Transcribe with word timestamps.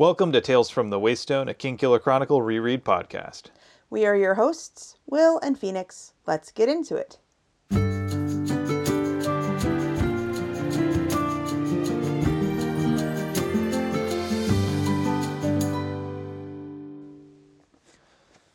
Welcome 0.00 0.30
to 0.30 0.40
Tales 0.40 0.70
from 0.70 0.90
the 0.90 1.00
Waystone, 1.00 1.50
a 1.50 1.54
Kingkiller 1.54 2.00
Chronicle 2.00 2.40
reread 2.40 2.84
podcast. 2.84 3.46
We 3.90 4.06
are 4.06 4.14
your 4.14 4.34
hosts, 4.34 4.96
Will 5.06 5.40
and 5.40 5.58
Phoenix. 5.58 6.12
Let's 6.24 6.52
get 6.52 6.68
into 6.68 6.94
it. 6.94 7.18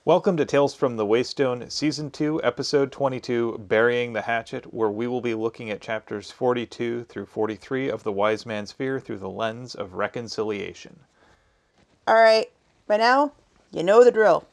Welcome 0.06 0.38
to 0.38 0.46
Tales 0.46 0.74
from 0.74 0.96
the 0.96 1.06
Waystone, 1.06 1.70
Season 1.70 2.10
2, 2.10 2.42
Episode 2.42 2.90
22, 2.94 3.66
Burying 3.68 4.14
the 4.14 4.22
Hatchet, 4.22 4.74
where 4.74 4.90
we 4.90 5.08
will 5.08 5.20
be 5.20 5.34
looking 5.34 5.70
at 5.70 5.82
chapters 5.82 6.32
42 6.32 7.04
through 7.04 7.26
43 7.26 7.90
of 7.90 8.04
The 8.04 8.14
Wise 8.14 8.46
Man's 8.46 8.72
Fear 8.72 9.02
through 9.02 9.20
the 9.20 9.30
lens 9.30 9.76
of 9.76 9.96
reconciliation. 9.96 11.02
All 12.06 12.16
right, 12.16 12.52
by 12.86 12.98
now, 12.98 13.32
you 13.72 13.82
know 13.82 14.04
the 14.04 14.12
drill. 14.12 14.46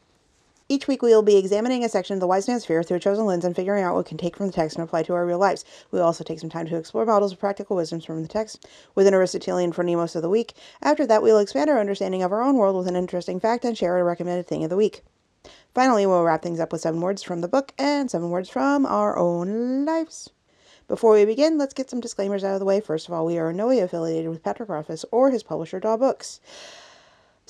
Each 0.68 0.86
week, 0.86 1.02
we 1.02 1.10
will 1.10 1.22
be 1.22 1.36
examining 1.36 1.82
a 1.82 1.88
section 1.88 2.14
of 2.14 2.20
the 2.20 2.28
Wise 2.28 2.46
Man's 2.46 2.64
Fear 2.64 2.84
through 2.84 2.98
a 2.98 3.00
chosen 3.00 3.26
lens 3.26 3.44
and 3.44 3.56
figuring 3.56 3.82
out 3.82 3.92
what 3.92 4.04
we 4.04 4.08
can 4.08 4.18
take 4.18 4.36
from 4.36 4.46
the 4.46 4.52
text 4.52 4.76
and 4.76 4.84
apply 4.84 5.02
to 5.02 5.14
our 5.14 5.26
real 5.26 5.40
lives. 5.40 5.64
We 5.90 5.98
will 5.98 6.06
also 6.06 6.22
take 6.22 6.38
some 6.38 6.48
time 6.48 6.68
to 6.68 6.76
explore 6.76 7.04
models 7.04 7.32
of 7.32 7.40
practical 7.40 7.74
wisdoms 7.74 8.04
from 8.04 8.22
the 8.22 8.28
text 8.28 8.68
with 8.94 9.08
an 9.08 9.14
Aristotelian 9.14 9.72
phronimos 9.72 10.14
of 10.14 10.22
the 10.22 10.28
week. 10.28 10.54
After 10.80 11.04
that, 11.08 11.24
we 11.24 11.32
will 11.32 11.40
expand 11.40 11.68
our 11.68 11.80
understanding 11.80 12.22
of 12.22 12.30
our 12.30 12.40
own 12.40 12.54
world 12.54 12.76
with 12.76 12.86
an 12.86 12.94
interesting 12.94 13.40
fact 13.40 13.64
and 13.64 13.76
share 13.76 13.98
a 13.98 14.04
recommended 14.04 14.46
thing 14.46 14.62
of 14.62 14.70
the 14.70 14.76
week. 14.76 15.02
Finally, 15.74 16.06
we'll 16.06 16.22
wrap 16.22 16.42
things 16.42 16.60
up 16.60 16.70
with 16.70 16.82
seven 16.82 17.00
words 17.00 17.24
from 17.24 17.40
the 17.40 17.48
book 17.48 17.72
and 17.76 18.12
seven 18.12 18.30
words 18.30 18.48
from 18.48 18.86
our 18.86 19.18
own 19.18 19.84
lives. 19.84 20.30
Before 20.86 21.14
we 21.14 21.24
begin, 21.24 21.58
let's 21.58 21.74
get 21.74 21.90
some 21.90 21.98
disclaimers 21.98 22.44
out 22.44 22.54
of 22.54 22.60
the 22.60 22.64
way. 22.64 22.78
First 22.78 23.08
of 23.08 23.12
all, 23.12 23.26
we 23.26 23.38
are 23.38 23.50
in 23.50 23.56
no 23.56 23.66
way 23.66 23.80
affiliated 23.80 24.30
with 24.30 24.44
Patrick 24.44 24.68
Rothfuss 24.68 25.04
or 25.10 25.32
his 25.32 25.42
publisher, 25.42 25.80
Daw 25.80 25.96
Books. 25.96 26.40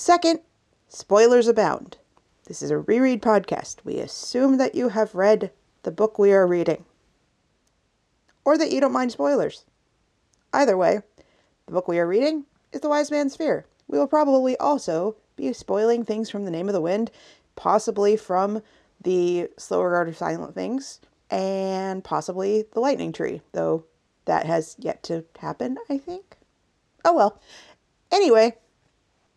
Second, 0.01 0.41
spoilers 0.89 1.47
abound. 1.47 1.99
This 2.47 2.63
is 2.63 2.71
a 2.71 2.79
reread 2.79 3.21
podcast. 3.21 3.85
We 3.85 3.99
assume 3.99 4.57
that 4.57 4.75
you 4.75 4.89
have 4.89 5.15
read 5.15 5.51
the 5.83 5.91
book 5.91 6.19
we 6.19 6.33
are 6.33 6.47
reading, 6.47 6.87
or 8.43 8.57
that 8.57 8.73
you 8.73 8.81
don't 8.81 8.95
mind 8.95 9.13
spoilers. 9.13 9.67
Either 10.55 10.75
way, 10.75 11.01
the 11.67 11.73
book 11.73 11.87
we 11.87 11.99
are 11.99 12.07
reading 12.07 12.47
is 12.73 12.81
The 12.81 12.89
Wise 12.89 13.11
Man's 13.11 13.37
Fear. 13.37 13.67
We 13.89 13.99
will 13.99 14.07
probably 14.07 14.57
also 14.57 15.17
be 15.37 15.53
spoiling 15.53 16.03
things 16.07 16.31
from 16.31 16.47
The 16.47 16.51
Name 16.51 16.71
of 16.71 16.73
the 16.73 16.81
Wind 16.81 17.11
possibly 17.55 18.17
from 18.17 18.63
the 19.03 19.51
slow 19.59 19.83
regard 19.83 20.09
of 20.09 20.17
silent 20.17 20.55
things, 20.55 21.01
and 21.29 22.03
possibly 22.03 22.65
the 22.73 22.81
lightning 22.81 23.13
tree, 23.13 23.43
though 23.53 23.85
that 24.25 24.47
has 24.47 24.77
yet 24.79 25.03
to 25.03 25.27
happen, 25.41 25.77
I 25.91 25.99
think. 25.99 26.39
Oh 27.05 27.15
well. 27.15 27.39
Anyway, 28.11 28.57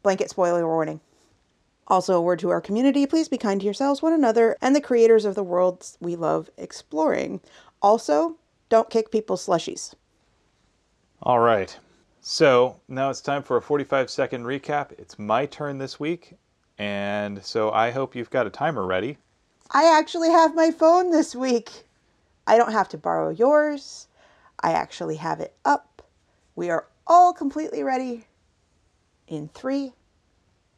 blanket 0.03 0.29
spoiler 0.29 0.67
warning. 0.67 1.01
Also, 1.87 2.15
a 2.15 2.21
word 2.21 2.39
to 2.39 2.49
our 2.49 2.61
community 2.61 3.05
please 3.05 3.27
be 3.27 3.37
kind 3.37 3.59
to 3.59 3.65
yourselves, 3.65 4.01
one 4.01 4.13
another, 4.13 4.57
and 4.61 4.75
the 4.75 4.81
creators 4.81 5.25
of 5.25 5.35
the 5.35 5.43
worlds 5.43 5.97
we 5.99 6.15
love 6.15 6.49
exploring. 6.57 7.41
Also, 7.81 8.37
don't 8.69 8.89
kick 8.89 9.11
people's 9.11 9.45
slushies. 9.45 9.93
All 11.21 11.39
right. 11.39 11.77
So 12.21 12.79
now 12.87 13.09
it's 13.09 13.19
time 13.19 13.43
for 13.43 13.57
a 13.57 13.61
45 13.61 14.09
second 14.09 14.45
recap. 14.45 14.91
It's 14.97 15.19
my 15.19 15.45
turn 15.45 15.77
this 15.77 15.99
week, 15.99 16.35
and 16.77 17.43
so 17.43 17.71
I 17.71 17.91
hope 17.91 18.15
you've 18.15 18.29
got 18.29 18.47
a 18.47 18.49
timer 18.49 18.85
ready. 18.85 19.17
I 19.71 19.97
actually 19.97 20.29
have 20.29 20.55
my 20.55 20.71
phone 20.71 21.11
this 21.11 21.35
week. 21.35 21.85
I 22.47 22.57
don't 22.57 22.71
have 22.71 22.89
to 22.89 22.97
borrow 22.97 23.29
yours. 23.29 24.07
I 24.61 24.71
actually 24.71 25.17
have 25.17 25.39
it 25.39 25.53
up. 25.65 26.01
We 26.55 26.69
are 26.69 26.87
all 27.07 27.33
completely 27.33 27.83
ready. 27.83 28.25
In 29.33 29.47
three, 29.47 29.93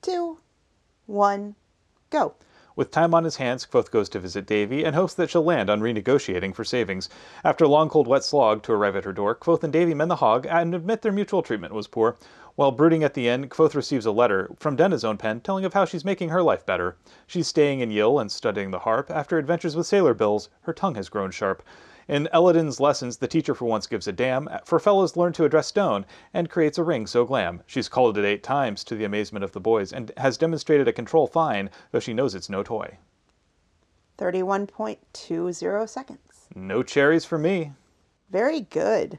two, 0.02 0.40
one, 1.08 1.56
go. 2.10 2.36
With 2.74 2.90
time 2.90 3.14
on 3.14 3.26
his 3.26 3.36
hands, 3.36 3.66
Kvothe 3.66 3.92
goes 3.92 4.08
to 4.08 4.20
visit 4.20 4.46
Devi 4.46 4.86
and 4.86 4.96
hopes 4.96 5.14
that 5.16 5.30
she'll 5.30 5.44
land 5.44 5.70
on 5.70 5.82
renegotiating 5.82 6.56
for 6.56 6.64
savings. 6.64 7.10
After 7.44 7.66
a 7.66 7.68
long, 7.68 7.90
cold, 7.90 8.08
wet 8.08 8.24
slog 8.24 8.64
to 8.64 8.72
arrive 8.72 8.96
at 8.96 9.04
her 9.04 9.12
door, 9.12 9.36
Kvothe 9.36 9.66
and 9.66 9.74
Devi 9.74 9.94
mend 9.94 10.10
the 10.10 10.16
hog 10.16 10.48
and 10.50 10.74
admit 10.74 11.02
their 11.02 11.12
mutual 11.12 11.42
treatment 11.42 11.74
was 11.74 11.90
poor. 11.90 12.16
While 12.56 12.72
brooding 12.72 13.04
at 13.04 13.14
the 13.14 13.28
end, 13.28 13.52
Kvothe 13.52 13.76
receives 13.76 14.06
a 14.06 14.12
letter 14.14 14.50
from 14.58 14.78
Denna's 14.78 15.04
own 15.04 15.18
pen 15.18 15.42
telling 15.42 15.66
of 15.66 15.74
how 15.74 15.84
she's 15.84 16.06
making 16.06 16.30
her 16.30 16.42
life 16.42 16.66
better. 16.66 16.96
She's 17.28 17.50
staying 17.50 17.82
in 17.82 17.92
Yill 17.92 18.20
and 18.20 18.32
studying 18.32 18.72
the 18.72 18.80
harp. 18.80 19.12
After 19.12 19.38
adventures 19.38 19.76
with 19.76 19.86
sailor 19.86 20.14
bills, 20.14 20.48
her 20.62 20.72
tongue 20.72 20.96
has 20.96 21.10
grown 21.10 21.32
sharp. 21.32 21.62
In 22.08 22.30
Elodin's 22.32 22.80
lessons, 22.80 23.18
the 23.18 23.28
teacher 23.28 23.56
for 23.56 23.66
once 23.66 23.88
gives 23.88 24.08
a 24.08 24.12
damn, 24.12 24.48
for 24.64 24.80
fellows 24.80 25.18
learn 25.18 25.34
to 25.34 25.44
address 25.44 25.68
stone, 25.68 26.06
and 26.34 26.50
creates 26.50 26.78
a 26.78 26.84
ring 26.84 27.08
so 27.08 27.26
glam. 27.26 27.64
She's 27.66 27.90
called 27.90 28.18
it 28.18 28.26
eight 28.26 28.44
times 28.44 28.84
to 28.84 28.96
the 28.96 29.06
amazement 29.06 29.44
of 29.44 29.54
the 29.54 29.60
boys, 29.60 29.92
and 29.92 30.12
has 30.18 30.38
demonstrated 30.38 30.88
a 30.88 30.94
control 30.94 31.26
fine, 31.26 31.72
though 31.92 32.00
she 32.00 32.14
knows 32.14 32.36
it's 32.36 32.50
no 32.50 32.62
toy. 32.62 33.00
31.20 34.20 35.90
seconds. 35.90 36.20
No 36.54 36.84
cherries 36.84 37.26
for 37.26 37.40
me. 37.40 37.74
Very 38.30 38.62
good. 38.62 39.18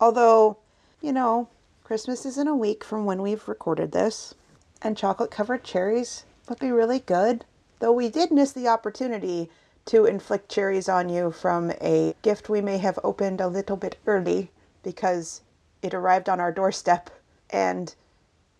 Although, 0.00 0.58
you 1.02 1.12
know, 1.12 1.48
Christmas 1.84 2.24
is 2.24 2.38
in 2.38 2.48
a 2.48 2.56
week 2.56 2.82
from 2.82 3.04
when 3.04 3.20
we've 3.20 3.46
recorded 3.46 3.92
this, 3.92 4.34
and 4.80 4.96
chocolate 4.96 5.30
covered 5.30 5.62
cherries 5.62 6.24
would 6.48 6.58
be 6.58 6.70
really 6.70 7.00
good. 7.00 7.44
Though 7.80 7.92
we 7.92 8.08
did 8.08 8.32
miss 8.32 8.52
the 8.52 8.68
opportunity 8.68 9.50
to 9.86 10.06
inflict 10.06 10.48
cherries 10.50 10.88
on 10.88 11.08
you 11.08 11.30
from 11.30 11.70
a 11.80 12.14
gift 12.22 12.48
we 12.48 12.60
may 12.60 12.78
have 12.78 12.98
opened 13.04 13.40
a 13.40 13.48
little 13.48 13.76
bit 13.76 13.96
early 14.06 14.50
because 14.82 15.42
it 15.82 15.92
arrived 15.94 16.28
on 16.28 16.40
our 16.40 16.52
doorstep 16.52 17.10
and 17.50 17.94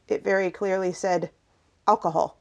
it 0.09 0.23
very 0.23 0.51
clearly 0.51 0.93
said 0.93 1.31
alcohol. 1.89 2.37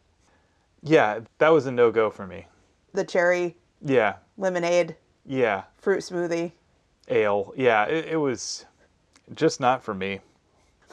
Yeah, 0.82 1.22
that 1.38 1.50
was 1.50 1.66
a 1.66 1.72
no 1.72 1.92
go 1.92 2.10
for 2.10 2.28
me. 2.28 2.48
The 2.94 3.06
cherry 3.06 3.56
Yeah, 3.82 4.16
lemonade, 4.38 4.96
yeah, 5.26 5.64
fruit 5.78 6.00
smoothie. 6.02 6.52
ale. 7.08 7.54
Yeah, 7.56 7.86
it, 7.86 8.06
it 8.06 8.18
was 8.18 8.66
just 9.34 9.60
not 9.62 9.82
for 9.84 9.94
me. 9.94 10.20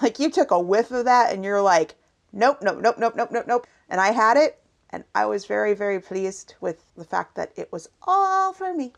Like 0.00 0.18
you 0.18 0.30
took 0.30 0.50
a 0.52 0.60
whiff 0.60 0.90
of 0.92 1.04
that 1.06 1.32
and 1.34 1.44
you're 1.44 1.60
like, 1.60 1.96
nope, 2.32 2.58
nope, 2.62 2.78
nope, 2.80 2.96
nope, 2.98 3.14
nope, 3.16 3.30
nope, 3.32 3.44
nope. 3.46 3.66
And 3.88 4.00
I 4.00 4.12
had 4.12 4.36
it 4.36 4.59
and 4.90 5.04
I 5.14 5.26
was 5.26 5.46
very, 5.46 5.74
very 5.74 6.00
pleased 6.00 6.54
with 6.60 6.84
the 6.96 7.04
fact 7.04 7.34
that 7.36 7.52
it 7.56 7.70
was 7.72 7.88
all 8.02 8.52
for 8.52 8.74
me. 8.74 8.92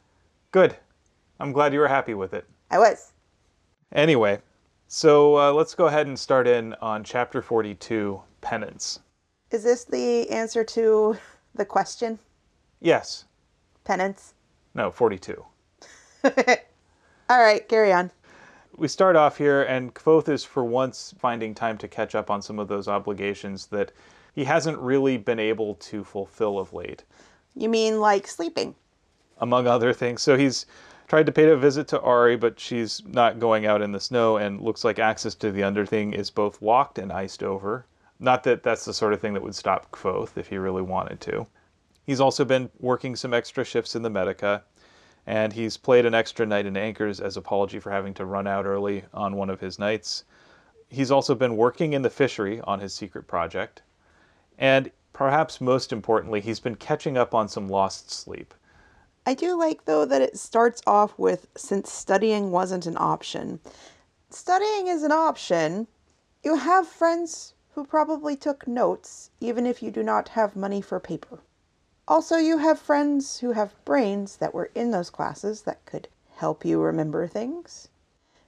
Good. 0.50 0.76
I'm 1.38 1.52
glad 1.52 1.72
you 1.72 1.80
were 1.80 1.88
happy 1.88 2.14
with 2.14 2.34
it. 2.34 2.46
I 2.70 2.78
was. 2.78 3.12
Anyway, 3.92 4.40
so 4.88 5.38
uh, 5.38 5.52
let's 5.52 5.74
go 5.74 5.86
ahead 5.86 6.06
and 6.06 6.18
start 6.18 6.46
in 6.46 6.74
on 6.74 7.04
chapter 7.04 7.42
42 7.42 8.20
Penance. 8.40 9.00
Is 9.50 9.64
this 9.64 9.84
the 9.84 10.28
answer 10.30 10.64
to 10.64 11.16
the 11.54 11.64
question? 11.64 12.18
Yes. 12.80 13.26
Penance? 13.84 14.34
No, 14.74 14.90
42. 14.90 15.44
All 16.24 17.40
right, 17.40 17.68
carry 17.68 17.92
on. 17.92 18.10
We 18.76 18.88
start 18.88 19.16
off 19.16 19.36
here, 19.36 19.62
and 19.64 19.94
Kvothe 19.94 20.30
is 20.30 20.44
for 20.44 20.64
once 20.64 21.14
finding 21.18 21.54
time 21.54 21.76
to 21.78 21.88
catch 21.88 22.14
up 22.14 22.30
on 22.30 22.40
some 22.40 22.58
of 22.58 22.68
those 22.68 22.88
obligations 22.88 23.66
that 23.66 23.92
he 24.32 24.44
hasn't 24.44 24.78
really 24.78 25.16
been 25.16 25.38
able 25.38 25.74
to 25.76 26.04
fulfill 26.04 26.58
of 26.58 26.72
late, 26.72 27.04
You 27.54 27.68
mean 27.68 28.00
like 28.00 28.26
sleeping? 28.26 28.74
among 29.38 29.66
other 29.66 29.92
things. 29.92 30.22
So 30.22 30.36
he's 30.36 30.66
tried 31.08 31.26
to 31.26 31.32
pay 31.32 31.50
a 31.50 31.56
visit 31.56 31.88
to 31.88 32.00
Ari, 32.00 32.36
but 32.36 32.60
she's 32.60 33.02
not 33.06 33.38
going 33.40 33.66
out 33.66 33.82
in 33.82 33.90
the 33.92 34.00
snow, 34.00 34.36
and 34.36 34.60
looks 34.60 34.84
like 34.84 34.98
access 34.98 35.34
to 35.36 35.50
the 35.50 35.62
underthing 35.64 36.14
is 36.14 36.30
both 36.30 36.62
locked 36.62 36.98
and 36.98 37.12
iced 37.12 37.42
over. 37.42 37.84
Not 38.20 38.44
that 38.44 38.62
that's 38.62 38.84
the 38.84 38.94
sort 38.94 39.12
of 39.12 39.20
thing 39.20 39.34
that 39.34 39.42
would 39.42 39.54
stop 39.56 39.90
Kvothe 39.90 40.36
if 40.38 40.46
he 40.46 40.56
really 40.58 40.82
wanted 40.82 41.20
to. 41.22 41.46
He's 42.06 42.20
also 42.20 42.44
been 42.44 42.70
working 42.78 43.16
some 43.16 43.34
extra 43.34 43.64
shifts 43.64 43.96
in 43.96 44.02
the 44.02 44.10
Medica, 44.10 44.62
and 45.26 45.52
he's 45.52 45.76
played 45.76 46.06
an 46.06 46.14
extra 46.14 46.46
night 46.46 46.66
in 46.66 46.76
Anchors 46.76 47.20
as 47.20 47.36
apology 47.36 47.80
for 47.80 47.90
having 47.90 48.14
to 48.14 48.24
run 48.24 48.46
out 48.46 48.64
early 48.64 49.04
on 49.12 49.34
one 49.36 49.50
of 49.50 49.60
his 49.60 49.78
nights. 49.78 50.24
He's 50.88 51.10
also 51.10 51.34
been 51.34 51.56
working 51.56 51.94
in 51.94 52.02
the 52.02 52.10
fishery 52.10 52.60
on 52.62 52.78
his 52.80 52.94
secret 52.94 53.26
project, 53.26 53.82
and 54.62 54.92
perhaps 55.12 55.60
most 55.60 55.92
importantly, 55.92 56.40
he's 56.40 56.60
been 56.60 56.76
catching 56.76 57.18
up 57.18 57.34
on 57.34 57.48
some 57.48 57.68
lost 57.68 58.12
sleep. 58.12 58.54
I 59.26 59.34
do 59.34 59.58
like, 59.58 59.86
though, 59.86 60.04
that 60.04 60.22
it 60.22 60.38
starts 60.38 60.80
off 60.86 61.18
with 61.18 61.48
since 61.56 61.90
studying 61.90 62.52
wasn't 62.52 62.86
an 62.86 62.96
option. 62.96 63.58
Studying 64.30 64.86
is 64.86 65.02
an 65.02 65.10
option. 65.10 65.88
You 66.44 66.54
have 66.54 66.86
friends 66.86 67.54
who 67.74 67.84
probably 67.84 68.36
took 68.36 68.68
notes, 68.68 69.30
even 69.40 69.66
if 69.66 69.82
you 69.82 69.90
do 69.90 70.04
not 70.04 70.28
have 70.28 70.54
money 70.54 70.80
for 70.80 71.00
paper. 71.00 71.40
Also, 72.06 72.36
you 72.36 72.58
have 72.58 72.78
friends 72.78 73.38
who 73.38 73.52
have 73.52 73.84
brains 73.84 74.36
that 74.36 74.54
were 74.54 74.70
in 74.76 74.92
those 74.92 75.10
classes 75.10 75.62
that 75.62 75.84
could 75.86 76.06
help 76.36 76.64
you 76.64 76.80
remember 76.80 77.26
things. 77.26 77.88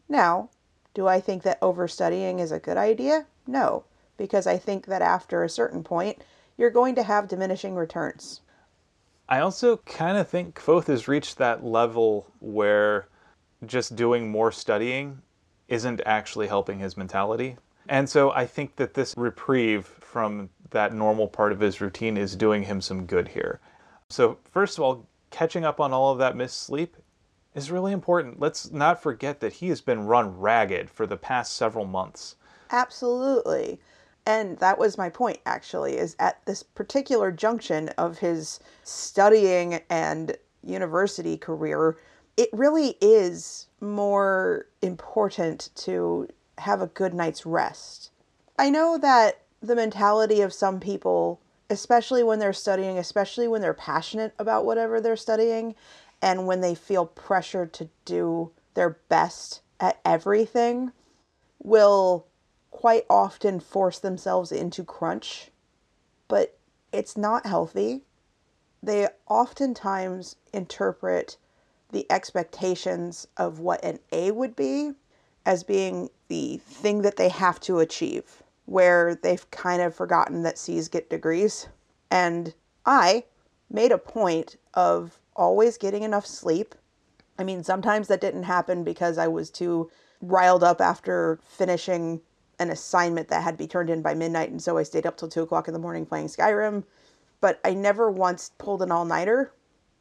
Now, 0.08 0.50
do 0.94 1.08
I 1.08 1.20
think 1.20 1.42
that 1.42 1.58
overstudying 1.60 2.38
is 2.38 2.52
a 2.52 2.60
good 2.60 2.76
idea? 2.76 3.26
No, 3.48 3.82
because 4.16 4.46
I 4.46 4.58
think 4.58 4.86
that 4.86 5.02
after 5.02 5.42
a 5.42 5.48
certain 5.48 5.82
point, 5.82 6.22
you're 6.56 6.70
going 6.70 6.94
to 6.94 7.02
have 7.02 7.28
diminishing 7.28 7.74
returns. 7.74 8.40
I 9.28 9.40
also 9.40 9.78
kind 9.78 10.18
of 10.18 10.28
think 10.28 10.54
Kvothe 10.54 10.86
has 10.86 11.08
reached 11.08 11.38
that 11.38 11.64
level 11.64 12.26
where 12.40 13.08
just 13.66 13.96
doing 13.96 14.30
more 14.30 14.52
studying 14.52 15.22
isn't 15.68 16.02
actually 16.04 16.46
helping 16.46 16.78
his 16.78 16.96
mentality. 16.96 17.56
And 17.88 18.08
so 18.08 18.30
I 18.32 18.46
think 18.46 18.76
that 18.76 18.94
this 18.94 19.14
reprieve 19.16 19.86
from 19.86 20.50
that 20.70 20.92
normal 20.92 21.28
part 21.28 21.52
of 21.52 21.60
his 21.60 21.80
routine 21.80 22.16
is 22.16 22.36
doing 22.36 22.62
him 22.62 22.80
some 22.80 23.06
good 23.06 23.28
here. 23.28 23.60
So, 24.10 24.38
first 24.50 24.78
of 24.78 24.84
all, 24.84 25.06
catching 25.30 25.64
up 25.64 25.80
on 25.80 25.92
all 25.92 26.12
of 26.12 26.18
that 26.18 26.36
missed 26.36 26.62
sleep 26.62 26.96
is 27.54 27.70
really 27.70 27.92
important. 27.92 28.40
Let's 28.40 28.70
not 28.70 29.02
forget 29.02 29.40
that 29.40 29.54
he 29.54 29.68
has 29.68 29.80
been 29.80 30.06
run 30.06 30.38
ragged 30.38 30.90
for 30.90 31.06
the 31.06 31.16
past 31.16 31.54
several 31.56 31.84
months. 31.84 32.36
Absolutely. 32.70 33.80
And 34.26 34.58
that 34.58 34.78
was 34.78 34.96
my 34.96 35.10
point, 35.10 35.38
actually, 35.44 35.96
is 35.96 36.16
at 36.18 36.44
this 36.46 36.62
particular 36.62 37.30
junction 37.30 37.90
of 37.90 38.18
his 38.18 38.58
studying 38.82 39.80
and 39.90 40.36
university 40.62 41.36
career, 41.36 41.98
it 42.36 42.48
really 42.52 42.96
is 43.00 43.66
more 43.80 44.66
important 44.82 45.70
to 45.76 46.28
have 46.58 46.80
a 46.80 46.86
good 46.86 47.12
night's 47.12 47.44
rest. 47.44 48.10
I 48.58 48.70
know 48.70 48.96
that 48.98 49.42
the 49.60 49.76
mentality 49.76 50.40
of 50.40 50.52
some 50.52 50.80
people, 50.80 51.40
especially 51.68 52.22
when 52.22 52.38
they're 52.38 52.52
studying, 52.52 52.98
especially 52.98 53.48
when 53.48 53.60
they're 53.60 53.74
passionate 53.74 54.34
about 54.38 54.64
whatever 54.64 55.00
they're 55.00 55.16
studying, 55.16 55.74
and 56.22 56.46
when 56.46 56.60
they 56.60 56.74
feel 56.74 57.06
pressured 57.06 57.72
to 57.74 57.88
do 58.04 58.50
their 58.74 58.98
best 59.08 59.60
at 59.80 60.00
everything, 60.04 60.92
will 61.62 62.26
quite 62.74 63.06
often 63.08 63.60
force 63.60 64.00
themselves 64.00 64.50
into 64.50 64.82
crunch. 64.82 65.48
But 66.26 66.58
it's 66.92 67.16
not 67.16 67.46
healthy. 67.46 68.02
They 68.82 69.08
oftentimes 69.28 70.34
interpret 70.52 71.36
the 71.92 72.04
expectations 72.10 73.28
of 73.36 73.60
what 73.60 73.82
an 73.84 74.00
A 74.10 74.32
would 74.32 74.56
be 74.56 74.90
as 75.46 75.62
being 75.62 76.10
the 76.26 76.60
thing 76.66 77.02
that 77.02 77.16
they 77.16 77.28
have 77.28 77.60
to 77.60 77.78
achieve, 77.78 78.42
where 78.66 79.14
they've 79.14 79.48
kind 79.52 79.80
of 79.80 79.94
forgotten 79.94 80.42
that 80.42 80.58
C's 80.58 80.88
get 80.88 81.08
degrees. 81.08 81.68
And 82.10 82.54
I 82.84 83.24
made 83.70 83.92
a 83.92 83.98
point 83.98 84.56
of 84.74 85.20
always 85.36 85.78
getting 85.78 86.02
enough 86.02 86.26
sleep. 86.26 86.74
I 87.38 87.44
mean, 87.44 87.62
sometimes 87.62 88.08
that 88.08 88.20
didn't 88.20 88.42
happen 88.42 88.82
because 88.82 89.16
I 89.16 89.28
was 89.28 89.48
too 89.48 89.92
riled 90.20 90.64
up 90.64 90.80
after 90.80 91.38
finishing 91.46 92.20
an 92.58 92.70
assignment 92.70 93.28
that 93.28 93.42
had 93.42 93.52
to 93.52 93.64
be 93.64 93.66
turned 93.66 93.90
in 93.90 94.02
by 94.02 94.14
midnight, 94.14 94.50
and 94.50 94.62
so 94.62 94.78
I 94.78 94.82
stayed 94.82 95.06
up 95.06 95.16
till 95.16 95.28
two 95.28 95.42
o'clock 95.42 95.68
in 95.68 95.74
the 95.74 95.80
morning 95.80 96.06
playing 96.06 96.28
Skyrim. 96.28 96.84
But 97.40 97.60
I 97.64 97.74
never 97.74 98.10
once 98.10 98.52
pulled 98.58 98.82
an 98.82 98.90
all 98.90 99.04
nighter 99.04 99.52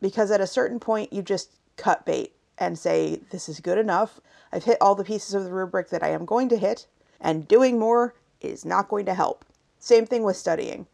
because 0.02 0.32
at 0.32 0.42
a 0.42 0.48
certain 0.48 0.80
point, 0.80 1.12
you 1.12 1.22
just 1.22 1.58
cut 1.78 2.06
bait 2.06 2.34
and 2.58 2.78
say, 2.78 3.22
This 3.32 3.50
is 3.50 3.60
good 3.60 3.78
enough. 3.78 4.20
I've 4.52 4.64
hit 4.64 4.78
all 4.80 4.96
the 4.96 5.04
pieces 5.04 5.34
of 5.34 5.44
the 5.44 5.54
rubric 5.54 5.90
that 5.90 6.04
I 6.04 6.10
am 6.10 6.26
going 6.26 6.50
to 6.50 6.58
hit, 6.58 6.88
and 7.20 7.48
doing 7.48 7.80
more 7.80 8.14
is 8.42 8.66
not 8.66 8.90
going 8.90 9.06
to 9.06 9.14
help. 9.14 9.46
Same 9.80 10.06
thing 10.06 10.24
with 10.24 10.38
studying. 10.38 10.88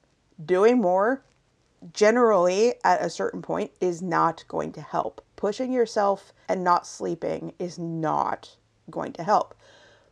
Doing 0.44 0.80
more, 0.80 1.24
generally 1.94 2.76
at 2.84 3.02
a 3.02 3.10
certain 3.10 3.42
point, 3.42 3.72
is 3.82 4.02
not 4.02 4.46
going 4.48 4.72
to 4.74 4.82
help. 4.82 5.24
Pushing 5.36 5.72
yourself 5.72 6.34
and 6.48 6.64
not 6.64 6.88
sleeping 6.88 7.54
is 7.60 7.78
not 7.78 8.56
going 8.90 9.14
to 9.14 9.24
help. 9.24 9.54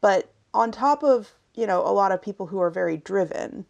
But 0.01 0.31
on 0.57 0.71
top 0.71 1.03
of, 1.03 1.33
you 1.55 1.67
know, 1.67 1.81
a 1.81 1.93
lot 1.93 2.11
of 2.11 2.21
people 2.21 2.47
who 2.47 2.59
are 2.59 2.69
very 2.69 2.97
driven, 2.97 3.65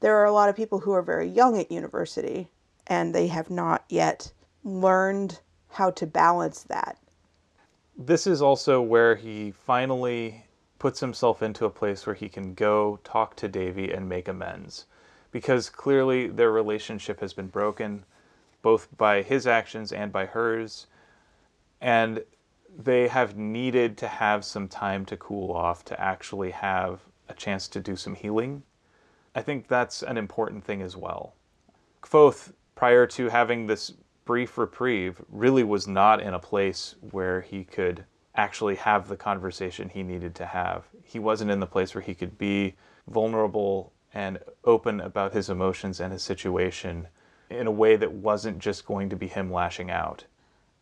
there 0.00 0.16
are 0.16 0.24
a 0.24 0.32
lot 0.32 0.48
of 0.48 0.56
people 0.56 0.80
who 0.80 0.92
are 0.92 1.02
very 1.02 1.28
young 1.28 1.58
at 1.58 1.72
university 1.72 2.48
and 2.86 3.14
they 3.14 3.28
have 3.28 3.50
not 3.50 3.84
yet 3.88 4.32
learned 4.64 5.40
how 5.68 5.90
to 5.90 6.06
balance 6.06 6.64
that 6.64 6.98
this 7.96 8.26
is 8.26 8.42
also 8.42 8.80
where 8.80 9.14
he 9.14 9.50
finally 9.50 10.44
puts 10.78 11.00
himself 11.00 11.42
into 11.42 11.64
a 11.64 11.70
place 11.70 12.06
where 12.06 12.14
he 12.14 12.28
can 12.28 12.54
go 12.54 12.98
talk 13.04 13.36
to 13.36 13.48
Devi 13.48 13.92
and 13.92 14.08
make 14.08 14.28
amends. 14.28 14.86
Because 15.30 15.70
clearly 15.70 16.26
their 16.26 16.50
relationship 16.50 17.20
has 17.20 17.32
been 17.32 17.46
broken, 17.46 18.04
both 18.60 18.88
by 18.96 19.22
his 19.22 19.46
actions 19.46 19.92
and 19.92 20.12
by 20.12 20.26
hers. 20.26 20.86
And 21.80 22.24
they 22.78 23.08
have 23.08 23.36
needed 23.36 23.96
to 23.98 24.08
have 24.08 24.44
some 24.44 24.68
time 24.68 25.04
to 25.06 25.16
cool 25.16 25.52
off 25.52 25.84
to 25.86 26.00
actually 26.00 26.50
have 26.50 27.00
a 27.28 27.34
chance 27.34 27.68
to 27.68 27.80
do 27.80 27.96
some 27.96 28.14
healing. 28.14 28.62
I 29.34 29.42
think 29.42 29.68
that's 29.68 30.02
an 30.02 30.16
important 30.16 30.64
thing 30.64 30.82
as 30.82 30.96
well. 30.96 31.34
Kvothe, 32.02 32.52
prior 32.74 33.06
to 33.08 33.28
having 33.28 33.66
this 33.66 33.92
brief 34.24 34.58
reprieve 34.58 35.20
really 35.28 35.64
was 35.64 35.86
not 35.86 36.20
in 36.20 36.34
a 36.34 36.38
place 36.38 36.94
where 37.10 37.40
he 37.40 37.64
could 37.64 38.04
actually 38.34 38.76
have 38.76 39.08
the 39.08 39.16
conversation 39.16 39.88
he 39.88 40.02
needed 40.02 40.34
to 40.36 40.46
have. 40.46 40.84
He 41.02 41.18
wasn't 41.18 41.50
in 41.50 41.60
the 41.60 41.66
place 41.66 41.94
where 41.94 42.02
he 42.02 42.14
could 42.14 42.38
be 42.38 42.74
vulnerable 43.08 43.92
and 44.14 44.38
open 44.64 45.00
about 45.00 45.32
his 45.32 45.50
emotions 45.50 46.00
and 46.00 46.12
his 46.12 46.22
situation 46.22 47.08
in 47.50 47.66
a 47.66 47.70
way 47.70 47.96
that 47.96 48.12
wasn't 48.12 48.58
just 48.58 48.86
going 48.86 49.10
to 49.10 49.16
be 49.16 49.28
him 49.28 49.52
lashing 49.52 49.90
out. 49.90 50.24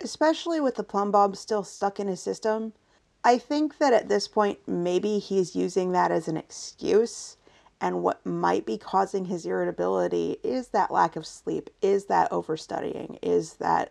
Especially 0.00 0.61
with 0.61 0.76
the 0.76 0.82
plumb 0.82 1.11
bob 1.11 1.37
still 1.37 1.62
stuck 1.62 2.00
in 2.00 2.08
his 2.08 2.20
system, 2.20 2.73
I 3.23 3.37
think 3.38 3.79
that 3.79 3.93
at 3.93 4.08
this 4.08 4.29
point 4.29 4.58
maybe 4.67 5.19
he's 5.19 5.55
using 5.55 5.93
that 5.93 6.11
as 6.11 6.26
an 6.26 6.37
excuse 6.37 7.37
and 7.81 8.02
what 8.02 8.25
might 8.25 8.67
be 8.67 8.76
causing 8.76 9.26
his 9.26 9.47
irritability 9.47 10.38
is 10.43 10.69
that 10.69 10.91
lack 10.91 11.17
of 11.17 11.26
sleep, 11.26 11.70
is 11.81 12.06
that 12.06 12.31
overstudying, 12.31 13.19
is 13.23 13.55
that 13.55 13.91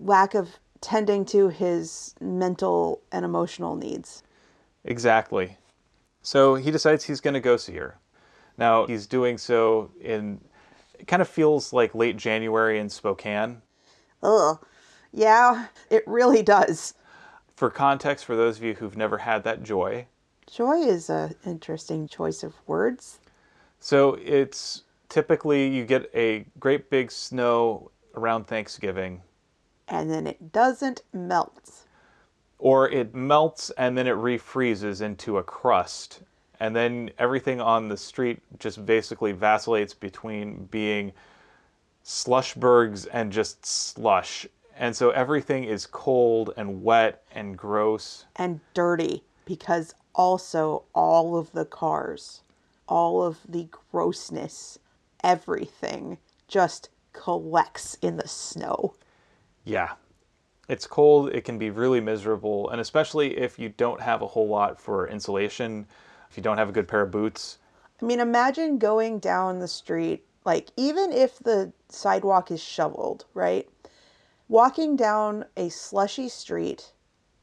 lack 0.00 0.34
of 0.34 0.58
tending 0.80 1.24
to 1.24 1.48
his 1.48 2.14
mental 2.20 3.00
and 3.12 3.24
emotional 3.24 3.76
needs. 3.76 4.22
Exactly. 4.84 5.56
So 6.22 6.56
he 6.56 6.70
decides 6.70 7.04
he's 7.04 7.20
going 7.20 7.34
to 7.34 7.40
go 7.40 7.56
see 7.56 7.74
her. 7.74 7.98
Now, 8.58 8.86
he's 8.86 9.06
doing 9.06 9.38
so 9.38 9.90
in, 10.00 10.40
it 10.98 11.06
kind 11.06 11.22
of 11.22 11.28
feels 11.28 11.72
like 11.72 11.94
late 11.94 12.16
January 12.16 12.78
in 12.78 12.88
Spokane. 12.88 13.62
Ugh. 14.22 14.64
Yeah, 15.14 15.66
it 15.90 16.02
really 16.06 16.42
does. 16.42 16.94
For 17.54 17.70
context, 17.70 18.24
for 18.24 18.34
those 18.34 18.58
of 18.58 18.64
you 18.64 18.74
who've 18.74 18.96
never 18.96 19.18
had 19.18 19.44
that 19.44 19.62
joy, 19.62 20.06
Joy 20.46 20.82
is 20.82 21.08
an 21.08 21.34
interesting 21.46 22.06
choice 22.06 22.42
of 22.42 22.54
words. 22.66 23.18
So 23.80 24.18
it's 24.22 24.82
typically 25.08 25.68
you 25.68 25.84
get 25.84 26.10
a 26.14 26.44
great 26.60 26.90
big 26.90 27.10
snow 27.10 27.90
around 28.14 28.46
Thanksgiving. 28.46 29.22
And 29.88 30.10
then 30.10 30.26
it 30.26 30.52
doesn't 30.52 31.02
melt. 31.12 31.86
Or 32.58 32.88
it 32.88 33.14
melts 33.14 33.70
and 33.70 33.96
then 33.96 34.06
it 34.06 34.16
refreezes 34.16 35.02
into 35.02 35.38
a 35.38 35.42
crust. 35.42 36.22
And 36.60 36.74
then 36.74 37.10
everything 37.18 37.60
on 37.60 37.88
the 37.88 37.96
street 37.96 38.40
just 38.58 38.84
basically 38.86 39.32
vacillates 39.32 39.92
between 39.92 40.66
being 40.66 41.12
slushbergs 42.04 43.06
and 43.12 43.32
just 43.32 43.66
slush. 43.66 44.46
And 44.76 44.96
so 44.96 45.10
everything 45.10 45.64
is 45.64 45.86
cold 45.86 46.52
and 46.56 46.82
wet 46.82 47.22
and 47.32 47.56
gross. 47.56 48.26
And 48.36 48.60
dirty 48.74 49.22
because 49.44 49.94
also 50.14 50.84
all 50.94 51.36
of 51.36 51.52
the 51.52 51.64
cars, 51.64 52.42
all 52.88 53.22
of 53.22 53.38
the 53.48 53.68
grossness, 53.70 54.78
everything 55.22 56.18
just 56.48 56.88
collects 57.12 57.96
in 58.02 58.16
the 58.16 58.28
snow. 58.28 58.94
Yeah. 59.64 59.92
It's 60.68 60.86
cold, 60.86 61.30
it 61.30 61.44
can 61.44 61.58
be 61.58 61.68
really 61.68 62.00
miserable, 62.00 62.70
and 62.70 62.80
especially 62.80 63.36
if 63.36 63.58
you 63.58 63.68
don't 63.68 64.00
have 64.00 64.22
a 64.22 64.26
whole 64.26 64.48
lot 64.48 64.80
for 64.80 65.06
insulation, 65.06 65.86
if 66.30 66.38
you 66.38 66.42
don't 66.42 66.56
have 66.56 66.70
a 66.70 66.72
good 66.72 66.88
pair 66.88 67.02
of 67.02 67.10
boots. 67.10 67.58
I 68.00 68.06
mean, 68.06 68.18
imagine 68.18 68.78
going 68.78 69.18
down 69.18 69.58
the 69.58 69.68
street, 69.68 70.24
like, 70.46 70.70
even 70.76 71.12
if 71.12 71.38
the 71.38 71.70
sidewalk 71.90 72.50
is 72.50 72.62
shoveled, 72.62 73.26
right? 73.34 73.68
Walking 74.48 74.96
down 74.96 75.46
a 75.56 75.68
slushy 75.68 76.28
street, 76.28 76.92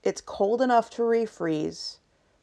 it's 0.04 0.22
cold 0.22 0.62
enough 0.62 0.90
to 0.92 1.02
refreeze. 1.02 1.98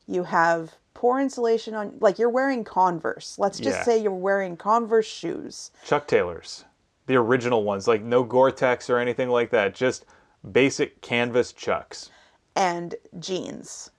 You 0.06 0.24
have 0.24 0.74
poor 0.94 1.20
insulation 1.20 1.74
on 1.74 1.98
like 2.00 2.18
you're 2.18 2.28
wearing 2.28 2.64
converse. 2.64 3.38
Let's 3.38 3.58
just 3.58 3.78
yeah. 3.78 3.84
say 3.84 3.98
you're 3.98 4.12
wearing 4.12 4.56
converse 4.56 5.06
shoes. 5.06 5.70
Chuck 5.84 6.06
taylors 6.06 6.64
the 7.08 7.16
original 7.16 7.64
ones 7.64 7.88
like 7.88 8.02
no 8.02 8.22
gore-tex 8.22 8.88
or 8.88 8.98
anything 8.98 9.28
like 9.28 9.50
that 9.50 9.74
just 9.74 10.04
basic 10.52 11.00
canvas 11.00 11.52
chucks. 11.52 12.10
And 12.54 12.94
jeans. 13.18 13.90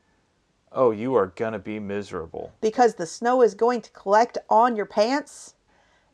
Oh 0.71 0.91
you 0.91 1.15
are 1.15 1.33
gonna 1.35 1.59
be 1.59 1.79
miserable. 1.79 2.53
Because 2.61 2.95
the 2.95 3.07
snow 3.07 3.41
is 3.41 3.55
going 3.55 3.81
to 3.81 3.91
collect 3.91 4.37
on 4.49 4.75
your 4.75 4.85
pants 4.85 5.55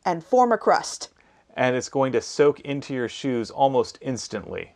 and 0.05 0.23
form 0.23 0.51
a 0.51 0.57
crust 0.57 1.09
and 1.55 1.75
it's 1.75 1.89
going 1.89 2.11
to 2.11 2.21
soak 2.21 2.59
into 2.61 2.93
your 2.93 3.09
shoes 3.09 3.49
almost 3.49 3.97
instantly 4.01 4.75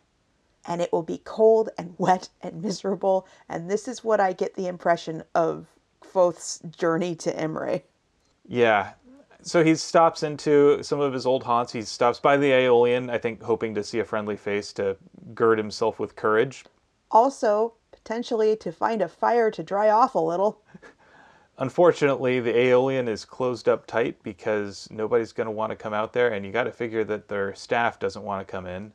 and 0.66 0.80
it 0.80 0.92
will 0.92 1.02
be 1.02 1.20
cold 1.24 1.70
and 1.78 1.94
wet 1.98 2.28
and 2.40 2.62
miserable. 2.62 3.26
And 3.48 3.70
this 3.70 3.88
is 3.88 4.04
what 4.04 4.20
I 4.20 4.32
get 4.32 4.54
the 4.54 4.66
impression 4.66 5.22
of 5.34 5.66
Kvothe's 6.02 6.60
journey 6.70 7.14
to 7.16 7.42
Imre. 7.42 7.82
Yeah. 8.46 8.92
So 9.42 9.64
he 9.64 9.74
stops 9.74 10.22
into 10.22 10.82
some 10.82 11.00
of 11.00 11.14
his 11.14 11.24
old 11.24 11.44
haunts. 11.44 11.72
He 11.72 11.82
stops 11.82 12.20
by 12.20 12.36
the 12.36 12.50
Eolian, 12.50 13.10
I 13.10 13.16
think, 13.16 13.42
hoping 13.42 13.74
to 13.74 13.82
see 13.82 13.98
a 13.98 14.04
friendly 14.04 14.36
face 14.36 14.72
to 14.74 14.96
gird 15.34 15.56
himself 15.56 15.98
with 15.98 16.14
courage. 16.14 16.64
Also, 17.10 17.74
potentially 17.90 18.54
to 18.56 18.70
find 18.70 19.00
a 19.00 19.08
fire 19.08 19.50
to 19.50 19.62
dry 19.62 19.88
off 19.88 20.14
a 20.14 20.18
little. 20.18 20.62
Unfortunately, 21.60 22.40
the 22.40 22.54
Eolian 22.54 23.06
is 23.06 23.26
closed 23.26 23.68
up 23.68 23.86
tight 23.86 24.22
because 24.22 24.88
nobody's 24.90 25.32
going 25.32 25.46
to 25.46 25.50
want 25.50 25.68
to 25.68 25.76
come 25.76 25.92
out 25.92 26.14
there, 26.14 26.32
and 26.32 26.44
you 26.44 26.50
got 26.52 26.64
to 26.64 26.72
figure 26.72 27.04
that 27.04 27.28
their 27.28 27.54
staff 27.54 27.98
doesn't 27.98 28.24
want 28.24 28.46
to 28.46 28.50
come 28.50 28.66
in. 28.66 28.90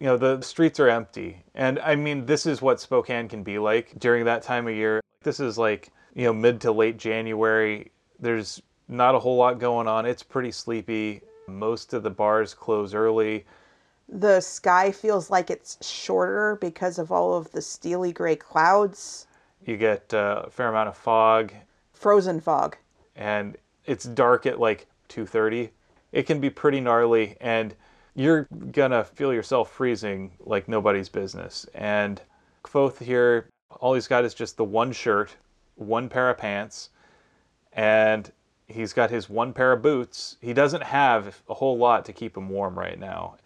You 0.00 0.08
know, 0.08 0.16
the 0.18 0.42
streets 0.42 0.78
are 0.78 0.88
empty. 0.88 1.42
And 1.54 1.78
I 1.78 1.96
mean, 1.96 2.26
this 2.26 2.44
is 2.44 2.60
what 2.60 2.78
Spokane 2.78 3.26
can 3.26 3.42
be 3.42 3.58
like 3.58 3.98
during 3.98 4.26
that 4.26 4.42
time 4.42 4.68
of 4.68 4.74
year. 4.74 5.00
This 5.22 5.40
is 5.40 5.56
like, 5.56 5.90
you 6.14 6.24
know, 6.24 6.34
mid 6.34 6.60
to 6.60 6.72
late 6.72 6.98
January. 6.98 7.90
There's 8.20 8.60
not 8.86 9.14
a 9.14 9.18
whole 9.18 9.36
lot 9.36 9.58
going 9.58 9.88
on. 9.88 10.04
It's 10.04 10.22
pretty 10.22 10.50
sleepy. 10.50 11.22
Most 11.46 11.94
of 11.94 12.02
the 12.02 12.10
bars 12.10 12.52
close 12.52 12.92
early. 12.92 13.46
The 14.10 14.42
sky 14.42 14.92
feels 14.92 15.30
like 15.30 15.50
it's 15.50 15.78
shorter 15.80 16.58
because 16.60 16.98
of 16.98 17.10
all 17.10 17.32
of 17.32 17.50
the 17.52 17.62
steely 17.62 18.12
gray 18.12 18.36
clouds, 18.36 19.26
You 19.64 19.78
get 19.78 20.12
uh, 20.12 20.42
a 20.44 20.50
fair 20.50 20.68
amount 20.68 20.90
of 20.90 20.96
fog, 20.98 21.50
frozen 22.04 22.38
fog. 22.38 22.76
and 23.16 23.56
it's 23.86 24.04
dark 24.04 24.44
at 24.44 24.60
like 24.60 24.86
2:30. 25.08 25.70
It 26.12 26.24
can 26.26 26.38
be 26.38 26.50
pretty 26.50 26.78
gnarly 26.80 27.36
and 27.40 27.74
you're 28.14 28.46
gonna 28.72 29.04
feel 29.04 29.32
yourself 29.32 29.70
freezing 29.70 30.32
like 30.40 30.68
nobody's 30.68 31.08
business. 31.08 31.66
And 31.74 32.20
Kvothe 32.62 32.98
here, 32.98 33.48
all 33.80 33.94
he's 33.94 34.06
got 34.06 34.22
is 34.22 34.34
just 34.34 34.58
the 34.58 34.64
one 34.64 34.92
shirt, 34.92 35.36
one 35.76 36.10
pair 36.10 36.28
of 36.28 36.36
pants, 36.36 36.90
and 37.72 38.30
he's 38.68 38.92
got 38.92 39.10
his 39.10 39.30
one 39.30 39.54
pair 39.54 39.72
of 39.72 39.80
boots. 39.80 40.36
He 40.42 40.52
doesn't 40.52 40.82
have 40.82 41.42
a 41.48 41.54
whole 41.54 41.78
lot 41.78 42.04
to 42.04 42.12
keep 42.12 42.36
him 42.36 42.50
warm 42.50 42.78
right 42.78 42.98
now. 42.98 43.36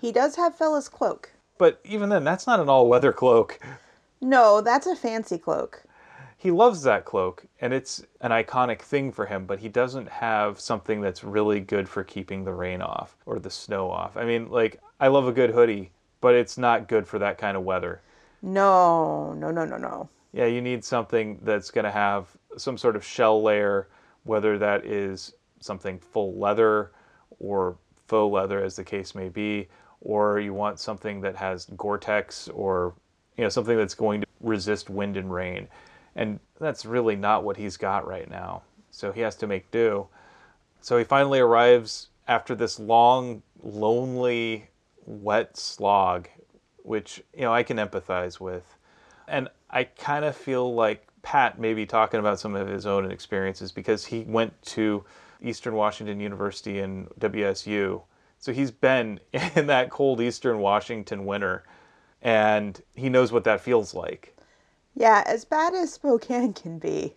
He 0.00 0.12
does 0.12 0.36
have 0.36 0.56
Fela's 0.56 0.88
cloak. 0.88 1.32
But 1.58 1.80
even 1.84 2.08
then, 2.08 2.22
that's 2.22 2.46
not 2.46 2.60
an 2.60 2.68
all-weather 2.68 3.12
cloak. 3.12 3.58
No, 4.20 4.60
that's 4.60 4.86
a 4.86 4.94
fancy 4.94 5.38
cloak. 5.38 5.82
He 6.36 6.50
loves 6.50 6.82
that 6.82 7.04
cloak 7.04 7.44
and 7.60 7.72
it's 7.72 8.04
an 8.20 8.30
iconic 8.30 8.80
thing 8.80 9.10
for 9.10 9.26
him 9.26 9.46
but 9.46 9.58
he 9.58 9.68
doesn't 9.68 10.08
have 10.08 10.60
something 10.60 11.00
that's 11.00 11.24
really 11.24 11.60
good 11.60 11.88
for 11.88 12.04
keeping 12.04 12.44
the 12.44 12.52
rain 12.52 12.82
off 12.82 13.16
or 13.26 13.38
the 13.38 13.50
snow 13.50 13.90
off. 13.90 14.16
I 14.16 14.24
mean 14.24 14.50
like 14.50 14.80
i 15.00 15.08
love 15.08 15.26
a 15.26 15.32
good 15.32 15.50
hoodie 15.50 15.90
but 16.20 16.34
it's 16.34 16.58
not 16.58 16.88
good 16.88 17.06
for 17.06 17.18
that 17.18 17.38
kind 17.38 17.56
of 17.56 17.62
weather. 17.62 18.00
No, 18.42 19.32
no, 19.34 19.50
no, 19.50 19.64
no, 19.64 19.76
no. 19.76 20.08
yeah 20.32 20.46
you 20.46 20.60
need 20.60 20.84
something 20.84 21.38
that's 21.42 21.70
going 21.70 21.84
to 21.84 21.90
have 21.90 22.28
some 22.56 22.76
sort 22.78 22.96
of 22.96 23.04
shell 23.04 23.42
layer 23.42 23.88
whether 24.24 24.58
that 24.58 24.84
is 24.84 25.34
something 25.60 25.98
full 25.98 26.34
leather 26.38 26.92
or 27.38 27.76
faux 28.06 28.32
leather 28.32 28.62
as 28.62 28.76
the 28.76 28.84
case 28.84 29.14
may 29.14 29.28
be 29.28 29.68
or 30.00 30.38
you 30.38 30.52
want 30.52 30.78
something 30.78 31.20
that 31.20 31.34
has 31.34 31.66
gore-tex 31.76 32.48
or 32.48 32.94
you 33.36 33.42
know 33.42 33.48
something 33.48 33.76
that's 33.76 33.94
going 33.94 34.20
to 34.20 34.26
resist 34.40 34.90
wind 34.90 35.16
and 35.16 35.32
rain 35.32 35.66
and 36.16 36.40
that's 36.58 36.84
really 36.84 37.14
not 37.14 37.44
what 37.44 37.56
he's 37.56 37.76
got 37.76 38.08
right 38.08 38.28
now. 38.28 38.62
So 38.90 39.12
he 39.12 39.20
has 39.20 39.36
to 39.36 39.46
make 39.46 39.70
do. 39.70 40.08
So 40.80 40.98
he 40.98 41.04
finally 41.04 41.38
arrives 41.38 42.08
after 42.26 42.54
this 42.56 42.80
long 42.80 43.42
lonely 43.62 44.68
wet 45.04 45.56
slog 45.56 46.28
which 46.82 47.22
you 47.34 47.42
know 47.42 47.52
i 47.52 47.62
can 47.62 47.76
empathize 47.76 48.40
with. 48.40 48.76
And 49.28 49.48
i 49.70 49.84
kind 49.84 50.24
of 50.24 50.36
feel 50.36 50.74
like 50.74 51.06
pat 51.22 51.58
may 51.58 51.74
be 51.74 51.84
talking 51.86 52.20
about 52.20 52.38
some 52.38 52.54
of 52.54 52.68
his 52.68 52.86
own 52.86 53.10
experiences 53.10 53.72
because 53.72 54.06
he 54.06 54.20
went 54.20 54.60
to 54.62 55.04
eastern 55.42 55.74
washington 55.74 56.20
university 56.20 56.78
and 56.78 57.08
wsu 57.18 58.00
so 58.38 58.52
he's 58.52 58.70
been 58.70 59.18
in 59.56 59.66
that 59.66 59.90
cold 59.90 60.20
eastern 60.20 60.60
washington 60.60 61.26
winter 61.26 61.64
and 62.22 62.80
he 62.94 63.08
knows 63.08 63.32
what 63.32 63.42
that 63.44 63.60
feels 63.60 63.92
like 63.92 64.35
Yeah, 64.98 65.22
as 65.26 65.44
bad 65.44 65.74
as 65.74 65.92
Spokane 65.92 66.54
can 66.54 66.78
be, 66.78 67.16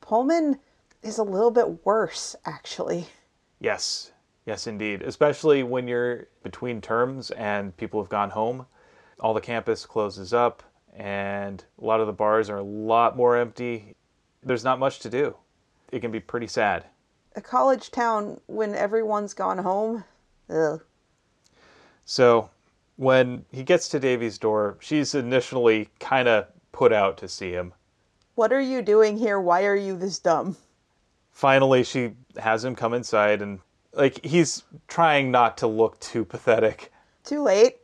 Pullman 0.00 0.58
is 1.00 1.16
a 1.16 1.22
little 1.22 1.52
bit 1.52 1.86
worse, 1.86 2.34
actually. 2.44 3.06
Yes, 3.60 4.10
yes, 4.46 4.66
indeed. 4.66 5.02
Especially 5.02 5.62
when 5.62 5.86
you're 5.86 6.26
between 6.42 6.80
terms 6.80 7.30
and 7.30 7.76
people 7.76 8.02
have 8.02 8.10
gone 8.10 8.30
home. 8.30 8.66
All 9.20 9.32
the 9.32 9.40
campus 9.40 9.86
closes 9.86 10.34
up, 10.34 10.64
and 10.96 11.64
a 11.80 11.84
lot 11.84 12.00
of 12.00 12.08
the 12.08 12.12
bars 12.12 12.50
are 12.50 12.56
a 12.58 12.62
lot 12.62 13.16
more 13.16 13.36
empty. 13.36 13.94
There's 14.42 14.64
not 14.64 14.80
much 14.80 14.98
to 15.00 15.08
do. 15.08 15.36
It 15.92 16.00
can 16.00 16.10
be 16.10 16.20
pretty 16.20 16.48
sad. 16.48 16.84
A 17.36 17.40
college 17.40 17.92
town 17.92 18.40
when 18.46 18.74
everyone's 18.74 19.34
gone 19.34 19.58
home. 19.58 20.02
Ugh. 20.48 20.82
So 22.04 22.50
when 22.96 23.44
he 23.52 23.62
gets 23.62 23.88
to 23.90 24.00
Devi's 24.00 24.36
door, 24.36 24.78
she's 24.80 25.14
initially 25.14 25.90
kind 26.00 26.26
of 26.26 26.46
put 26.72 26.92
out 26.92 27.18
to 27.18 27.28
see 27.28 27.52
him. 27.52 27.72
What 28.34 28.52
are 28.52 28.60
you 28.60 28.82
doing 28.82 29.16
here? 29.16 29.40
Why 29.40 29.64
are 29.64 29.76
you 29.76 29.96
this 29.96 30.18
dumb? 30.18 30.56
Finally, 31.30 31.84
she 31.84 32.12
has 32.38 32.64
him 32.64 32.74
come 32.74 32.94
inside, 32.94 33.42
and 33.42 33.60
like 33.92 34.24
he's 34.24 34.62
trying 34.88 35.30
not 35.30 35.58
to 35.58 35.66
look 35.66 35.98
too 36.00 36.24
pathetic. 36.24 36.92
Too 37.24 37.42
late. 37.42 37.76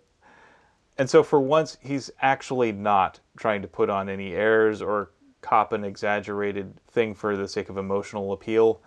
And 0.99 1.11
so 1.11 1.23
for 1.23 1.41
once, 1.41 1.77
he's 1.81 2.11
actually 2.21 2.73
not 2.73 3.21
trying 3.37 3.63
to 3.63 3.69
put 3.69 3.91
on 3.91 4.09
any 4.09 4.33
airs 4.33 4.81
or 4.81 5.11
cop 5.43 5.73
an 5.73 5.85
exaggerated 5.85 6.81
thing 6.89 7.15
for 7.15 7.37
the 7.37 7.47
sake 7.47 7.69
of 7.69 7.77
emotional 7.77 8.33
appeal. 8.33 8.81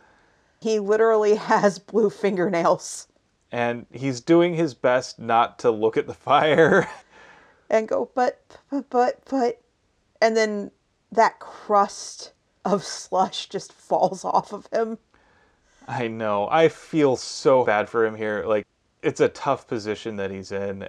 He 0.59 0.79
literally 0.79 1.35
has 1.35 1.79
blue 1.79 2.09
fingernails 2.09 3.07
And 3.51 3.85
he's 3.93 4.19
doing 4.19 4.55
his 4.55 4.73
best 4.73 5.19
not 5.19 5.59
to 5.59 5.71
look 5.71 5.97
at 5.97 6.07
the 6.07 6.13
fire. 6.13 6.89
and 7.69 7.87
go, 7.87 8.09
but, 8.13 8.41
but, 8.69 8.89
but, 8.89 9.21
but. 9.29 9.61
And 10.21 10.35
then 10.35 10.71
that 11.11 11.39
crust 11.39 12.33
of 12.65 12.83
slush 12.83 13.47
just 13.47 13.71
falls 13.71 14.23
off 14.25 14.53
of 14.53 14.67
him. 14.71 14.97
I 15.87 16.07
know. 16.07 16.47
I 16.51 16.69
feel 16.69 17.15
so 17.15 17.65
bad 17.65 17.89
for 17.89 18.05
him 18.05 18.15
here. 18.15 18.43
Like, 18.45 18.67
it's 19.01 19.21
a 19.21 19.29
tough 19.29 19.67
position 19.67 20.17
that 20.17 20.29
he's 20.29 20.51
in. 20.51 20.87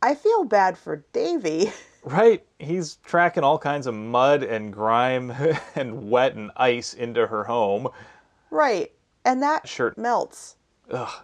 I 0.00 0.14
feel 0.14 0.44
bad 0.44 0.76
for 0.78 1.04
Devi. 1.12 1.72
Right? 2.04 2.44
He's 2.58 2.96
tracking 3.04 3.44
all 3.44 3.58
kinds 3.58 3.86
of 3.86 3.94
mud 3.94 4.42
and 4.42 4.72
grime 4.72 5.32
and 5.76 6.10
wet 6.10 6.34
and 6.34 6.50
ice 6.56 6.94
into 6.94 7.28
her 7.28 7.44
home. 7.44 7.86
Right. 8.50 8.90
And 9.24 9.40
that 9.42 9.68
Shirt. 9.68 9.96
melts. 9.96 10.56
Ugh. 10.90 11.22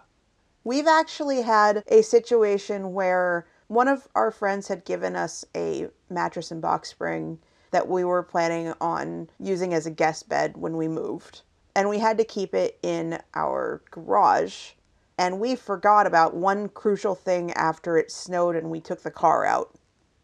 We've 0.63 0.87
actually 0.87 1.41
had 1.41 1.83
a 1.87 2.01
situation 2.01 2.93
where 2.93 3.45
one 3.69 3.87
of 3.87 4.07
our 4.15 4.31
friends 4.31 4.67
had 4.67 4.83
given 4.83 5.15
us 5.15 5.45
a 5.55 5.87
mattress 6.09 6.51
and 6.51 6.61
box 6.61 6.89
spring 6.89 7.39
that 7.71 7.87
we 7.87 8.03
were 8.03 8.23
planning 8.23 8.73
on 8.81 9.29
using 9.39 9.73
as 9.73 9.85
a 9.85 9.91
guest 9.91 10.27
bed 10.27 10.57
when 10.57 10.75
we 10.75 10.87
moved. 10.87 11.43
And 11.75 11.87
we 11.87 11.99
had 11.99 12.17
to 12.17 12.23
keep 12.23 12.53
it 12.53 12.77
in 12.81 13.19
our 13.35 13.81
garage. 13.91 14.71
And 15.17 15.39
we 15.39 15.55
forgot 15.55 16.07
about 16.07 16.35
one 16.35 16.67
crucial 16.69 17.13
thing 17.15 17.53
after 17.53 17.95
it 17.97 18.11
snowed 18.11 18.55
and 18.55 18.71
we 18.71 18.81
took 18.81 19.03
the 19.03 19.11
car 19.11 19.45
out. 19.45 19.75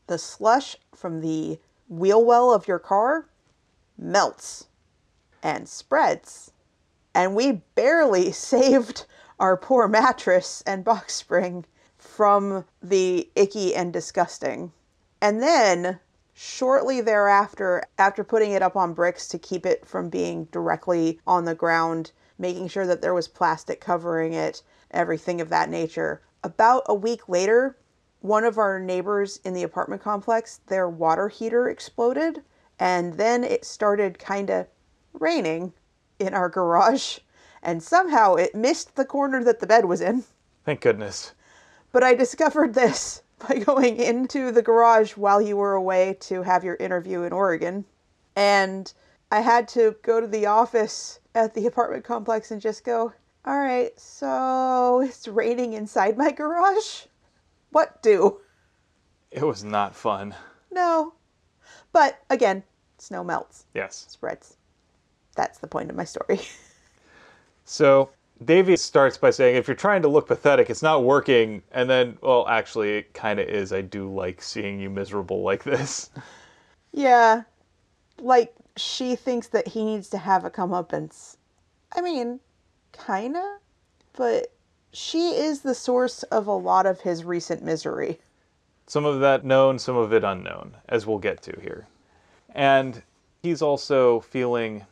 The 0.07 0.17
slush 0.17 0.75
from 0.93 1.21
the 1.21 1.59
wheel 1.87 2.25
well 2.25 2.51
of 2.51 2.67
your 2.67 2.79
car 2.79 3.27
melts 3.97 4.67
and 5.43 5.69
spreads 5.69 6.51
and 7.15 7.33
we 7.33 7.63
barely 7.73 8.31
saved 8.33 9.05
our 9.39 9.57
poor 9.57 9.87
mattress 9.87 10.61
and 10.67 10.83
box 10.83 11.15
spring 11.15 11.65
from 12.05 12.65
the 12.81 13.29
icky 13.35 13.75
and 13.75 13.91
disgusting. 13.91 14.71
And 15.21 15.41
then, 15.41 15.99
shortly 16.33 17.01
thereafter, 17.01 17.83
after 17.97 18.23
putting 18.23 18.51
it 18.51 18.61
up 18.61 18.75
on 18.75 18.93
bricks 18.93 19.27
to 19.29 19.39
keep 19.39 19.65
it 19.65 19.85
from 19.85 20.09
being 20.09 20.45
directly 20.45 21.19
on 21.25 21.45
the 21.45 21.55
ground, 21.55 22.11
making 22.37 22.67
sure 22.67 22.85
that 22.85 23.01
there 23.01 23.13
was 23.13 23.27
plastic 23.27 23.81
covering 23.81 24.33
it, 24.33 24.61
everything 24.91 25.41
of 25.41 25.49
that 25.49 25.69
nature, 25.69 26.21
about 26.43 26.83
a 26.85 26.93
week 26.93 27.27
later, 27.27 27.75
one 28.21 28.43
of 28.43 28.57
our 28.57 28.79
neighbors 28.79 29.39
in 29.43 29.53
the 29.53 29.63
apartment 29.63 30.01
complex, 30.01 30.61
their 30.67 30.87
water 30.89 31.27
heater 31.27 31.69
exploded, 31.69 32.43
and 32.79 33.13
then 33.13 33.43
it 33.43 33.65
started 33.65 34.19
kind 34.19 34.49
of 34.49 34.67
raining 35.13 35.73
in 36.19 36.33
our 36.33 36.49
garage, 36.49 37.19
and 37.63 37.81
somehow 37.81 38.35
it 38.35 38.55
missed 38.55 38.95
the 38.95 39.05
corner 39.05 39.43
that 39.43 39.59
the 39.59 39.67
bed 39.67 39.85
was 39.85 40.01
in. 40.01 40.23
Thank 40.65 40.81
goodness. 40.81 41.33
But 41.95 42.03
I 42.03 42.13
discovered 42.13 42.73
this 42.73 43.23
by 43.47 43.59
going 43.59 43.95
into 43.95 44.51
the 44.51 44.61
garage 44.61 45.13
while 45.15 45.41
you 45.41 45.55
were 45.55 45.75
away 45.75 46.17
to 46.23 46.41
have 46.41 46.65
your 46.65 46.75
interview 46.75 47.21
in 47.21 47.31
Oregon. 47.31 47.85
And 48.35 48.91
I 49.31 49.39
had 49.39 49.69
to 49.69 49.95
go 50.01 50.19
to 50.19 50.27
the 50.27 50.45
office 50.45 51.21
at 51.33 51.53
the 51.53 51.65
apartment 51.65 52.03
complex 52.03 52.51
and 52.51 52.59
just 52.59 52.83
go, 52.83 53.13
All 53.45 53.57
right, 53.57 53.97
so 53.97 54.99
it's 54.99 55.25
raining 55.25 55.71
inside 55.71 56.17
my 56.17 56.33
garage? 56.33 57.03
What 57.71 58.03
do? 58.03 58.41
It 59.31 59.45
was 59.45 59.63
not 59.63 59.95
fun. 59.95 60.35
No. 60.71 61.13
But 61.93 62.19
again, 62.29 62.63
snow 62.97 63.23
melts, 63.23 63.67
Yes. 63.73 64.05
spreads. 64.09 64.57
That's 65.37 65.59
the 65.59 65.67
point 65.67 65.89
of 65.89 65.95
my 65.95 66.03
story. 66.03 66.41
So 67.67 68.11
Devi 68.43 68.75
starts 68.75 69.17
by 69.17 69.29
saying, 69.29 69.55
if 69.55 69.67
you're 69.67 69.75
trying 69.75 70.01
to 70.01 70.07
look 70.07 70.27
pathetic, 70.27 70.69
it's 70.69 70.81
not 70.81 71.03
working. 71.03 71.61
And 71.71 71.89
then, 71.89 72.17
well, 72.21 72.47
actually, 72.47 72.97
it 72.97 73.13
kind 73.13 73.39
of 73.39 73.47
is. 73.47 73.71
I 73.71 73.81
do 73.81 74.13
like 74.13 74.41
seeing 74.41 74.79
you 74.79 74.89
miserable 74.89 75.41
like 75.41 75.63
this. 75.63 76.09
Yeah. 76.91 77.43
Like 78.19 78.53
she 78.75 79.15
thinks 79.15 79.47
that 79.47 79.69
he 79.69 79.85
needs 79.85 80.09
to 80.09 80.17
have 80.17 80.43
a 80.43 80.49
comeuppance. 80.49 81.37
I 81.95 82.01
mean, 82.01 82.39
kinda, 82.91 83.57
but 84.13 84.51
she 84.91 85.29
is 85.29 85.61
the 85.61 85.75
source 85.75 86.23
of 86.23 86.47
a 86.47 86.51
lot 86.51 86.85
of 86.85 87.01
his 87.01 87.23
recent 87.23 87.63
misery. 87.63 88.19
Some 88.87 89.05
of 89.05 89.19
that 89.21 89.45
known, 89.45 89.79
some 89.79 89.97
of 89.97 90.13
it 90.13 90.23
unknown, 90.23 90.75
as 90.87 91.05
we'll 91.05 91.19
get 91.19 91.41
to 91.43 91.59
here. 91.61 91.87
And 92.53 93.01
he's 93.43 93.61
also 93.61 94.19
feeling, 94.19 94.85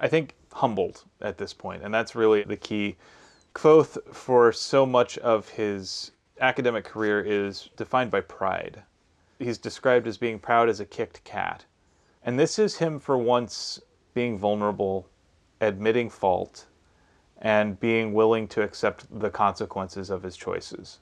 I 0.00 0.08
think, 0.08 0.34
humbled 0.56 1.04
at 1.20 1.36
this 1.36 1.52
point, 1.52 1.82
and 1.82 1.92
that's 1.92 2.14
really 2.14 2.42
the 2.42 2.56
key. 2.56 2.96
Kvothe, 3.54 3.98
for 4.14 4.52
so 4.52 4.86
much 4.86 5.18
of 5.18 5.50
his 5.50 6.12
academic 6.40 6.84
career, 6.84 7.20
is 7.20 7.68
defined 7.76 8.10
by 8.10 8.22
pride. 8.22 8.82
He's 9.38 9.58
described 9.58 10.06
as 10.06 10.16
being 10.16 10.38
proud 10.38 10.68
as 10.70 10.80
a 10.80 10.86
kicked 10.86 11.22
cat. 11.24 11.66
And 12.22 12.38
this 12.38 12.58
is 12.58 12.76
him 12.76 12.98
for 12.98 13.18
once 13.18 13.80
being 14.14 14.38
vulnerable, 14.38 15.08
admitting 15.60 16.08
fault, 16.08 16.64
and 17.38 17.78
being 17.78 18.14
willing 18.14 18.48
to 18.48 18.62
accept 18.62 19.06
the 19.20 19.30
consequences 19.30 20.08
of 20.08 20.22
his 20.22 20.38
choices. 20.38 21.00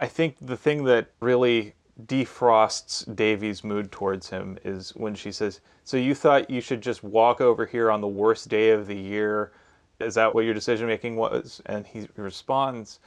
I 0.00 0.06
think 0.06 0.36
the 0.40 0.56
thing 0.56 0.82
that 0.84 1.12
really 1.20 1.74
defrosts 2.06 3.04
Devi's 3.14 3.64
mood 3.64 3.90
towards 3.90 4.30
him 4.30 4.58
is 4.64 4.90
when 4.90 5.14
she 5.14 5.32
says, 5.32 5.60
So 5.84 5.96
you 5.96 6.14
thought 6.14 6.50
you 6.50 6.60
should 6.60 6.80
just 6.80 7.02
walk 7.02 7.40
over 7.40 7.66
here 7.66 7.90
on 7.90 8.00
the 8.00 8.08
worst 8.08 8.48
day 8.48 8.70
of 8.70 8.86
the 8.86 8.96
year? 8.96 9.52
Is 9.98 10.14
that 10.14 10.34
what 10.34 10.44
your 10.44 10.54
decision 10.54 10.86
making 10.86 11.16
was? 11.16 11.60
And 11.66 11.86
he 11.86 12.06
responds, 12.16 13.00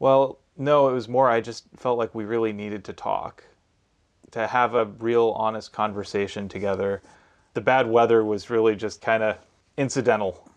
Well, 0.00 0.38
no, 0.56 0.88
it 0.88 0.92
was 0.92 1.08
more 1.08 1.30
I 1.30 1.40
just 1.40 1.64
felt 1.76 1.98
like 1.98 2.14
we 2.14 2.24
really 2.24 2.52
needed 2.52 2.84
to 2.84 2.92
talk, 2.92 3.44
to 4.32 4.46
have 4.46 4.74
a 4.74 4.86
real 4.86 5.30
honest 5.36 5.72
conversation 5.72 6.48
together. 6.48 7.00
The 7.54 7.60
bad 7.60 7.86
weather 7.86 8.24
was 8.24 8.50
really 8.50 8.74
just 8.74 9.00
kind 9.00 9.22
of 9.22 9.36
incidental. 9.76 10.48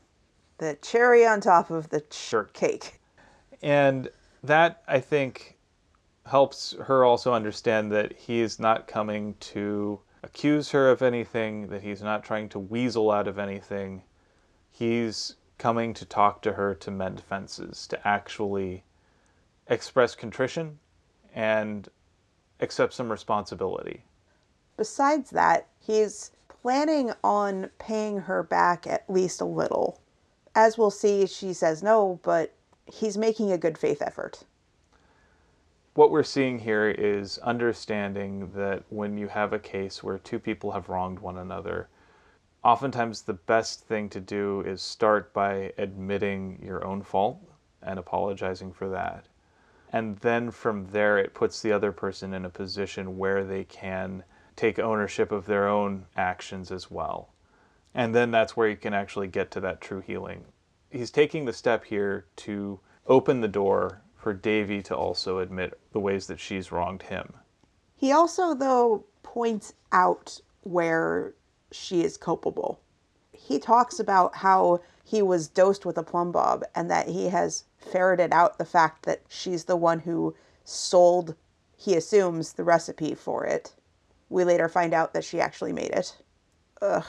The 0.58 0.78
cherry 0.82 1.26
on 1.26 1.42
top 1.42 1.70
of 1.70 1.90
the 1.90 2.04
Sure. 2.12 2.46
cake. 2.54 3.00
And 3.62 4.10
that, 4.44 4.82
I 4.88 5.00
think, 5.00 5.55
helps 6.26 6.76
her 6.86 7.06
also 7.06 7.34
understand 7.34 7.92
that 7.92 8.14
he 8.14 8.42
is 8.42 8.60
not 8.60 8.88
coming 8.88 9.36
to 9.40 10.00
accuse 10.24 10.72
her 10.72 10.90
of 10.90 11.02
anything, 11.02 11.68
that 11.68 11.84
he's 11.84 12.02
not 12.02 12.24
trying 12.24 12.50
to 12.50 12.60
weasel 12.60 13.12
out 13.12 13.28
of 13.28 13.38
anything. 13.38 14.02
He's 14.72 15.36
coming 15.58 15.94
to 15.94 16.06
talk 16.06 16.42
to 16.42 16.54
her 16.54 16.74
to 16.76 16.92
mend 16.92 17.22
fences, 17.22 17.88
to 17.88 18.08
actually 18.08 18.84
express 19.68 20.16
contrition 20.16 20.80
and 21.34 21.88
accept 22.60 22.94
some 22.94 23.12
responsibility. 23.12 24.04
Besides 24.78 25.30
that, 25.32 25.68
he's 25.80 26.32
planning 26.50 27.12
on 27.24 27.70
paying 27.78 28.18
her 28.22 28.42
back 28.42 28.88
at 28.88 29.08
least 29.10 29.42
a 29.42 29.46
little. 29.46 30.02
As 30.56 30.78
we'll 30.78 30.92
see, 30.92 31.28
she 31.28 31.54
says 31.54 31.84
no, 31.84 32.20
but 32.24 32.54
he's 32.92 33.18
making 33.18 33.52
a 33.52 33.58
good 33.58 33.78
faith 33.78 34.02
effort. 34.02 34.44
What 35.96 36.12
we're 36.12 36.24
seeing 36.24 36.60
here 36.60 36.90
is 36.90 37.38
understanding 37.38 38.52
that 38.54 38.84
when 38.90 39.18
you 39.18 39.30
have 39.30 39.54
a 39.54 39.60
case 39.60 40.04
where 40.04 40.18
two 40.18 40.40
people 40.40 40.74
have 40.74 40.90
wronged 40.90 41.20
one 41.20 41.38
another, 41.38 41.88
oftentimes 42.66 43.22
the 43.22 43.36
best 43.36 43.86
thing 43.86 44.10
to 44.10 44.20
do 44.20 44.60
is 44.68 44.82
start 44.82 45.32
by 45.32 45.72
admitting 45.78 46.62
your 46.62 46.84
own 46.84 47.02
fault 47.02 47.40
and 47.82 47.98
apologizing 47.98 48.74
for 48.74 48.90
that. 48.90 49.28
And 49.94 50.18
then 50.18 50.52
from 50.52 50.86
there, 50.88 51.18
it 51.18 51.34
puts 51.34 51.62
the 51.62 51.72
other 51.72 51.94
person 51.94 52.34
in 52.34 52.44
a 52.44 52.50
position 52.50 53.18
where 53.18 53.46
they 53.46 53.64
can 53.64 54.26
take 54.58 54.78
ownership 54.78 55.32
of 55.32 55.46
their 55.46 55.70
own 55.70 56.08
actions 56.18 56.74
as 56.74 56.92
well. 56.92 57.30
And 57.94 58.14
then 58.14 58.32
that's 58.32 58.58
where 58.58 58.68
you 58.68 58.76
can 58.76 58.94
actually 58.94 59.28
get 59.28 59.50
to 59.52 59.62
that 59.62 59.80
true 59.80 60.02
healing. 60.02 60.44
He's 60.90 61.10
taking 61.10 61.46
the 61.46 61.54
step 61.54 61.86
here 61.86 62.26
to 62.36 62.82
open 63.08 63.40
the 63.40 63.48
door 63.48 64.02
for 64.26 64.34
Devi 64.34 64.82
to 64.82 64.96
also 64.96 65.38
admit 65.38 65.80
the 65.92 66.00
ways 66.00 66.26
that 66.26 66.40
she's 66.40 66.72
wronged 66.72 67.04
him. 67.04 67.32
He 67.96 68.12
also, 68.12 68.56
though, 68.56 69.06
points 69.22 69.76
out 69.92 70.42
where 70.64 71.36
she 71.72 72.04
is 72.04 72.18
culpable. 72.18 72.80
He 73.34 73.60
talks 73.60 74.00
about 74.00 74.38
how 74.38 74.82
he 75.04 75.22
was 75.22 75.48
dosed 75.48 75.86
with 75.86 75.96
a 76.00 76.02
plumb 76.02 76.32
bob 76.32 76.64
and 76.74 76.90
that 76.90 77.08
he 77.08 77.30
has 77.30 77.66
ferreted 77.78 78.34
out 78.34 78.58
the 78.58 78.66
fact 78.66 79.06
that 79.06 79.22
she's 79.28 79.66
the 79.66 79.76
one 79.76 80.00
who 80.00 80.36
sold, 80.64 81.36
he 81.78 81.94
assumes, 81.96 82.54
the 82.54 82.64
recipe 82.64 83.14
for 83.14 83.46
it. 83.46 83.76
We 84.30 84.44
later 84.44 84.68
find 84.68 84.92
out 84.92 85.14
that 85.14 85.24
she 85.24 85.40
actually 85.40 85.72
made 85.72 85.92
it. 85.92 86.18
Ugh. 86.82 87.06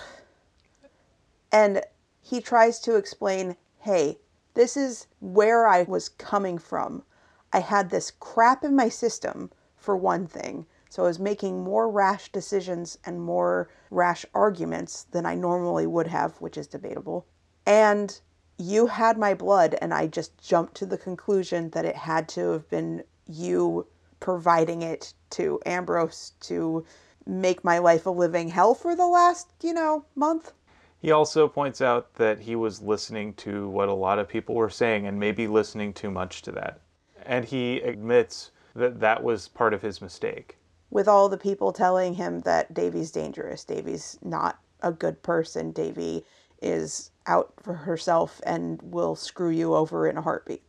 And 1.50 1.80
he 2.20 2.42
tries 2.42 2.78
to 2.80 2.96
explain 2.96 3.56
hey, 3.80 4.18
this 4.56 4.76
is 4.76 5.06
where 5.20 5.68
I 5.68 5.84
was 5.84 6.08
coming 6.08 6.58
from. 6.58 7.04
I 7.52 7.60
had 7.60 7.90
this 7.90 8.10
crap 8.10 8.64
in 8.64 8.74
my 8.74 8.88
system, 8.88 9.50
for 9.86 9.96
one 9.96 10.26
thing. 10.26 10.66
So 10.88 11.04
I 11.04 11.06
was 11.06 11.20
making 11.20 11.62
more 11.62 11.88
rash 11.88 12.32
decisions 12.32 12.98
and 13.04 13.20
more 13.20 13.68
rash 13.90 14.26
arguments 14.34 15.06
than 15.12 15.24
I 15.24 15.36
normally 15.36 15.86
would 15.86 16.08
have, 16.08 16.40
which 16.40 16.58
is 16.58 16.66
debatable. 16.66 17.24
And 17.64 18.20
you 18.58 18.86
had 18.86 19.16
my 19.16 19.32
blood, 19.34 19.76
and 19.80 19.94
I 19.94 20.08
just 20.08 20.36
jumped 20.38 20.74
to 20.76 20.86
the 20.86 20.98
conclusion 20.98 21.70
that 21.70 21.84
it 21.84 21.94
had 21.94 22.28
to 22.30 22.50
have 22.50 22.68
been 22.68 23.04
you 23.28 23.86
providing 24.18 24.82
it 24.82 25.14
to 25.30 25.60
Ambrose 25.64 26.32
to 26.40 26.84
make 27.26 27.62
my 27.62 27.78
life 27.78 28.06
a 28.06 28.10
living 28.10 28.48
hell 28.48 28.74
for 28.74 28.96
the 28.96 29.06
last, 29.06 29.52
you 29.62 29.72
know, 29.72 30.04
month. 30.16 30.52
He 31.00 31.10
also 31.12 31.46
points 31.46 31.80
out 31.80 32.14
that 32.14 32.40
he 32.40 32.56
was 32.56 32.82
listening 32.82 33.34
to 33.34 33.68
what 33.68 33.88
a 33.88 33.94
lot 33.94 34.18
of 34.18 34.28
people 34.28 34.54
were 34.54 34.70
saying 34.70 35.06
and 35.06 35.20
maybe 35.20 35.46
listening 35.46 35.92
too 35.92 36.10
much 36.10 36.42
to 36.42 36.52
that. 36.52 36.80
And 37.24 37.44
he 37.44 37.80
admits 37.80 38.50
that 38.74 39.00
that 39.00 39.22
was 39.22 39.48
part 39.48 39.74
of 39.74 39.82
his 39.82 40.00
mistake. 40.00 40.56
With 40.90 41.08
all 41.08 41.28
the 41.28 41.38
people 41.38 41.72
telling 41.72 42.14
him 42.14 42.40
that 42.42 42.72
Devi's 42.72 43.10
dangerous, 43.10 43.64
Devi's 43.64 44.18
not 44.22 44.58
a 44.80 44.92
good 44.92 45.22
person, 45.22 45.72
Devi 45.72 46.24
is 46.62 47.10
out 47.26 47.52
for 47.62 47.74
herself 47.74 48.40
and 48.44 48.80
will 48.82 49.16
screw 49.16 49.50
you 49.50 49.74
over 49.74 50.08
in 50.08 50.16
a 50.16 50.22
heartbeat. 50.22 50.62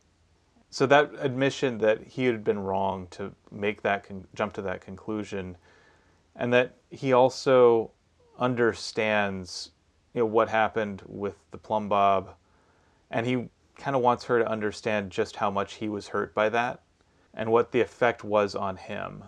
So 0.70 0.86
that 0.88 1.12
admission 1.20 1.78
that 1.80 2.04
he 2.04 2.26
had 2.26 2.44
been 2.44 2.60
wrong 2.60 3.08
to 3.12 3.34
make 3.52 3.82
that 3.84 4.04
con- 4.04 4.28
jump 4.36 4.54
to 4.54 4.62
that 4.64 4.82
conclusion, 4.82 5.58
and 6.36 6.52
that 6.54 6.76
he 6.90 7.14
also 7.14 7.92
understands, 8.38 9.72
you 10.18 10.24
know, 10.24 10.26
what 10.26 10.50
happened 10.50 11.04
with 11.06 11.36
the 11.52 11.60
plumb 11.60 11.88
bob, 11.88 12.34
and 13.12 13.28
he 13.28 13.50
kind 13.78 13.96
of 13.96 14.02
wants 14.02 14.24
her 14.24 14.40
to 14.40 14.50
understand 14.50 15.12
just 15.12 15.36
how 15.36 15.52
much 15.52 15.76
he 15.76 15.88
was 15.88 16.08
hurt 16.08 16.34
by 16.34 16.50
that, 16.50 16.80
and 17.36 17.52
what 17.52 17.72
the 17.72 17.82
effect 17.82 18.24
was 18.24 18.56
on 18.56 18.78
him, 18.78 19.24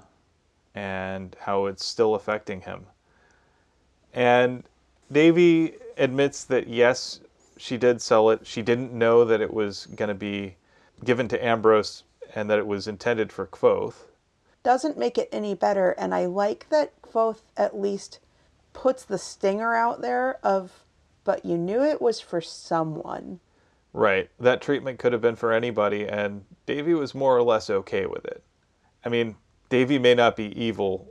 and 0.73 1.35
how 1.41 1.67
it's 1.67 1.85
still 1.85 2.15
affecting 2.15 2.61
him. 2.61 2.87
And 4.15 4.63
Devi 5.11 5.75
admits 5.95 6.43
that 6.45 6.67
yes, 6.67 7.19
she 7.55 7.77
did 7.77 8.01
sell 8.01 8.31
it. 8.31 8.47
She 8.47 8.63
didn't 8.63 8.91
know 8.91 9.23
that 9.25 9.41
it 9.41 9.53
was 9.53 9.85
going 9.95 10.09
to 10.09 10.15
be 10.15 10.55
given 11.05 11.27
to 11.27 11.45
Ambrose 11.45 12.01
and 12.33 12.49
that 12.49 12.57
it 12.57 12.65
was 12.65 12.87
intended 12.87 13.31
for 13.31 13.45
Kvothe. 13.45 13.93
Doesn't 14.63 14.97
make 14.97 15.19
it 15.19 15.29
any 15.31 15.53
better, 15.53 15.91
and 15.91 16.15
I 16.15 16.25
like 16.25 16.65
that 16.69 16.99
Kvothe 17.03 17.41
at 17.55 17.79
least 17.79 18.17
puts 18.73 19.03
the 19.03 19.17
stinger 19.17 19.75
out 19.75 20.01
there 20.01 20.39
of, 20.43 20.83
but 21.23 21.45
you 21.45 21.57
knew 21.57 21.83
it 21.83 22.01
was 22.01 22.19
for 22.19 22.41
someone. 22.41 23.39
Right. 23.93 24.29
That 24.39 24.61
treatment 24.61 24.99
could 24.99 25.13
have 25.13 25.21
been 25.21 25.35
for 25.35 25.51
anybody, 25.51 26.07
and 26.07 26.45
Devi 26.65 26.93
was 26.93 27.15
more 27.15 27.35
or 27.35 27.43
less 27.43 27.69
okay 27.69 28.05
with 28.05 28.25
it. 28.25 28.43
I 29.03 29.09
mean, 29.09 29.35
Devi 29.69 29.99
may 29.99 30.15
not 30.15 30.35
be 30.35 30.59
evil, 30.59 31.07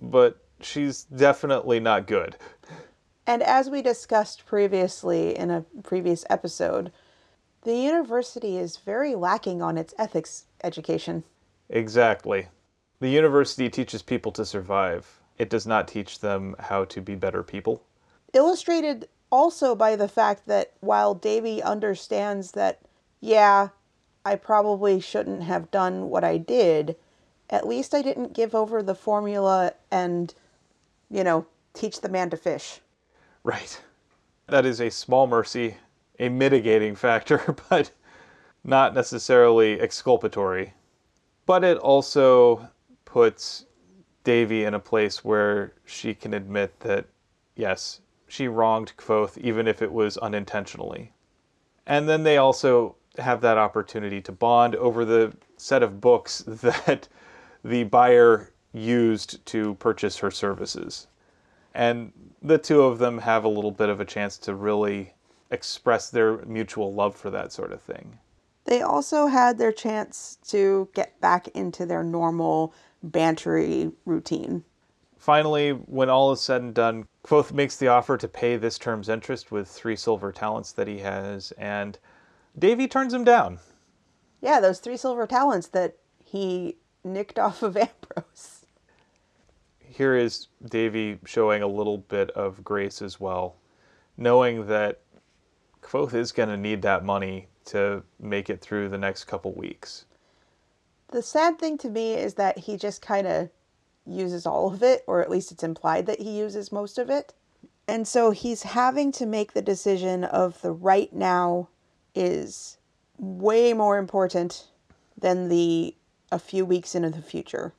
but 0.00 0.38
she's 0.60 1.04
definitely 1.04 1.80
not 1.80 2.06
good. 2.06 2.36
And 3.26 3.42
as 3.42 3.68
we 3.68 3.82
discussed 3.82 4.46
previously 4.46 5.36
in 5.36 5.50
a 5.50 5.64
previous 5.82 6.24
episode, 6.30 6.92
the 7.62 7.74
university 7.74 8.56
is 8.56 8.76
very 8.76 9.16
lacking 9.16 9.60
on 9.60 9.76
its 9.76 9.92
ethics 9.98 10.46
education. 10.62 11.24
Exactly. 11.68 12.46
The 13.00 13.08
university 13.08 13.68
teaches 13.68 14.02
people 14.02 14.30
to 14.32 14.44
survive. 14.44 15.20
It 15.38 15.50
does 15.50 15.66
not 15.66 15.88
teach 15.88 16.20
them 16.20 16.56
how 16.58 16.84
to 16.86 17.00
be 17.00 17.14
better 17.14 17.42
people. 17.42 17.82
Illustrated 18.32 19.08
also 19.30 19.74
by 19.74 19.96
the 19.96 20.08
fact 20.08 20.46
that 20.46 20.72
while 20.80 21.14
Devi 21.14 21.62
understands 21.62 22.52
that, 22.52 22.80
yeah, 23.20 23.68
I 24.24 24.36
probably 24.36 25.00
shouldn't 25.00 25.42
have 25.42 25.70
done 25.70 26.08
what 26.08 26.24
I 26.24 26.38
did, 26.38 26.96
at 27.50 27.66
least 27.66 27.94
I 27.94 28.02
didn't 28.02 28.32
give 28.32 28.54
over 28.54 28.82
the 28.82 28.94
formula 28.94 29.72
and, 29.90 30.34
you 31.10 31.22
know, 31.22 31.46
teach 31.74 32.00
the 32.00 32.08
man 32.08 32.30
to 32.30 32.36
fish. 32.36 32.80
Right. 33.44 33.80
That 34.48 34.66
is 34.66 34.80
a 34.80 34.90
small 34.90 35.26
mercy, 35.26 35.76
a 36.18 36.28
mitigating 36.28 36.96
factor, 36.96 37.56
but 37.70 37.90
not 38.64 38.94
necessarily 38.94 39.80
exculpatory. 39.80 40.72
But 41.46 41.62
it 41.62 41.78
also 41.78 42.68
puts 43.04 43.65
Devi 44.26 44.64
in 44.64 44.74
a 44.74 44.80
place 44.80 45.24
where 45.24 45.72
she 45.84 46.12
can 46.12 46.34
admit 46.34 46.80
that, 46.80 47.06
yes, 47.54 48.00
she 48.26 48.48
wronged 48.48 48.92
Kvothe, 48.96 49.38
even 49.38 49.68
if 49.68 49.80
it 49.80 49.92
was 49.92 50.18
unintentionally. 50.18 51.12
And 51.86 52.08
then 52.08 52.24
they 52.24 52.36
also 52.36 52.96
have 53.18 53.40
that 53.42 53.56
opportunity 53.56 54.20
to 54.22 54.32
bond 54.32 54.74
over 54.74 55.04
the 55.04 55.32
set 55.56 55.84
of 55.84 56.00
books 56.00 56.38
that 56.48 57.06
the 57.64 57.84
buyer 57.84 58.52
used 58.72 59.46
to 59.46 59.74
purchase 59.76 60.18
her 60.18 60.32
services. 60.32 61.06
And 61.72 62.12
the 62.42 62.58
two 62.58 62.82
of 62.82 62.98
them 62.98 63.18
have 63.18 63.44
a 63.44 63.48
little 63.48 63.70
bit 63.70 63.88
of 63.88 64.00
a 64.00 64.04
chance 64.04 64.38
to 64.38 64.56
really 64.56 65.14
express 65.52 66.10
their 66.10 66.38
mutual 66.38 66.92
love 66.92 67.14
for 67.14 67.30
that 67.30 67.52
sort 67.52 67.70
of 67.70 67.80
thing. 67.80 68.18
They 68.64 68.82
also 68.82 69.28
had 69.28 69.58
their 69.58 69.70
chance 69.70 70.38
to 70.48 70.88
get 70.94 71.20
back 71.20 71.46
into 71.48 71.86
their 71.86 72.02
normal 72.02 72.74
bantery 73.06 73.92
routine. 74.04 74.64
Finally, 75.16 75.70
when 75.70 76.10
all 76.10 76.32
is 76.32 76.40
said 76.40 76.62
and 76.62 76.74
done, 76.74 77.06
Kvothe 77.24 77.52
makes 77.52 77.76
the 77.76 77.88
offer 77.88 78.16
to 78.16 78.28
pay 78.28 78.56
this 78.56 78.78
term's 78.78 79.08
interest 79.08 79.50
with 79.50 79.68
three 79.68 79.96
silver 79.96 80.30
talents 80.30 80.72
that 80.72 80.86
he 80.86 80.98
has, 80.98 81.52
and 81.52 81.98
Devi 82.58 82.86
turns 82.86 83.12
him 83.12 83.24
down. 83.24 83.58
Yeah, 84.40 84.60
those 84.60 84.78
three 84.78 84.96
silver 84.96 85.26
talents 85.26 85.68
that 85.68 85.96
he 86.24 86.76
nicked 87.02 87.38
off 87.38 87.62
of 87.62 87.76
Ambrose. 87.76 88.66
Here 89.80 90.14
is 90.14 90.48
Davy 90.64 91.18
showing 91.24 91.62
a 91.62 91.66
little 91.66 91.98
bit 91.98 92.30
of 92.32 92.62
grace 92.62 93.00
as 93.00 93.18
well, 93.18 93.56
knowing 94.16 94.66
that 94.66 95.00
Kvothe 95.82 96.14
is 96.14 96.32
going 96.32 96.50
to 96.50 96.56
need 96.56 96.82
that 96.82 97.04
money 97.04 97.48
to 97.66 98.02
make 98.20 98.50
it 98.50 98.60
through 98.60 98.88
the 98.88 98.98
next 98.98 99.24
couple 99.24 99.52
weeks. 99.54 100.04
The 101.16 101.22
sad 101.22 101.58
thing 101.58 101.78
to 101.78 101.88
me 101.88 102.12
is 102.12 102.34
that 102.34 102.58
he 102.58 102.76
just 102.76 103.00
kind 103.00 103.26
of 103.26 103.48
uses 104.04 104.44
all 104.44 104.70
of 104.70 104.82
it, 104.82 105.02
or 105.06 105.22
at 105.22 105.30
least 105.30 105.50
it's 105.50 105.62
implied 105.62 106.04
that 106.04 106.20
he 106.20 106.36
uses 106.36 106.70
most 106.70 106.98
of 106.98 107.08
it. 107.08 107.32
And 107.88 108.06
so 108.06 108.32
he's 108.32 108.64
having 108.64 109.12
to 109.12 109.24
make 109.24 109.54
the 109.54 109.62
decision 109.62 110.24
of 110.24 110.60
the 110.60 110.72
right 110.72 111.10
now 111.14 111.70
is 112.14 112.76
way 113.16 113.72
more 113.72 113.96
important 113.96 114.66
than 115.16 115.48
the 115.48 115.96
a 116.30 116.38
few 116.38 116.66
weeks 116.66 116.94
into 116.94 117.08
the 117.08 117.22
future. 117.22 117.72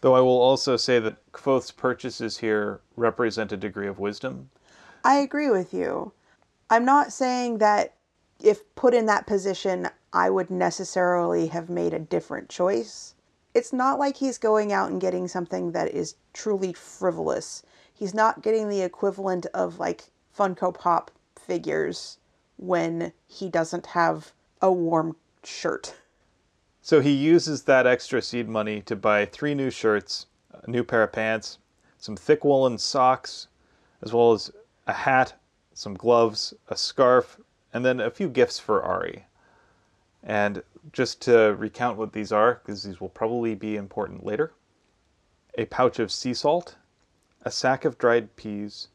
Though 0.00 0.16
I 0.16 0.20
will 0.20 0.40
also 0.40 0.76
say 0.76 0.98
that 0.98 1.30
Kvothe's 1.30 1.70
purchases 1.70 2.38
here 2.38 2.80
represent 2.96 3.52
a 3.52 3.56
degree 3.56 3.86
of 3.86 4.00
wisdom. 4.00 4.50
I 5.04 5.18
agree 5.18 5.50
with 5.50 5.72
you. 5.72 6.10
I'm 6.68 6.84
not 6.84 7.12
saying 7.12 7.58
that 7.58 7.94
if 8.42 8.74
put 8.74 8.94
in 8.94 9.06
that 9.06 9.26
position, 9.26 9.88
I 10.12 10.30
would 10.30 10.50
necessarily 10.50 11.46
have 11.48 11.70
made 11.70 11.94
a 11.94 11.98
different 11.98 12.48
choice. 12.48 13.14
It's 13.54 13.72
not 13.72 13.98
like 13.98 14.16
he's 14.16 14.38
going 14.38 14.72
out 14.72 14.90
and 14.90 15.00
getting 15.00 15.28
something 15.28 15.72
that 15.72 15.92
is 15.92 16.16
truly 16.32 16.72
frivolous. 16.72 17.62
He's 17.92 18.14
not 18.14 18.42
getting 18.42 18.68
the 18.68 18.82
equivalent 18.82 19.46
of 19.54 19.78
like 19.78 20.10
Funko 20.36 20.74
Pop 20.74 21.10
figures 21.38 22.18
when 22.56 23.12
he 23.26 23.48
doesn't 23.48 23.86
have 23.86 24.32
a 24.60 24.72
warm 24.72 25.16
shirt. 25.44 25.94
So 26.80 27.00
he 27.00 27.12
uses 27.12 27.62
that 27.64 27.86
extra 27.86 28.22
seed 28.22 28.48
money 28.48 28.80
to 28.82 28.96
buy 28.96 29.26
three 29.26 29.54
new 29.54 29.70
shirts, 29.70 30.26
a 30.52 30.68
new 30.70 30.82
pair 30.82 31.02
of 31.02 31.12
pants, 31.12 31.58
some 31.98 32.16
thick 32.16 32.44
woolen 32.44 32.78
socks, 32.78 33.48
as 34.02 34.12
well 34.12 34.32
as 34.32 34.50
a 34.86 34.92
hat, 34.92 35.34
some 35.74 35.94
gloves, 35.94 36.54
a 36.68 36.76
scarf, 36.76 37.38
and 37.72 37.84
then 37.84 38.00
a 38.00 38.10
few 38.10 38.28
gifts 38.28 38.58
for 38.58 38.82
Ari. 38.82 39.24
And 40.22 40.62
just 40.92 41.20
to 41.22 41.54
recount 41.58 41.98
what 41.98 42.12
these 42.12 42.32
are, 42.32 42.60
because 42.62 42.82
these 42.82 43.00
will 43.00 43.08
probably 43.08 43.54
be 43.54 43.76
important 43.76 44.24
later 44.24 44.52
a 45.58 45.66
pouch 45.66 45.98
of 45.98 46.10
sea 46.10 46.32
salt, 46.32 46.76
a 47.42 47.50
sack 47.50 47.84
of 47.84 47.98
dried 47.98 48.34
peas, 48.36 48.88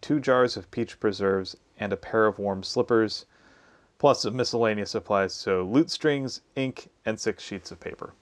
two 0.00 0.18
jars 0.18 0.56
of 0.56 0.70
peach 0.70 0.98
preserves, 0.98 1.56
and 1.78 1.92
a 1.92 1.96
pair 1.96 2.26
of 2.26 2.38
warm 2.38 2.62
slippers, 2.62 3.26
plus 3.98 4.24
miscellaneous 4.24 4.90
supplies, 4.90 5.32
so 5.32 5.62
lute 5.62 5.90
strings, 5.90 6.40
ink, 6.56 6.88
and 7.04 7.20
six 7.20 7.42
sheets 7.42 7.70
of 7.70 7.78
paper. 7.78 8.12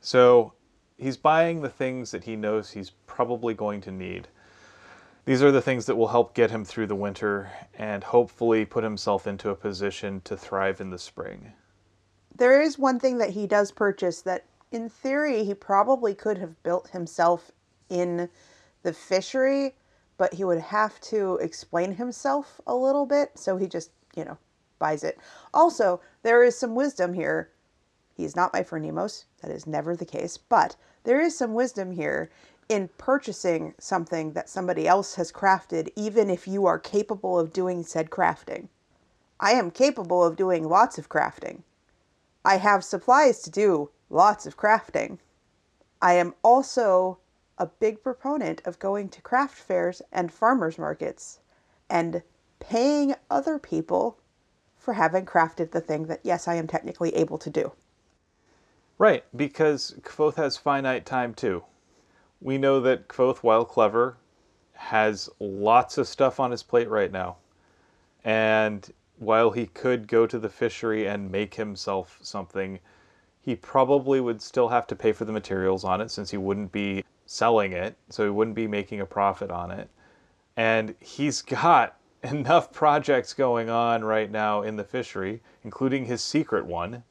So 0.00 0.54
he's 0.96 1.16
buying 1.16 1.60
the 1.60 1.68
things 1.68 2.10
that 2.10 2.24
he 2.24 2.34
knows 2.34 2.70
he's 2.70 2.90
probably 3.06 3.54
going 3.54 3.80
to 3.82 3.92
need. 3.92 4.28
These 5.26 5.42
are 5.42 5.52
the 5.52 5.60
things 5.60 5.86
that 5.86 5.96
will 5.96 6.08
help 6.08 6.34
get 6.34 6.50
him 6.50 6.64
through 6.64 6.86
the 6.86 6.94
winter 6.94 7.50
and 7.74 8.02
hopefully 8.02 8.64
put 8.64 8.84
himself 8.84 9.26
into 9.26 9.50
a 9.50 9.54
position 9.54 10.22
to 10.22 10.36
thrive 10.36 10.80
in 10.80 10.90
the 10.90 10.98
spring. 10.98 11.52
There 12.34 12.62
is 12.62 12.78
one 12.78 12.98
thing 12.98 13.18
that 13.18 13.30
he 13.30 13.46
does 13.46 13.70
purchase 13.70 14.22
that, 14.22 14.46
in 14.72 14.88
theory, 14.88 15.44
he 15.44 15.52
probably 15.52 16.14
could 16.14 16.38
have 16.38 16.62
built 16.62 16.88
himself 16.88 17.50
in 17.90 18.30
the 18.82 18.94
fishery, 18.94 19.74
but 20.16 20.32
he 20.32 20.44
would 20.44 20.60
have 20.60 20.98
to 21.02 21.36
explain 21.36 21.94
himself 21.94 22.60
a 22.66 22.74
little 22.74 23.04
bit. 23.04 23.32
So 23.34 23.56
he 23.58 23.66
just, 23.66 23.90
you 24.16 24.24
know, 24.24 24.38
buys 24.78 25.04
it. 25.04 25.18
Also, 25.52 26.00
there 26.22 26.42
is 26.42 26.58
some 26.58 26.74
wisdom 26.74 27.12
here. 27.12 27.50
He's 28.16 28.36
not 28.36 28.54
my 28.54 28.62
Phronimos. 28.62 29.24
That 29.42 29.50
is 29.50 29.66
never 29.66 29.94
the 29.96 30.06
case. 30.06 30.38
But 30.38 30.76
there 31.04 31.20
is 31.20 31.36
some 31.36 31.52
wisdom 31.52 31.92
here 31.92 32.30
in 32.70 32.88
purchasing 32.96 33.74
something 33.80 34.32
that 34.32 34.48
somebody 34.48 34.86
else 34.86 35.16
has 35.16 35.32
crafted, 35.32 35.90
even 35.96 36.30
if 36.30 36.46
you 36.46 36.66
are 36.66 36.78
capable 36.78 37.36
of 37.36 37.52
doing 37.52 37.82
said 37.82 38.10
crafting. 38.10 38.68
I 39.40 39.52
am 39.52 39.72
capable 39.72 40.22
of 40.22 40.36
doing 40.36 40.68
lots 40.68 40.96
of 40.96 41.08
crafting. 41.08 41.62
I 42.44 42.58
have 42.58 42.84
supplies 42.84 43.42
to 43.42 43.50
do 43.50 43.90
lots 44.08 44.46
of 44.46 44.56
crafting. 44.56 45.18
I 46.00 46.12
am 46.12 46.34
also 46.44 47.18
a 47.58 47.66
big 47.66 48.04
proponent 48.04 48.62
of 48.64 48.78
going 48.78 49.08
to 49.08 49.20
craft 49.20 49.56
fairs 49.56 50.00
and 50.12 50.32
farmers 50.32 50.78
markets 50.78 51.40
and 51.90 52.22
paying 52.60 53.16
other 53.28 53.58
people 53.58 54.16
for 54.78 54.94
having 54.94 55.26
crafted 55.26 55.72
the 55.72 55.80
thing 55.80 56.06
that, 56.06 56.20
yes, 56.22 56.46
I 56.46 56.54
am 56.54 56.68
technically 56.68 57.16
able 57.16 57.38
to 57.38 57.50
do. 57.50 57.72
Right, 58.96 59.24
because 59.34 59.96
Kvothe 60.02 60.36
has 60.36 60.56
finite 60.56 61.04
time 61.04 61.34
too. 61.34 61.64
We 62.40 62.58
know 62.58 62.80
that 62.80 63.08
Kvothe, 63.08 63.38
while 63.38 63.64
clever, 63.64 64.16
has 64.72 65.28
lots 65.38 65.98
of 65.98 66.08
stuff 66.08 66.40
on 66.40 66.50
his 66.50 66.62
plate 66.62 66.88
right 66.88 67.12
now. 67.12 67.36
And 68.24 68.90
while 69.18 69.50
he 69.50 69.66
could 69.66 70.08
go 70.08 70.26
to 70.26 70.38
the 70.38 70.48
fishery 70.48 71.06
and 71.06 71.30
make 71.30 71.54
himself 71.54 72.18
something, 72.22 72.80
he 73.42 73.54
probably 73.54 74.20
would 74.20 74.40
still 74.40 74.68
have 74.68 74.86
to 74.88 74.96
pay 74.96 75.12
for 75.12 75.24
the 75.24 75.32
materials 75.32 75.84
on 75.84 76.00
it 76.00 76.10
since 76.10 76.30
he 76.30 76.36
wouldn't 76.36 76.72
be 76.72 77.04
selling 77.26 77.72
it, 77.72 77.96
so 78.08 78.24
he 78.24 78.30
wouldn't 78.30 78.56
be 78.56 78.66
making 78.66 79.00
a 79.00 79.06
profit 79.06 79.50
on 79.50 79.70
it. 79.70 79.88
And 80.56 80.94
he's 81.00 81.42
got 81.62 81.96
enough 82.22 82.72
projects 82.72 83.32
going 83.32 83.70
on 83.70 84.04
right 84.04 84.30
now 84.30 84.62
in 84.62 84.76
the 84.76 84.84
fishery, 84.84 85.42
including 85.64 86.06
his 86.06 86.22
secret 86.22 86.66
one, 86.66 87.04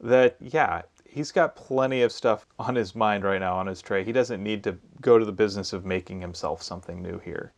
that 0.00 0.36
yeah, 0.40 0.82
he's 1.12 1.30
got 1.30 1.54
plenty 1.54 2.00
of 2.00 2.10
stuff 2.10 2.46
on 2.58 2.74
his 2.74 2.94
mind 2.94 3.22
right 3.22 3.40
now 3.40 3.56
on 3.56 3.66
his 3.66 3.82
tray. 3.82 4.02
He 4.02 4.12
doesn't 4.12 4.42
need 4.42 4.64
to 4.64 4.78
go 5.00 5.18
to 5.18 5.24
the 5.24 5.32
business 5.32 5.72
of 5.72 5.84
making 5.84 6.22
himself 6.22 6.62
something 6.62 7.02
new 7.02 7.18
here. 7.18 7.52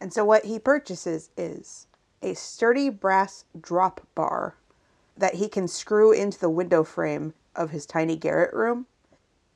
And 0.00 0.12
so 0.12 0.24
what 0.24 0.44
he 0.44 0.60
purchases 0.60 1.30
is 1.36 1.88
a 2.22 2.34
sturdy 2.34 2.88
brass 2.88 3.44
drop 3.60 4.06
bar 4.14 4.54
that 5.16 5.34
he 5.34 5.48
can 5.48 5.66
screw 5.66 6.12
into 6.12 6.38
the 6.38 6.48
window 6.48 6.84
frame 6.84 7.34
of 7.56 7.70
his 7.70 7.84
tiny 7.84 8.16
garret 8.16 8.54
room. 8.54 8.86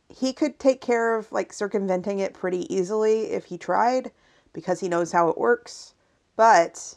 He 0.09 0.33
could 0.33 0.59
take 0.59 0.81
care 0.81 1.17
of 1.17 1.31
like 1.31 1.53
circumventing 1.53 2.19
it 2.19 2.35
pretty 2.35 2.73
easily 2.75 3.31
if 3.31 3.47
he 3.47 3.57
tried 3.57 4.11
because 4.53 4.81
he 4.81 4.89
knows 4.89 5.13
how 5.13 5.29
it 5.29 5.39
works, 5.39 5.95
but 6.35 6.97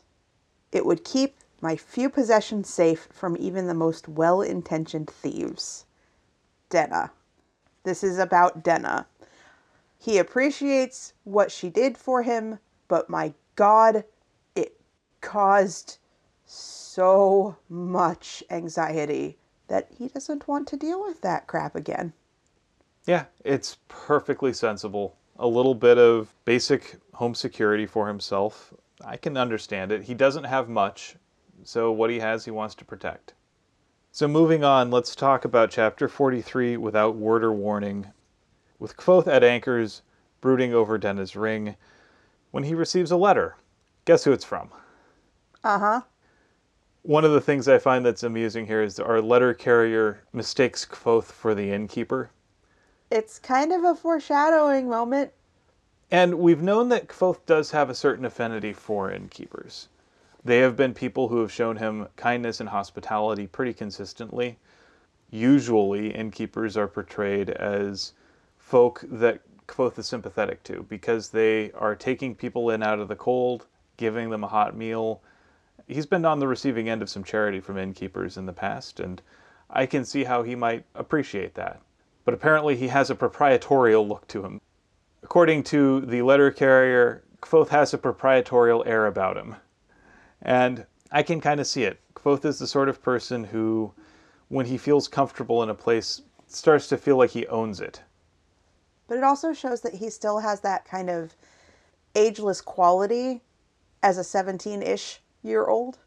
it 0.72 0.86
would 0.86 1.04
keep 1.04 1.38
my 1.62 1.76
few 1.76 2.10
possessions 2.10 2.68
safe 2.68 3.08
from 3.12 3.38
even 3.40 3.68
the 3.68 3.74
most 3.76 4.08
well 4.08 4.42
intentioned 4.42 5.10
thieves. 5.10 5.85
Denna. 6.76 7.10
This 7.84 8.04
is 8.04 8.20
about 8.20 8.62
Denna. 8.62 9.08
He 9.98 10.18
appreciates 10.18 11.14
what 11.24 11.50
she 11.50 11.70
did 11.70 11.98
for 11.98 12.22
him, 12.22 12.60
but 12.90 13.10
my 13.10 13.34
God, 13.56 14.04
it 14.58 14.78
caused 15.22 16.00
so 16.46 17.56
much 17.70 18.44
anxiety 18.50 19.38
that 19.70 19.88
he 19.98 20.10
doesn't 20.10 20.50
want 20.50 20.68
to 20.68 20.76
deal 20.76 21.02
with 21.02 21.22
that 21.22 21.48
crap 21.48 21.78
again. 21.78 22.12
Yeah, 23.08 23.24
it's 23.46 23.78
perfectly 23.88 24.52
sensible. 24.52 25.16
A 25.40 25.48
little 25.48 25.76
bit 25.76 25.98
of 25.98 26.34
basic 26.44 26.98
home 27.14 27.36
security 27.36 27.86
for 27.86 28.10
himself. 28.10 28.74
I 29.02 29.16
can 29.16 29.38
understand 29.38 29.94
it. 29.94 30.04
He 30.04 30.14
doesn't 30.14 30.44
have 30.44 30.68
much, 30.68 31.16
so 31.64 31.94
what 31.94 32.10
he 32.10 32.20
has, 32.20 32.44
he 32.44 32.52
wants 32.52 32.76
to 32.76 32.84
protect. 32.84 33.34
So, 34.16 34.30
moving 34.30 34.64
on, 34.64 34.92
let's 34.92 35.14
talk 35.14 35.44
about 35.44 35.72
chapter 35.72 36.08
43 36.08 36.78
without 36.78 37.18
word 37.18 37.44
or 37.44 37.52
warning. 37.52 38.14
With 38.80 38.96
Kvothe 38.96 39.28
at 39.28 39.44
anchors, 39.44 40.04
brooding 40.40 40.74
over 40.74 40.98
Denna's 40.98 41.36
ring, 41.36 41.76
when 42.52 42.64
he 42.64 42.74
receives 42.74 43.12
a 43.12 43.18
letter. 43.18 43.58
Guess 44.06 44.24
who 44.24 44.32
it's 44.32 44.46
from? 44.46 44.70
Uh 45.66 45.80
huh. 45.80 46.02
One 47.02 47.26
of 47.26 47.34
the 47.34 47.42
things 47.42 47.68
I 47.68 47.78
find 47.78 48.06
that's 48.06 48.24
amusing 48.24 48.68
here 48.68 48.82
is 48.82 49.02
our 49.02 49.22
letter 49.22 49.54
carrier 49.54 50.22
mistakes 50.32 50.86
Kvothe 50.86 51.26
for 51.26 51.54
the 51.54 51.74
innkeeper. 51.74 52.30
It's 53.12 53.38
kind 53.38 53.74
of 53.74 53.84
a 53.84 53.96
foreshadowing 53.96 54.88
moment. 54.88 55.34
And 56.10 56.36
we've 56.36 56.62
known 56.62 56.88
that 56.88 57.10
Kvothe 57.10 57.46
does 57.46 57.72
have 57.72 57.90
a 57.90 57.94
certain 57.94 58.24
affinity 58.24 58.72
for 58.72 59.12
innkeepers. 59.12 59.90
They 60.46 60.60
have 60.60 60.76
been 60.76 60.94
people 60.94 61.28
who 61.28 61.42
have 61.42 61.52
shown 61.52 61.78
him 61.78 62.08
kindness 62.16 62.60
and 62.60 62.70
hospitality 62.70 63.48
pretty 63.48 63.74
consistently. 63.74 64.60
Usually, 65.32 66.14
innkeepers 66.14 66.78
are 66.78 66.88
portrayed 66.88 67.50
as 67.50 68.14
folk 68.60 69.04
that 69.10 69.42
Kvothe 69.68 69.98
is 69.98 70.08
sympathetic 70.08 70.62
to 70.66 70.86
because 70.88 71.30
they 71.30 71.72
are 71.72 71.96
taking 71.96 72.36
people 72.36 72.70
in 72.70 72.84
out 72.84 73.00
of 73.00 73.08
the 73.08 73.16
cold, 73.16 73.66
giving 73.98 74.30
them 74.30 74.44
a 74.44 74.48
hot 74.48 74.78
meal. 74.78 75.24
He's 75.88 76.06
been 76.06 76.26
on 76.26 76.38
the 76.38 76.48
receiving 76.48 76.90
end 76.90 77.02
of 77.02 77.10
some 77.10 77.24
charity 77.24 77.60
from 77.60 77.80
innkeepers 77.80 78.38
in 78.38 78.46
the 78.46 78.54
past, 78.54 79.00
and 79.00 79.24
I 79.72 79.88
can 79.88 80.06
see 80.06 80.26
how 80.26 80.44
he 80.44 80.54
might 80.54 80.86
appreciate 80.94 81.56
that. 81.56 81.82
But 82.24 82.36
apparently, 82.36 82.76
he 82.76 82.90
has 82.90 83.10
a 83.10 83.16
proprietorial 83.16 84.08
look 84.08 84.28
to 84.28 84.46
him. 84.46 84.62
According 85.24 85.64
to 85.64 86.02
the 86.02 86.22
letter 86.22 86.52
carrier, 86.52 87.24
Kvothe 87.42 87.70
has 87.70 87.96
a 87.96 87.98
proprietorial 87.98 88.84
air 88.86 89.08
about 89.08 89.38
him. 89.38 89.56
And 90.46 90.86
I 91.12 91.24
can 91.24 91.42
kind 91.42 91.60
of 91.60 91.66
see 91.66 91.84
it. 91.84 92.00
Kvothe 92.14 92.46
is 92.46 92.60
the 92.60 92.68
sort 92.68 92.88
of 92.88 93.02
person 93.02 93.44
who, 93.44 93.92
when 94.48 94.68
he 94.68 94.78
feels 94.78 95.08
comfortable 95.08 95.64
in 95.64 95.70
a 95.70 95.76
place, 95.76 96.22
starts 96.48 96.88
to 96.90 96.98
feel 96.98 97.18
like 97.18 97.32
he 97.32 97.48
owns 97.48 97.82
it. 97.82 98.02
But 99.08 99.18
it 99.18 99.24
also 99.24 99.54
shows 99.54 99.82
that 99.82 99.96
he 99.96 100.10
still 100.10 100.40
has 100.40 100.62
that 100.62 100.86
kind 100.86 101.10
of 101.10 101.36
ageless 102.14 102.62
quality 102.62 103.42
as 104.04 104.20
a 104.20 104.24
17 104.24 104.84
ish 104.84 105.20
year 105.42 105.66
old. 105.66 105.98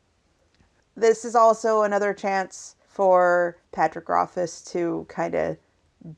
This 0.97 1.25
is 1.25 1.35
also 1.35 1.83
another 1.83 2.15
chance 2.15 2.77
for 2.87 3.57
Patrick 3.73 4.09
Rothfuss 4.09 4.63
to 4.73 5.05
kind 5.09 5.35
of 5.35 5.57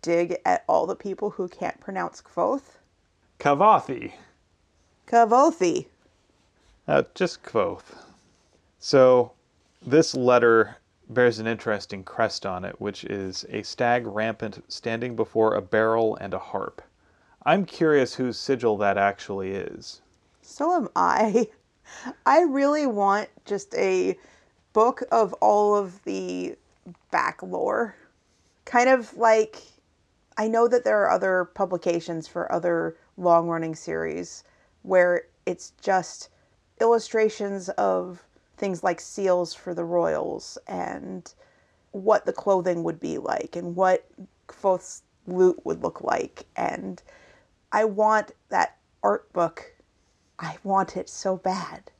dig 0.02 0.38
at 0.44 0.64
all 0.68 0.86
the 0.86 0.94
people 0.94 1.30
who 1.30 1.48
can't 1.48 1.80
pronounce 1.80 2.20
Kvothe. 2.20 2.76
Kavathi. 3.38 4.12
Kavothi. 5.06 5.86
Uh, 6.86 7.02
just 7.14 7.42
Kvothe. 7.42 8.09
So, 8.82 9.32
this 9.82 10.14
letter 10.14 10.78
bears 11.10 11.38
an 11.38 11.46
interesting 11.46 12.02
crest 12.02 12.46
on 12.46 12.64
it, 12.64 12.80
which 12.80 13.04
is 13.04 13.44
a 13.50 13.62
stag 13.62 14.06
rampant 14.06 14.64
standing 14.72 15.14
before 15.14 15.54
a 15.54 15.60
barrel 15.60 16.16
and 16.16 16.32
a 16.32 16.38
harp. 16.38 16.80
I'm 17.44 17.66
curious 17.66 18.14
whose 18.14 18.38
sigil 18.38 18.78
that 18.78 18.96
actually 18.96 19.50
is. 19.50 20.00
So 20.40 20.74
am 20.74 20.88
I. 20.96 21.48
I 22.26 22.40
really 22.40 22.86
want 22.86 23.28
just 23.44 23.74
a 23.74 24.16
book 24.72 25.02
of 25.12 25.34
all 25.34 25.76
of 25.76 26.02
the 26.04 26.56
back 27.10 27.42
lore. 27.42 27.94
Kind 28.64 28.88
of 28.88 29.14
like 29.14 29.60
I 30.38 30.48
know 30.48 30.68
that 30.68 30.84
there 30.84 31.02
are 31.02 31.10
other 31.10 31.44
publications 31.44 32.26
for 32.28 32.50
other 32.50 32.96
long 33.18 33.46
running 33.46 33.74
series 33.74 34.42
where 34.82 35.24
it's 35.44 35.74
just 35.82 36.30
illustrations 36.80 37.68
of 37.70 38.24
things 38.60 38.84
like 38.84 39.00
seals 39.00 39.54
for 39.54 39.74
the 39.74 39.84
royals 39.84 40.58
and 40.68 41.34
what 41.92 42.26
the 42.26 42.32
clothing 42.32 42.84
would 42.84 43.00
be 43.00 43.18
like 43.18 43.56
and 43.56 43.74
what 43.74 44.06
Kvothe's 44.46 45.02
lute 45.26 45.58
would 45.64 45.82
look 45.82 46.02
like. 46.02 46.46
And 46.54 47.02
I 47.72 47.84
want 47.84 48.32
that 48.50 48.76
art 49.02 49.32
book. 49.32 49.74
I 50.38 50.56
want 50.62 50.96
it 50.96 51.08
so 51.08 51.36
bad. 51.36 51.90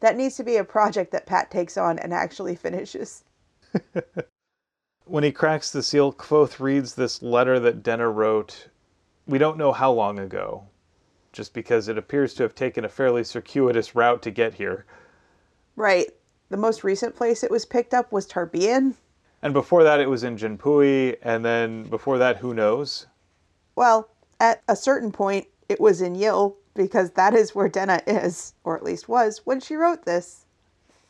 That 0.00 0.16
needs 0.16 0.36
to 0.36 0.44
be 0.44 0.56
a 0.56 0.64
project 0.64 1.12
that 1.12 1.26
Pat 1.26 1.50
takes 1.50 1.78
on 1.78 1.98
and 2.00 2.12
actually 2.12 2.56
finishes. 2.56 3.24
when 5.04 5.22
he 5.24 5.30
cracks 5.30 5.70
the 5.70 5.82
seal, 5.82 6.12
Kvothe 6.12 6.58
reads 6.58 6.94
this 6.94 7.22
letter 7.22 7.60
that 7.60 7.82
Denna 7.82 8.08
wrote, 8.08 8.68
we 9.26 9.38
don't 9.38 9.58
know 9.58 9.72
how 9.72 9.92
long 9.92 10.18
ago, 10.18 10.64
just 11.32 11.54
because 11.54 11.86
it 11.86 11.96
appears 11.96 12.34
to 12.34 12.42
have 12.42 12.54
taken 12.56 12.84
a 12.84 12.88
fairly 12.88 13.22
circuitous 13.22 13.94
route 13.94 14.22
to 14.22 14.32
get 14.32 14.54
here. 14.54 14.84
Right. 15.76 16.10
The 16.50 16.56
most 16.56 16.84
recent 16.84 17.16
place 17.16 17.42
it 17.42 17.50
was 17.50 17.64
picked 17.64 17.94
up 17.94 18.12
was 18.12 18.26
Tarbean. 18.26 18.94
And 19.42 19.52
before 19.52 19.82
that, 19.82 20.00
it 20.00 20.08
was 20.08 20.22
in 20.22 20.36
Jinpui, 20.36 21.16
and 21.22 21.44
then 21.44 21.84
before 21.84 22.18
that, 22.18 22.36
who 22.36 22.54
knows? 22.54 23.06
Well, 23.74 24.08
at 24.38 24.62
a 24.68 24.76
certain 24.76 25.10
point, 25.10 25.46
it 25.68 25.80
was 25.80 26.00
in 26.00 26.14
Yill, 26.14 26.56
because 26.74 27.10
that 27.12 27.34
is 27.34 27.54
where 27.54 27.68
Denna 27.68 28.02
is, 28.06 28.54
or 28.64 28.76
at 28.76 28.84
least 28.84 29.08
was, 29.08 29.40
when 29.44 29.60
she 29.60 29.74
wrote 29.74 30.04
this. 30.04 30.44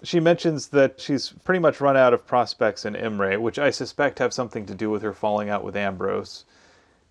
She 0.03 0.19
mentions 0.19 0.69
that 0.69 1.01
she's 1.01 1.31
pretty 1.45 1.61
much 1.61 1.81
run 1.81 1.97
out 1.97 2.15
of 2.15 2.27
prospects 2.27 2.85
in 2.85 2.97
Imre, 2.97 3.39
which 3.39 3.59
I 3.59 3.71
suspect 3.71 4.19
have 4.19 4.33
something 4.33 4.67
to 4.67 4.75
do 4.75 4.91
with 4.91 5.03
her 5.03 5.13
falling 5.13 5.51
out 5.51 5.63
with 5.63 5.77
Ambrose. 5.77 6.45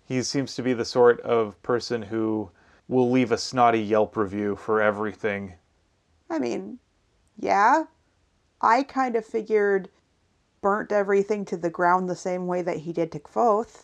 He 0.06 0.22
seems 0.22 0.54
to 0.56 0.62
be 0.62 0.72
the 0.72 0.84
sort 0.84 1.20
of 1.20 1.62
person 1.62 2.02
who 2.02 2.50
will 2.88 3.10
leave 3.10 3.32
a 3.32 3.38
snotty 3.38 3.80
Yelp 3.80 4.16
review 4.16 4.56
for 4.56 4.82
everything. 4.82 5.54
I 6.28 6.38
mean, 6.38 6.78
yeah, 7.38 7.84
I 8.60 8.82
kind 8.82 9.16
of 9.16 9.26
figured 9.26 9.88
burnt 10.60 10.92
everything 10.92 11.44
to 11.46 11.56
the 11.56 11.70
ground 11.70 12.08
the 12.08 12.16
same 12.16 12.46
way 12.46 12.62
that 12.62 12.78
he 12.78 12.92
did 12.92 13.10
to 13.12 13.18
Kvothe, 13.18 13.82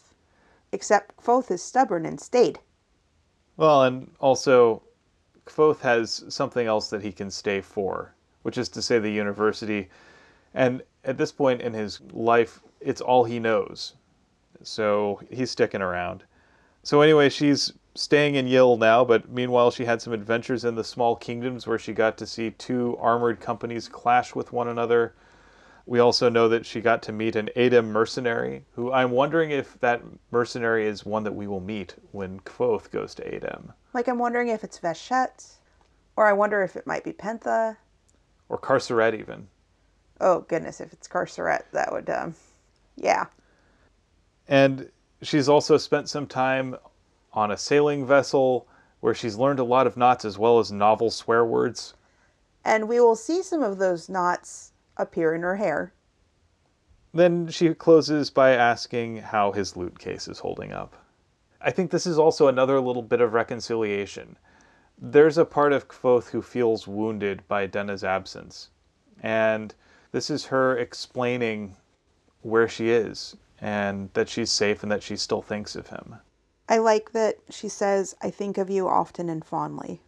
except 0.73 1.17
Kvothe 1.17 1.51
is 1.51 1.63
stubborn 1.63 2.07
and 2.07 2.21
stayed. 2.21 2.61
Well, 3.57 3.83
and 3.83 4.13
also, 4.21 4.83
Kvothe 5.45 5.81
has 5.81 6.25
something 6.29 6.67
else 6.67 6.91
that 6.91 7.03
he 7.03 7.11
can 7.11 7.31
stay 7.31 7.61
for, 7.61 8.15
which 8.43 8.57
is 8.57 8.69
to 8.71 8.83
say 8.83 8.99
the 8.99 9.11
university. 9.11 9.89
And 10.55 10.83
at 11.05 11.19
this 11.19 11.33
point 11.33 11.61
in 11.61 11.73
his 11.73 12.01
life, 12.13 12.61
it's 12.81 13.01
all 13.01 13.25
he 13.25 13.41
knows. 13.41 13.95
So 14.63 15.21
he's 15.31 15.51
sticking 15.51 15.83
around. 15.83 16.25
So, 16.89 17.03
anyway, 17.03 17.29
she's 17.29 17.75
staying 17.97 18.37
in 18.37 18.47
Yill 18.47 18.79
now, 18.79 19.05
but 19.05 19.29
meanwhile, 19.29 19.71
she 19.71 19.85
had 19.85 20.01
some 20.01 20.15
adventures 20.15 20.65
in 20.65 20.75
the 20.75 20.83
small 20.83 21.17
kingdoms 21.17 21.67
where 21.67 21.79
she 21.79 21.93
got 21.93 22.17
to 22.17 22.27
see 22.27 22.53
two 22.53 22.97
armored 22.99 23.41
companies 23.41 23.91
clash 23.91 24.35
with 24.35 24.55
one 24.55 24.69
another. 24.69 25.13
We 25.85 25.99
also 25.99 26.31
know 26.31 26.49
that 26.49 26.65
she 26.65 26.81
got 26.81 27.03
to 27.03 27.13
meet 27.13 27.37
an 27.37 27.51
Adem 27.55 27.89
mercenary, 27.89 28.65
who 28.73 28.91
I'm 28.91 29.11
wondering 29.11 29.51
if 29.51 29.79
that 29.81 30.01
mercenary 30.31 30.87
is 30.87 31.05
one 31.05 31.25
that 31.25 31.35
we 31.35 31.47
will 31.47 31.61
meet 31.61 31.95
when 32.13 32.41
Kvothe 32.41 32.91
goes 32.91 33.15
to 33.17 33.23
Adem. 33.23 33.75
Like, 33.93 34.09
I'm 34.09 34.19
wondering 34.19 34.49
if 34.49 34.65
it's 34.65 34.79
Vashet, 34.79 35.59
or 36.17 36.27
I 36.27 36.33
wonder 36.33 36.63
if 36.63 36.75
it 36.75 36.87
might 36.87 37.05
be 37.05 37.13
Penthe. 37.13 37.77
Or 38.49 38.57
Carceret, 38.57 39.13
even. 39.13 39.47
Oh, 40.23 40.41
goodness, 40.49 40.81
if 40.81 40.95
it's 40.95 41.07
Carceret, 41.07 41.67
that 41.73 41.93
would, 41.93 42.09
um, 42.09 42.35
yeah. 42.97 43.27
And 44.49 44.91
she's 45.23 45.49
also 45.49 45.77
spent 45.77 46.09
some 46.09 46.27
time 46.27 46.77
on 47.33 47.51
a 47.51 47.57
sailing 47.57 48.07
vessel 48.07 48.67
where 49.01 49.15
she's 49.15 49.37
learned 49.37 49.59
a 49.59 49.65
lot 49.65 49.87
of 49.87 49.97
knots 49.97 50.25
as 50.25 50.39
well 50.39 50.59
as 50.59 50.73
novel 50.73 51.11
swear 51.11 51.45
words. 51.45 51.95
And 52.65 52.89
we 52.89 53.01
will 53.01 53.17
see 53.17 53.43
some 53.43 53.63
of 53.63 53.79
those 53.79 54.09
knots 54.09 54.73
appear 54.97 55.35
in 55.35 55.43
her 55.43 55.57
hair. 55.57 55.93
Then 57.15 57.49
she 57.49 57.73
closes 57.75 58.31
by 58.31 58.51
asking 58.51 59.19
how 59.19 59.53
his 59.53 59.77
lute 59.77 59.99
case 59.99 60.29
is 60.29 60.41
holding 60.41 60.73
up. 60.73 60.95
I 61.61 61.71
think 61.71 61.91
this 61.91 62.07
is 62.07 62.19
also 62.19 62.49
another 62.49 62.81
little 62.81 63.03
bit 63.03 63.21
of 63.21 63.33
reconciliation. 63.33 64.37
There's 65.01 65.39
a 65.39 65.45
part 65.45 65.73
of 65.73 65.89
Kvothe 65.89 66.31
who 66.31 66.43
feels 66.43 66.87
wounded 66.87 67.47
by 67.49 67.67
Denna's 67.67 68.05
absence. 68.05 68.71
And 69.23 69.75
this 70.13 70.31
is 70.31 70.47
her 70.47 70.77
explaining 70.77 71.77
where 72.43 72.69
she 72.69 72.91
is 72.91 73.37
and 73.61 74.11
that 74.15 74.29
she's 74.29 74.51
safe 74.51 74.83
and 74.83 74.93
that 74.93 75.03
she 75.03 75.17
still 75.17 75.43
thinks 75.43 75.75
of 75.75 75.89
him. 75.89 76.17
I 76.69 76.79
like 76.79 77.13
that 77.13 77.37
she 77.51 77.69
says, 77.69 78.15
I 78.21 78.31
think 78.31 78.59
of 78.59 78.69
you 78.69 78.89
often 78.89 79.29
and 79.29 79.45
fondly. 79.45 80.03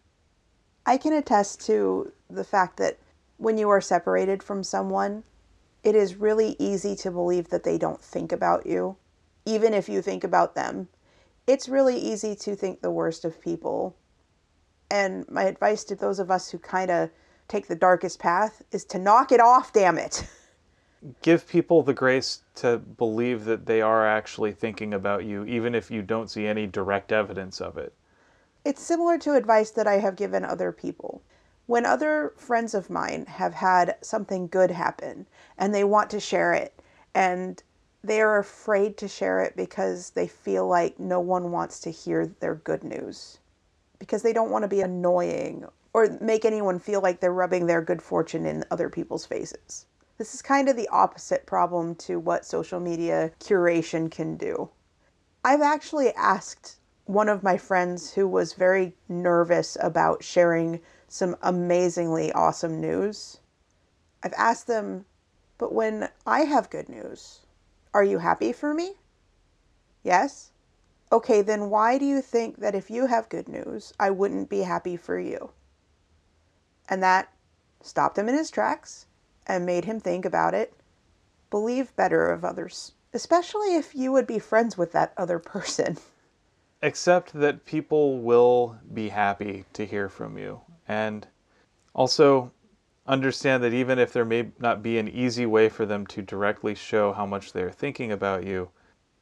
I 0.85 0.97
can 0.99 1.13
attest 1.13 1.65
to 1.67 2.13
the 2.29 2.45
fact 2.45 2.77
that 2.77 2.99
when 3.39 3.57
you 3.57 3.71
are 3.71 3.81
separated 3.81 4.43
from 4.43 4.63
someone, 4.63 5.25
it 5.83 5.95
is 5.95 6.17
really 6.17 6.57
easy 6.59 6.95
to 6.97 7.11
believe 7.11 7.49
that 7.49 7.65
they 7.65 7.79
don't 7.79 8.03
think 8.03 8.33
about 8.33 8.67
you, 8.67 8.97
even 9.47 9.73
if 9.73 9.89
you 9.89 10.03
think 10.03 10.25
about 10.25 10.55
them. 10.55 10.89
It's 11.47 11.69
really 11.69 11.97
easy 11.97 12.37
to 12.37 12.55
think 12.55 12.81
the 12.81 12.91
worst 12.91 13.25
of 13.25 13.41
people. 13.41 13.97
And 14.91 15.29
my 15.31 15.45
advice 15.45 15.85
to 15.85 15.95
those 15.95 16.19
of 16.19 16.31
us 16.31 16.51
who 16.51 16.59
kind 16.59 16.91
of 16.91 17.11
take 17.49 17.67
the 17.67 17.75
darkest 17.75 18.19
path 18.19 18.63
is 18.71 18.85
to 18.87 18.99
knock 18.99 19.33
it 19.33 19.41
off, 19.41 19.73
damn 19.73 19.99
it. 19.99 20.27
give 21.23 21.49
people 21.49 21.83
the 21.83 21.95
grace 21.95 22.43
to 22.57 22.79
believe 22.79 23.45
that 23.47 23.67
they 23.67 23.81
are 23.81 24.07
actually 24.07 24.53
thinking 24.53 24.93
about 24.93 25.25
you, 25.25 25.45
even 25.45 25.75
if 25.75 25.91
you 25.91 26.03
don't 26.03 26.31
see 26.31 26.47
any 26.47 26.67
direct 26.67 27.11
evidence 27.11 27.61
of 27.61 27.79
it. 27.79 27.95
It's 28.65 28.83
similar 28.83 29.17
to 29.19 29.35
advice 29.35 29.71
that 29.71 29.87
I 29.87 29.99
have 29.99 30.17
given 30.17 30.45
other 30.45 30.73
people. 30.73 31.23
When 31.67 31.87
other 31.87 32.35
friends 32.37 32.75
of 32.75 32.91
mine 32.91 33.27
have 33.27 33.55
had 33.55 33.97
something 34.03 34.49
good 34.49 34.71
happen 34.71 35.27
and 35.57 35.75
they 35.75 35.85
want 35.85 36.11
to 36.11 36.21
share 36.21 36.53
it, 36.53 36.75
and 37.15 37.63
they 38.03 38.21
are 38.21 38.39
afraid 38.39 38.97
to 38.99 39.09
share 39.09 39.41
it 39.41 39.57
because 39.57 40.11
they 40.11 40.27
feel 40.27 40.67
like 40.67 40.99
no 40.99 41.21
one 41.21 41.53
wants 41.53 41.81
to 41.81 41.91
hear 41.91 42.27
their 42.41 42.57
good 42.57 42.85
news, 42.85 43.39
because 43.99 44.23
they 44.23 44.33
don't 44.33 44.51
want 44.51 44.65
to 44.65 44.69
be 44.69 44.81
annoying 44.81 45.65
or 45.93 46.19
make 46.21 46.45
anyone 46.45 46.79
feel 46.79 47.01
like 47.01 47.21
they're 47.21 47.33
rubbing 47.33 47.67
their 47.67 47.83
good 47.83 48.03
fortune 48.03 48.47
in 48.47 48.65
other 48.71 48.89
people's 48.89 49.27
faces. 49.27 49.87
This 50.21 50.35
is 50.35 50.43
kind 50.43 50.69
of 50.69 50.77
the 50.77 50.89
opposite 50.89 51.47
problem 51.47 51.95
to 51.95 52.19
what 52.19 52.45
social 52.45 52.79
media 52.79 53.33
curation 53.41 54.11
can 54.11 54.37
do. 54.37 54.69
I've 55.43 55.63
actually 55.63 56.13
asked 56.13 56.77
one 57.07 57.31
of 57.31 57.43
my 57.43 57.57
friends 57.57 58.13
who 58.13 58.29
was 58.29 58.53
very 58.53 58.95
nervous 59.09 59.79
about 59.81 60.23
sharing 60.23 60.83
some 61.09 61.39
amazingly 61.41 62.31
awesome 62.33 62.83
news. 62.83 63.41
I've 64.23 64.35
asked 64.35 64.67
them, 64.67 65.07
but 65.57 65.73
when 65.73 66.11
I 66.27 66.41
have 66.41 66.69
good 66.69 66.91
news, 66.91 67.47
are 67.95 68.05
you 68.05 68.19
happy 68.19 68.53
for 68.53 68.75
me? 68.75 68.97
Yes? 70.03 70.53
Okay, 71.11 71.41
then 71.41 71.71
why 71.71 71.97
do 71.97 72.05
you 72.05 72.21
think 72.21 72.59
that 72.59 72.75
if 72.75 72.91
you 72.91 73.07
have 73.07 73.31
good 73.31 73.49
news, 73.49 73.95
I 73.99 74.11
wouldn't 74.11 74.51
be 74.51 74.65
happy 74.65 74.99
for 74.99 75.19
you? 75.19 75.53
And 76.91 77.03
that 77.03 77.33
stopped 77.81 78.19
him 78.19 78.29
in 78.29 78.35
his 78.35 78.51
tracks 78.51 79.07
and 79.47 79.67
made 79.67 79.85
him 79.85 80.01
think 80.01 80.25
about 80.25 80.55
it. 80.55 80.75
Believe 81.51 81.95
better 81.97 82.31
of 82.31 82.45
others, 82.45 82.93
especially 83.13 83.75
if 83.75 83.95
you 83.95 84.13
would 84.13 84.27
be 84.27 84.39
friends 84.39 84.79
with 84.79 84.93
that 84.93 85.13
other 85.17 85.39
person. 85.39 85.99
Accept 86.83 87.33
that 87.35 87.65
people 87.65 88.21
will 88.21 88.79
be 88.95 89.09
happy 89.09 89.65
to 89.75 89.85
hear 89.85 90.09
from 90.09 90.39
you. 90.39 90.61
And 90.89 91.27
also 91.95 92.53
understand 93.07 93.63
that 93.63 93.75
even 93.75 93.99
if 93.99 94.13
there 94.13 94.25
may 94.25 94.51
not 94.59 94.83
be 94.83 94.99
an 94.99 95.09
easy 95.09 95.45
way 95.45 95.69
for 95.69 95.85
them 95.85 96.07
to 96.07 96.23
directly 96.23 96.75
show 96.75 97.13
how 97.13 97.27
much 97.27 97.53
they're 97.53 97.71
thinking 97.71 98.13
about 98.13 98.47
you, 98.47 98.71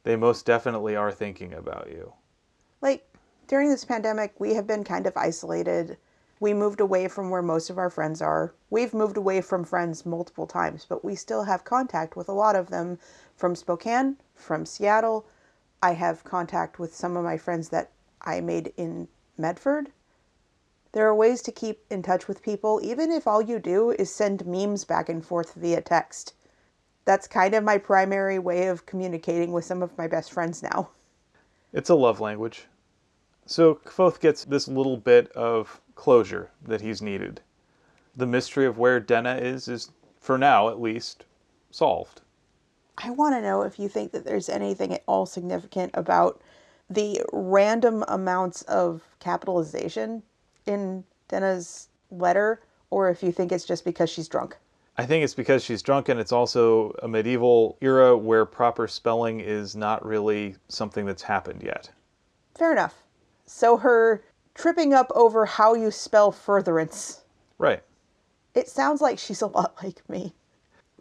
they 0.03 0.15
most 0.15 0.45
definitely 0.45 0.95
are 0.95 1.11
thinking 1.11 1.53
about 1.53 1.89
you. 1.89 2.13
Like 2.81 3.05
during 3.47 3.69
this 3.69 3.83
pandemic, 3.83 4.39
we 4.39 4.53
have 4.53 4.67
been 4.67 4.83
kind 4.83 5.07
of 5.07 5.17
isolated. 5.17 5.97
We 6.41 6.53
moved 6.53 6.79
away 6.79 7.07
from 7.09 7.29
where 7.29 7.41
most 7.41 7.69
of 7.69 7.77
our 7.77 7.89
friends 7.89 8.21
are. 8.21 8.53
We've 8.69 8.93
moved 8.93 9.17
away 9.17 9.41
from 9.41 9.65
friends 9.65 10.05
multiple 10.05 10.47
times, 10.47 10.85
but 10.87 11.03
we 11.03 11.15
still 11.15 11.43
have 11.43 11.65
contact 11.65 12.15
with 12.15 12.29
a 12.29 12.33
lot 12.33 12.55
of 12.55 12.69
them 12.69 12.97
from 13.35 13.55
Spokane, 13.55 14.17
from 14.35 14.65
Seattle. 14.65 15.25
I 15.83 15.93
have 15.93 16.23
contact 16.23 16.79
with 16.79 16.95
some 16.95 17.17
of 17.17 17.25
my 17.25 17.37
friends 17.37 17.69
that 17.69 17.91
I 18.21 18.39
made 18.39 18.73
in 18.77 19.09
Medford. 19.37 19.91
There 20.93 21.07
are 21.07 21.15
ways 21.15 21.41
to 21.43 21.51
keep 21.51 21.83
in 21.89 22.01
touch 22.01 22.27
with 22.27 22.41
people, 22.41 22.79
even 22.81 23.11
if 23.11 23.27
all 23.27 23.41
you 23.41 23.59
do 23.59 23.91
is 23.91 24.13
send 24.13 24.45
memes 24.45 24.85
back 24.85 25.09
and 25.09 25.23
forth 25.25 25.53
via 25.55 25.81
text. 25.81 26.33
That's 27.05 27.27
kind 27.27 27.53
of 27.53 27.63
my 27.63 27.77
primary 27.77 28.39
way 28.39 28.67
of 28.67 28.85
communicating 28.85 29.51
with 29.51 29.65
some 29.65 29.83
of 29.83 29.97
my 29.97 30.07
best 30.07 30.31
friends 30.31 30.63
now. 30.63 30.89
It's 31.73 31.89
a 31.89 31.95
love 31.95 32.19
language. 32.19 32.67
So 33.49 33.73
Kvothe 33.83 34.19
gets 34.19 34.45
this 34.45 34.67
little 34.67 34.95
bit 34.95 35.31
of 35.31 35.81
closure 35.95 36.51
that 36.61 36.81
he's 36.81 37.01
needed. 37.01 37.41
The 38.15 38.27
mystery 38.27 38.67
of 38.67 38.77
where 38.77 38.99
Denna 38.99 39.37
is 39.37 39.67
is, 39.67 39.89
for 40.19 40.37
now 40.37 40.69
at 40.69 40.79
least, 40.79 41.25
solved. 41.71 42.21
I 42.99 43.09
want 43.09 43.33
to 43.33 43.41
know 43.41 43.63
if 43.63 43.79
you 43.79 43.89
think 43.89 44.11
that 44.11 44.23
there's 44.23 44.49
anything 44.49 44.93
at 44.93 45.01
all 45.07 45.25
significant 45.25 45.89
about 45.95 46.39
the 46.91 47.23
random 47.33 48.05
amounts 48.07 48.61
of 48.63 49.01
capitalization 49.19 50.21
in 50.67 51.03
Denna's 51.27 51.89
letter, 52.11 52.61
or 52.91 53.09
if 53.09 53.23
you 53.23 53.31
think 53.31 53.51
it's 53.51 53.65
just 53.65 53.83
because 53.83 54.11
she's 54.11 54.27
drunk. 54.27 54.57
I 54.95 55.07
think 55.07 55.23
it's 55.23 55.33
because 55.33 55.63
she's 55.63 55.81
drunk, 55.81 56.07
and 56.07 56.19
it's 56.19 56.31
also 56.31 56.93
a 57.01 57.07
medieval 57.07 57.79
era 57.81 58.15
where 58.15 58.45
proper 58.45 58.87
spelling 58.87 59.39
is 59.39 59.75
not 59.75 60.05
really 60.05 60.55
something 60.67 61.07
that's 61.07 61.23
happened 61.23 61.63
yet. 61.63 61.89
Fair 62.55 62.71
enough. 62.71 63.08
So 63.51 63.77
her 63.77 64.23
tripping 64.53 64.93
up 64.93 65.11
over 65.15 65.43
how 65.43 65.73
you 65.73 65.89
spell 65.89 66.31
furtherance. 66.31 67.23
Right. 67.57 67.81
It 68.53 68.69
sounds 68.69 69.01
like 69.01 69.17
she's 69.17 69.41
a 69.41 69.47
lot 69.47 69.75
like 69.83 70.07
me. 70.07 70.35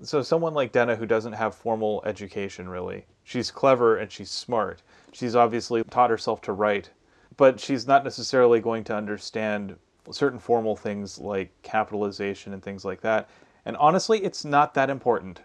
So 0.02 0.22
someone 0.22 0.54
like 0.54 0.72
Denna 0.72 0.96
who 0.96 1.04
doesn't 1.04 1.34
have 1.34 1.54
formal 1.54 2.02
education 2.06 2.66
really. 2.66 3.04
She's 3.22 3.50
clever 3.50 3.98
and 3.98 4.10
she's 4.10 4.30
smart. 4.30 4.82
She's 5.12 5.36
obviously 5.36 5.84
taught 5.84 6.08
herself 6.08 6.40
to 6.42 6.52
write, 6.52 6.88
but 7.36 7.60
she's 7.60 7.86
not 7.86 8.02
necessarily 8.02 8.60
going 8.60 8.82
to 8.84 8.96
understand 8.96 9.76
certain 10.10 10.38
formal 10.38 10.74
things 10.74 11.18
like 11.18 11.52
capitalization 11.60 12.54
and 12.54 12.62
things 12.62 12.82
like 12.82 13.02
that. 13.02 13.28
And 13.66 13.76
honestly, 13.76 14.24
it's 14.24 14.46
not 14.46 14.72
that 14.72 14.88
important. 14.88 15.42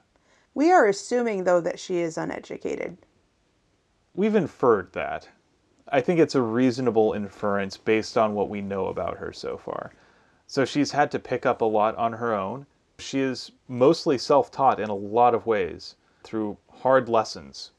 We 0.53 0.71
are 0.71 0.87
assuming, 0.87 1.43
though, 1.43 1.59
that 1.59 1.79
she 1.79 1.97
is 1.97 2.17
uneducated. 2.17 2.97
We've 4.15 4.35
inferred 4.35 4.93
that. 4.93 5.27
I 5.91 6.02
think 6.02 6.19
it's 6.19 6.36
a 6.36 6.41
reasonable 6.41 7.13
inference 7.13 7.78
based 7.78 8.17
on 8.17 8.34
what 8.34 8.50
we 8.50 8.62
know 8.62 8.88
about 8.88 9.17
her 9.17 9.34
so 9.34 9.58
far. 9.58 9.91
So 10.48 10.65
she's 10.65 10.91
had 10.91 11.12
to 11.12 11.19
pick 11.19 11.46
up 11.46 11.62
a 11.62 11.65
lot 11.65 11.96
on 11.96 12.13
her 12.13 12.34
own. 12.34 12.65
She 13.00 13.19
is 13.19 13.52
mostly 13.67 14.17
self 14.17 14.52
taught 14.52 14.80
in 14.80 14.89
a 14.89 14.96
lot 14.96 15.34
of 15.34 15.46
ways 15.46 15.96
through 16.24 16.58
hard 16.72 17.10
lessons. 17.10 17.72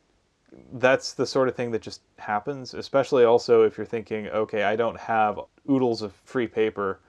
That's 0.73 1.14
the 1.14 1.27
sort 1.27 1.49
of 1.49 1.57
thing 1.57 1.71
that 1.73 1.83
just 1.83 2.03
happens, 2.19 2.75
especially 2.75 3.25
also 3.25 3.62
if 3.62 3.77
you're 3.77 3.87
thinking, 3.87 4.29
okay, 4.29 4.64
I 4.64 4.77
don't 4.77 4.99
have 4.99 5.40
oodles 5.69 6.03
of 6.03 6.12
free 6.25 6.47
paper, 6.47 7.01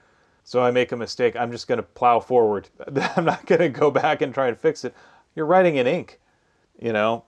so 0.44 0.64
I 0.64 0.72
make 0.72 0.92
a 0.92 0.98
mistake. 0.98 1.36
I'm 1.36 1.52
just 1.52 1.68
going 1.68 1.78
to 1.78 1.84
plow 1.84 2.20
forward. 2.20 2.70
I'm 3.16 3.26
not 3.26 3.46
going 3.46 3.62
to 3.62 3.70
go 3.70 3.92
back 3.92 4.22
and 4.22 4.34
try 4.34 4.48
and 4.48 4.58
fix 4.58 4.86
it. 4.86 4.96
You're 5.36 5.46
writing 5.46 5.76
in 5.76 5.88
ink, 5.88 6.20
you 6.80 6.94
know? 6.94 7.26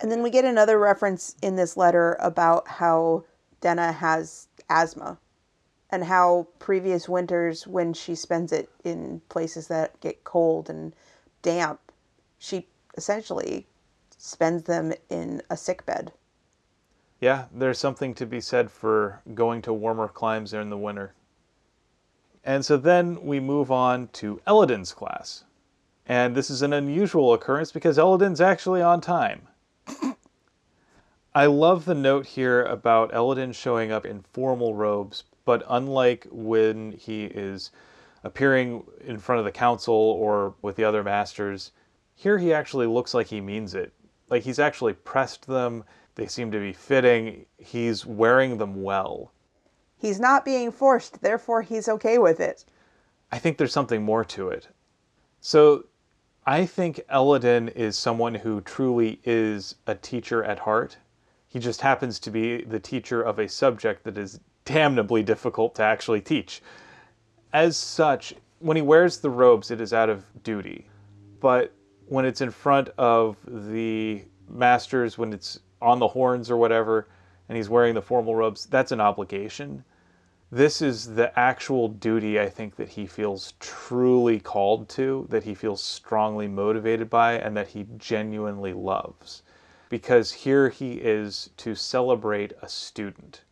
And 0.00 0.12
then 0.12 0.22
we 0.22 0.30
get 0.30 0.44
another 0.44 0.78
reference 0.78 1.34
in 1.42 1.56
this 1.56 1.76
letter 1.76 2.16
about 2.20 2.68
how 2.68 3.24
Denna 3.60 3.92
has 3.92 4.48
asthma 4.70 5.18
and 5.90 6.04
how 6.04 6.46
previous 6.58 7.08
winters, 7.08 7.66
when 7.66 7.92
she 7.92 8.14
spends 8.14 8.52
it 8.52 8.68
in 8.84 9.20
places 9.28 9.68
that 9.68 9.98
get 10.00 10.22
cold 10.24 10.68
and 10.68 10.94
damp, 11.42 11.80
she 12.38 12.66
essentially 12.96 13.66
spends 14.16 14.64
them 14.64 14.92
in 15.08 15.42
a 15.50 15.56
sick 15.56 15.84
bed. 15.86 16.12
Yeah, 17.20 17.46
there's 17.52 17.78
something 17.78 18.14
to 18.14 18.26
be 18.26 18.40
said 18.40 18.70
for 18.70 19.22
going 19.34 19.62
to 19.62 19.72
warmer 19.72 20.08
climes 20.08 20.52
in 20.52 20.70
the 20.70 20.76
winter. 20.76 21.14
And 22.44 22.64
so 22.64 22.76
then 22.76 23.22
we 23.22 23.40
move 23.40 23.72
on 23.72 24.08
to 24.14 24.40
Elodin's 24.46 24.92
class. 24.92 25.44
And 26.06 26.34
this 26.34 26.50
is 26.50 26.62
an 26.62 26.72
unusual 26.72 27.34
occurrence 27.34 27.72
because 27.72 27.98
Elodin's 27.98 28.40
actually 28.40 28.80
on 28.80 29.00
time. 29.00 29.48
I 31.34 31.46
love 31.46 31.84
the 31.84 31.94
note 31.94 32.26
here 32.26 32.64
about 32.64 33.14
Elodin 33.14 33.52
showing 33.52 33.92
up 33.92 34.04
in 34.04 34.22
formal 34.32 34.74
robes, 34.74 35.24
but 35.44 35.62
unlike 35.68 36.26
when 36.30 36.92
he 36.92 37.26
is 37.26 37.70
appearing 38.24 38.82
in 39.04 39.18
front 39.18 39.38
of 39.38 39.44
the 39.44 39.52
council 39.52 39.94
or 39.94 40.54
with 40.62 40.76
the 40.76 40.84
other 40.84 41.04
masters, 41.04 41.72
here 42.14 42.38
he 42.38 42.52
actually 42.52 42.86
looks 42.86 43.14
like 43.14 43.28
he 43.28 43.40
means 43.40 43.74
it. 43.74 43.92
Like 44.28 44.42
he's 44.42 44.58
actually 44.58 44.94
pressed 44.94 45.46
them, 45.46 45.84
they 46.16 46.26
seem 46.26 46.50
to 46.50 46.58
be 46.58 46.72
fitting, 46.72 47.46
he's 47.58 48.04
wearing 48.04 48.58
them 48.58 48.82
well. 48.82 49.32
He's 49.96 50.18
not 50.18 50.44
being 50.44 50.72
forced, 50.72 51.22
therefore 51.22 51.62
he's 51.62 51.88
okay 51.88 52.18
with 52.18 52.40
it. 52.40 52.64
I 53.30 53.38
think 53.38 53.58
there's 53.58 53.72
something 53.72 54.02
more 54.02 54.24
to 54.24 54.48
it. 54.48 54.68
So 55.40 55.84
I 56.48 56.64
think 56.64 57.02
Elodin 57.10 57.68
is 57.68 57.98
someone 57.98 58.34
who 58.34 58.62
truly 58.62 59.20
is 59.22 59.74
a 59.86 59.94
teacher 59.94 60.42
at 60.42 60.60
heart. 60.60 60.96
He 61.46 61.58
just 61.58 61.82
happens 61.82 62.18
to 62.20 62.30
be 62.30 62.62
the 62.62 62.80
teacher 62.80 63.20
of 63.20 63.38
a 63.38 63.46
subject 63.46 64.04
that 64.04 64.16
is 64.16 64.40
damnably 64.64 65.22
difficult 65.22 65.74
to 65.74 65.82
actually 65.82 66.22
teach. 66.22 66.62
As 67.52 67.76
such, 67.76 68.32
when 68.60 68.78
he 68.78 68.82
wears 68.82 69.18
the 69.18 69.28
robes, 69.28 69.70
it 69.70 69.78
is 69.78 69.92
out 69.92 70.08
of 70.08 70.24
duty. 70.42 70.86
But 71.38 71.74
when 72.06 72.24
it's 72.24 72.40
in 72.40 72.50
front 72.50 72.88
of 72.96 73.36
the 73.46 74.24
masters, 74.48 75.18
when 75.18 75.34
it's 75.34 75.60
on 75.82 75.98
the 75.98 76.08
horns 76.08 76.50
or 76.50 76.56
whatever, 76.56 77.08
and 77.50 77.58
he's 77.58 77.68
wearing 77.68 77.92
the 77.92 78.00
formal 78.00 78.34
robes, 78.34 78.64
that's 78.64 78.90
an 78.90 79.02
obligation. 79.02 79.84
This 80.50 80.80
is 80.80 81.14
the 81.14 81.38
actual 81.38 81.88
duty 81.88 82.40
I 82.40 82.48
think 82.48 82.76
that 82.76 82.90
he 82.90 83.06
feels 83.06 83.52
truly 83.60 84.40
called 84.40 84.88
to, 84.90 85.26
that 85.30 85.44
he 85.44 85.54
feels 85.54 85.82
strongly 85.82 86.48
motivated 86.48 87.10
by, 87.10 87.34
and 87.34 87.56
that 87.56 87.68
he 87.68 87.86
genuinely 87.96 88.72
loves. 88.72 89.42
Because 89.88 90.32
here 90.32 90.68
he 90.68 90.94
is 90.94 91.50
to 91.58 91.74
celebrate 91.74 92.52
a 92.62 92.68
student 92.68 93.42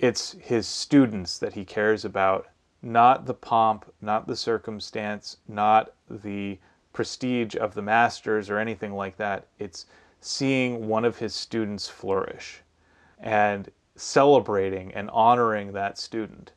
it's 0.00 0.32
his 0.32 0.66
students 0.66 1.38
that 1.38 1.52
he 1.52 1.64
cares 1.64 2.06
about, 2.06 2.48
not 2.80 3.26
the 3.26 3.34
pomp, 3.34 3.92
not 4.00 4.26
the 4.26 4.36
circumstance, 4.36 5.36
not 5.46 5.92
the 6.08 6.58
prestige 6.94 7.54
of 7.54 7.74
the 7.74 7.82
masters 7.82 8.48
or 8.48 8.58
anything 8.58 8.94
like 8.94 9.18
that. 9.18 9.46
It's 9.58 9.84
seeing 10.22 10.88
one 10.88 11.04
of 11.04 11.18
his 11.18 11.34
students 11.34 11.86
flourish 11.86 12.62
and 13.18 13.70
celebrating 14.00 14.92
and 14.94 15.10
honoring 15.10 15.72
that 15.72 15.98
student. 15.98 16.52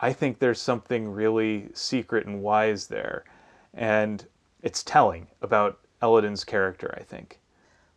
I 0.00 0.12
think 0.12 0.38
there's 0.38 0.60
something 0.60 1.08
really 1.08 1.68
secret 1.74 2.26
and 2.26 2.42
wise 2.42 2.86
there. 2.86 3.24
And 3.72 4.26
it's 4.62 4.82
telling 4.82 5.26
about 5.42 5.80
Elodin's 6.02 6.44
character, 6.44 6.94
I 6.98 7.02
think. 7.02 7.40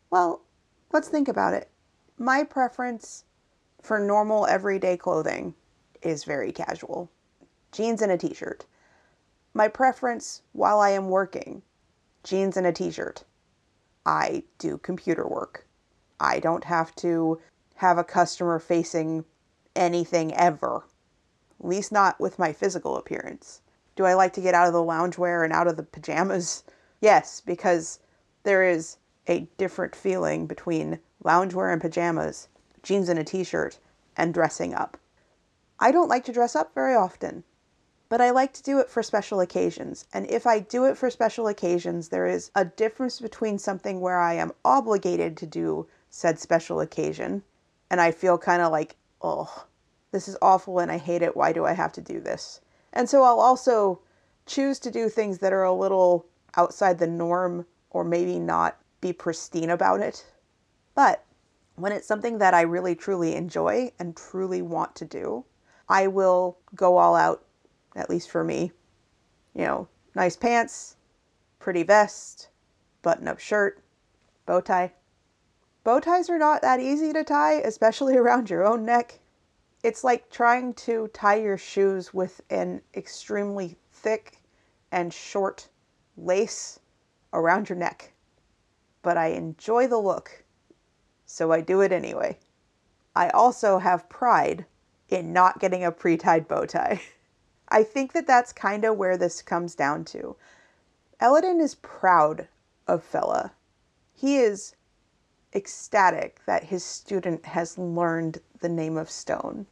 Well, 0.09 0.41
let's 0.91 1.07
think 1.07 1.27
about 1.27 1.53
it. 1.53 1.69
My 2.17 2.43
preference 2.43 3.25
for 3.81 3.99
normal 3.99 4.47
everyday 4.47 4.97
clothing 4.97 5.53
is 6.01 6.23
very 6.23 6.51
casual 6.51 7.11
jeans 7.71 8.01
and 8.01 8.11
a 8.11 8.17
t 8.17 8.33
shirt. 8.33 8.65
My 9.53 9.67
preference 9.67 10.41
while 10.53 10.79
I 10.79 10.91
am 10.91 11.09
working 11.09 11.61
jeans 12.23 12.57
and 12.57 12.65
a 12.65 12.71
t 12.71 12.89
shirt. 12.89 13.23
I 14.05 14.43
do 14.57 14.77
computer 14.77 15.27
work. 15.27 15.67
I 16.19 16.39
don't 16.39 16.63
have 16.63 16.95
to 16.95 17.39
have 17.77 17.97
a 17.97 18.03
customer 18.03 18.57
facing 18.59 19.23
anything 19.75 20.33
ever. 20.33 20.85
At 21.59 21.67
least 21.67 21.91
not 21.91 22.19
with 22.19 22.39
my 22.39 22.51
physical 22.51 22.97
appearance. 22.97 23.61
Do 23.95 24.05
I 24.05 24.15
like 24.15 24.33
to 24.33 24.41
get 24.41 24.55
out 24.55 24.67
of 24.67 24.73
the 24.73 24.79
loungewear 24.79 25.43
and 25.43 25.53
out 25.53 25.67
of 25.67 25.77
the 25.77 25.83
pajamas? 25.83 26.63
Yes, 26.99 27.41
because 27.41 27.99
there 28.41 28.63
is 28.63 28.97
a 29.27 29.47
different 29.57 29.95
feeling 29.95 30.47
between 30.47 30.99
loungewear 31.23 31.71
and 31.71 31.79
pajamas, 31.79 32.47
jeans 32.81 33.09
and 33.09 33.19
a 33.19 33.23
t 33.23 33.43
shirt, 33.43 33.77
and 34.15 34.33
dressing 34.33 34.73
up. 34.73 34.97
I 35.79 35.91
don't 35.91 36.09
like 36.09 36.25
to 36.25 36.33
dress 36.33 36.55
up 36.55 36.73
very 36.73 36.95
often, 36.95 37.43
but 38.09 38.19
I 38.19 38.31
like 38.31 38.53
to 38.53 38.63
do 38.63 38.79
it 38.79 38.89
for 38.89 39.03
special 39.03 39.39
occasions. 39.39 40.05
And 40.11 40.27
if 40.31 40.47
I 40.47 40.57
do 40.57 40.85
it 40.85 40.97
for 40.97 41.11
special 41.11 41.47
occasions, 41.47 42.09
there 42.09 42.25
is 42.25 42.49
a 42.55 42.65
difference 42.65 43.19
between 43.19 43.59
something 43.59 44.01
where 44.01 44.17
I 44.17 44.33
am 44.33 44.53
obligated 44.65 45.37
to 45.37 45.45
do 45.45 45.85
said 46.09 46.39
special 46.39 46.79
occasion 46.79 47.43
and 47.89 48.01
I 48.01 48.11
feel 48.11 48.37
kind 48.37 48.61
of 48.61 48.71
like, 48.71 48.95
oh, 49.21 49.65
this 50.11 50.27
is 50.27 50.37
awful 50.41 50.79
and 50.79 50.91
I 50.91 50.97
hate 50.97 51.21
it. 51.21 51.35
Why 51.35 51.51
do 51.51 51.65
I 51.65 51.73
have 51.73 51.91
to 51.93 52.01
do 52.01 52.19
this? 52.19 52.61
And 52.93 53.09
so 53.09 53.23
I'll 53.23 53.39
also 53.39 53.99
choose 54.45 54.79
to 54.79 54.91
do 54.91 55.09
things 55.09 55.39
that 55.39 55.53
are 55.53 55.63
a 55.63 55.73
little 55.73 56.25
outside 56.55 56.99
the 56.99 57.07
norm 57.07 57.65
or 57.89 58.03
maybe 58.03 58.39
not 58.39 58.77
be 59.01 59.13
pristine 59.13 59.69
about 59.69 59.99
it. 59.99 60.25
But 60.95 61.23
when 61.75 61.91
it's 61.91 62.07
something 62.07 62.39
that 62.39 62.53
I 62.53 62.61
really 62.61 62.95
truly 62.95 63.35
enjoy 63.35 63.91
and 63.99 64.15
truly 64.15 64.61
want 64.61 64.95
to 64.95 65.05
do, 65.05 65.45
I 65.87 66.07
will 66.07 66.57
go 66.75 66.97
all 66.97 67.15
out, 67.15 67.45
at 67.95 68.09
least 68.09 68.29
for 68.29 68.43
me. 68.43 68.71
You 69.53 69.65
know, 69.65 69.87
nice 70.15 70.35
pants, 70.35 70.95
pretty 71.59 71.83
vest, 71.83 72.49
button 73.01 73.27
up 73.27 73.39
shirt, 73.39 73.83
bow 74.45 74.61
tie. 74.61 74.93
Bow 75.87 76.01
ties 76.01 76.29
are 76.29 76.37
not 76.37 76.61
that 76.63 76.81
easy 76.81 77.13
to 77.13 77.23
tie, 77.23 77.61
especially 77.61 78.17
around 78.17 78.49
your 78.49 78.65
own 78.65 78.83
neck. 78.83 79.21
It's 79.83 80.03
like 80.03 80.29
trying 80.29 80.73
to 80.73 81.07
tie 81.13 81.37
your 81.37 81.57
shoes 81.57 82.13
with 82.13 82.41
an 82.49 82.81
extremely 82.93 83.77
thick 83.93 84.41
and 84.91 85.13
short 85.13 85.69
lace 86.17 86.81
around 87.31 87.69
your 87.69 87.77
neck. 87.77 88.11
But 89.01 89.15
I 89.15 89.27
enjoy 89.27 89.87
the 89.87 89.97
look, 89.97 90.43
so 91.25 91.53
I 91.53 91.61
do 91.61 91.79
it 91.79 91.93
anyway. 91.93 92.37
I 93.15 93.29
also 93.29 93.77
have 93.77 94.09
pride 94.09 94.65
in 95.07 95.31
not 95.31 95.61
getting 95.61 95.85
a 95.85 95.91
pre 95.93 96.17
tied 96.17 96.49
bow 96.49 96.65
tie. 96.65 97.01
I 97.69 97.83
think 97.83 98.11
that 98.11 98.27
that's 98.27 98.51
kind 98.51 98.83
of 98.83 98.97
where 98.97 99.15
this 99.15 99.41
comes 99.41 99.73
down 99.73 100.03
to. 100.03 100.35
Elodin 101.21 101.61
is 101.61 101.75
proud 101.75 102.49
of 102.89 103.09
Fela. 103.09 103.51
He 104.13 104.35
is 104.35 104.75
ecstatic 105.53 106.39
that 106.45 106.65
his 106.65 106.83
student 106.83 107.45
has 107.45 107.77
learned 107.77 108.39
the 108.59 108.69
name 108.69 108.97
of 108.97 109.09
stone. 109.09 109.65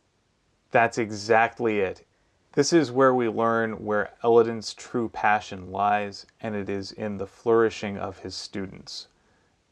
That's 0.71 0.97
exactly 0.97 1.79
it. 1.79 2.05
This 2.53 2.71
is 2.71 2.91
where 2.91 3.13
we 3.13 3.27
learn 3.27 3.83
where 3.83 4.13
Elodin's 4.23 4.73
true 4.73 5.09
passion 5.09 5.71
lies, 5.71 6.25
and 6.39 6.55
it 6.55 6.69
is 6.69 6.93
in 6.93 7.17
the 7.17 7.27
flourishing 7.27 7.97
of 7.97 8.19
his 8.19 8.33
students. 8.33 9.07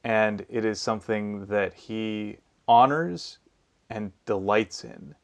And 0.04 0.46
it 0.50 0.66
is 0.66 0.82
something 0.82 1.46
that 1.46 1.74
he 1.74 2.38
honors 2.68 3.38
and 3.90 4.12
delights 4.26 4.84
in. 4.84 5.16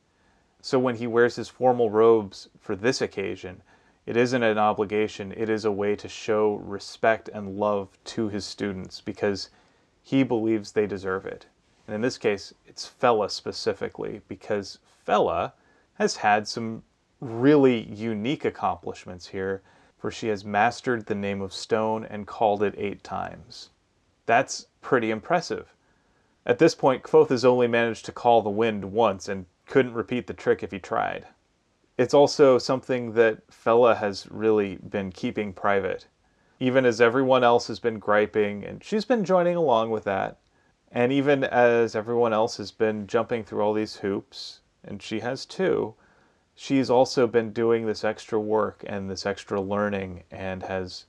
So 0.62 0.80
when 0.80 0.96
he 0.96 1.08
wears 1.08 1.36
his 1.36 1.50
formal 1.50 1.90
robes 1.90 2.50
for 2.60 2.76
this 2.76 3.02
occasion, 3.02 3.62
it 4.06 4.18
isn't 4.18 4.44
an 4.44 4.58
obligation, 4.58 5.34
it 5.36 5.50
is 5.50 5.66
a 5.66 5.72
way 5.72 5.96
to 5.98 6.08
show 6.08 6.56
respect 6.56 7.30
and 7.34 7.58
love 7.58 7.90
to 8.06 8.30
his 8.30 8.46
students 8.46 9.02
because 9.02 9.50
he 10.10 10.24
believes 10.24 10.72
they 10.72 10.88
deserve 10.88 11.24
it. 11.28 11.46
And 11.86 11.94
in 11.94 12.02
this 12.02 12.18
case, 12.18 12.52
it's 12.66 12.92
Fela 13.00 13.30
specifically, 13.30 14.22
because 14.28 14.80
Fela 15.08 15.52
has 16.00 16.16
had 16.16 16.48
some 16.48 16.82
really 17.22 17.84
unique 17.84 18.44
accomplishments 18.44 19.28
here, 19.28 19.62
for 20.00 20.10
she 20.10 20.30
has 20.30 20.44
mastered 20.44 21.06
the 21.06 21.14
name 21.14 21.42
of 21.44 21.54
stone 21.54 22.06
and 22.06 22.26
called 22.26 22.64
it 22.64 22.74
eight 22.76 23.04
times. 23.04 23.70
That's 24.26 24.66
pretty 24.82 25.12
impressive. 25.12 25.76
At 26.44 26.58
this 26.58 26.74
point, 26.74 27.04
Kvothe 27.04 27.30
has 27.30 27.46
only 27.46 27.68
managed 27.68 28.06
to 28.06 28.12
call 28.12 28.42
the 28.42 28.50
wind 28.50 28.92
once 28.92 29.30
and 29.30 29.46
couldn't 29.68 29.94
repeat 29.94 30.26
the 30.26 30.34
trick 30.34 30.64
if 30.64 30.72
he 30.72 30.80
tried. 30.80 31.28
It's 32.00 32.16
also 32.16 32.58
something 32.58 33.14
that 33.14 33.48
Fela 33.50 33.96
has 33.98 34.26
really 34.32 34.78
been 34.78 35.12
keeping 35.12 35.54
private 35.54 36.08
even 36.60 36.86
as 36.86 37.00
everyone 37.00 37.44
else 37.44 37.68
has 37.68 37.80
been 37.80 38.00
griping, 38.00 38.66
and 38.66 38.84
she's 38.84 39.06
been 39.06 39.24
joining 39.24 39.56
along 39.56 39.92
with 39.92 40.04
that. 40.04 40.40
And 40.92 41.12
even 41.12 41.44
as 41.44 41.96
everyone 41.96 42.34
else 42.34 42.58
has 42.58 42.72
been 42.72 43.08
jumping 43.08 43.44
through 43.44 43.62
all 43.62 43.74
these 43.74 43.98
hoops, 43.98 44.62
and 44.84 45.02
she 45.02 45.20
has 45.20 45.46
too, 45.46 45.96
she's 46.56 46.90
also 46.90 47.28
been 47.28 47.54
doing 47.54 47.86
this 47.86 48.04
extra 48.04 48.40
work 48.40 48.84
and 48.88 49.10
this 49.10 49.26
extra 49.26 49.62
learning 49.62 50.24
and 50.32 50.64
has 50.64 51.06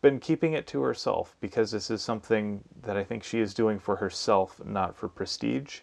been 0.00 0.20
keeping 0.20 0.52
it 0.52 0.66
to 0.68 0.82
herself 0.82 1.36
because 1.40 1.70
this 1.70 1.90
is 1.90 2.02
something 2.02 2.62
that 2.82 2.96
I 2.96 3.04
think 3.04 3.24
she 3.24 3.40
is 3.40 3.54
doing 3.54 3.78
for 3.78 3.96
herself, 3.96 4.60
not 4.64 4.96
for 4.96 5.08
prestige. 5.08 5.80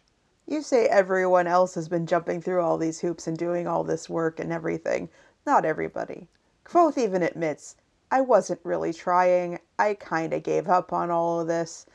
You 0.48 0.62
say 0.62 0.88
everyone 0.88 1.48
else 1.48 1.76
has 1.76 1.88
been 1.88 2.06
jumping 2.06 2.42
through 2.42 2.62
all 2.62 2.78
these 2.78 3.00
hoops 3.00 3.28
and 3.28 3.38
doing 3.38 3.68
all 3.68 3.84
this 3.84 4.10
work 4.10 4.40
and 4.40 4.52
everything. 4.52 5.10
Not 5.46 5.66
everybody. 5.66 6.28
Kvothe 6.66 6.98
even 6.98 7.24
admits 7.24 7.76
I 8.12 8.22
wasn't 8.22 8.60
really 8.64 8.92
trying. 8.94 9.60
I 9.80 9.94
kind 9.94 10.34
of 10.34 10.44
gave 10.44 10.68
up 10.68 10.92
on 10.92 11.10
all 11.10 11.40
of 11.40 11.48
this. 11.48 11.86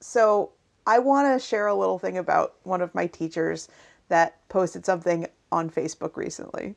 So, 0.00 0.52
I 0.86 1.00
want 1.00 1.28
to 1.28 1.44
share 1.44 1.66
a 1.66 1.74
little 1.74 1.98
thing 1.98 2.16
about 2.16 2.54
one 2.62 2.80
of 2.80 2.94
my 2.94 3.06
teachers 3.08 3.68
that 4.08 4.38
posted 4.48 4.86
something 4.86 5.26
on 5.52 5.68
Facebook 5.68 6.16
recently. 6.16 6.76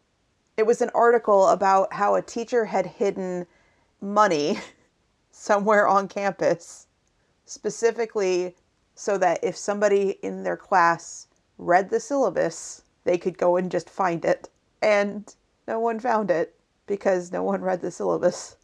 It 0.58 0.66
was 0.66 0.82
an 0.82 0.90
article 0.94 1.48
about 1.48 1.94
how 1.94 2.16
a 2.16 2.22
teacher 2.22 2.66
had 2.66 2.86
hidden 2.86 3.46
money 4.02 4.60
somewhere 5.32 5.88
on 5.88 6.08
campus, 6.08 6.88
specifically 7.46 8.56
so 8.96 9.18
that 9.18 9.40
if 9.44 9.56
somebody 9.56 10.18
in 10.22 10.44
their 10.44 10.58
class 10.58 11.28
read 11.58 11.90
the 11.90 12.00
syllabus, 12.00 12.84
they 13.04 13.18
could 13.18 13.38
go 13.38 13.56
and 13.56 13.72
just 13.72 13.90
find 13.90 14.26
it. 14.26 14.50
And 14.82 15.34
no 15.68 15.80
one 15.80 16.00
found 16.00 16.30
it 16.32 16.56
because 16.86 17.32
no 17.32 17.44
one 17.44 17.62
read 17.62 17.82
the 17.82 17.92
syllabus 17.92 18.58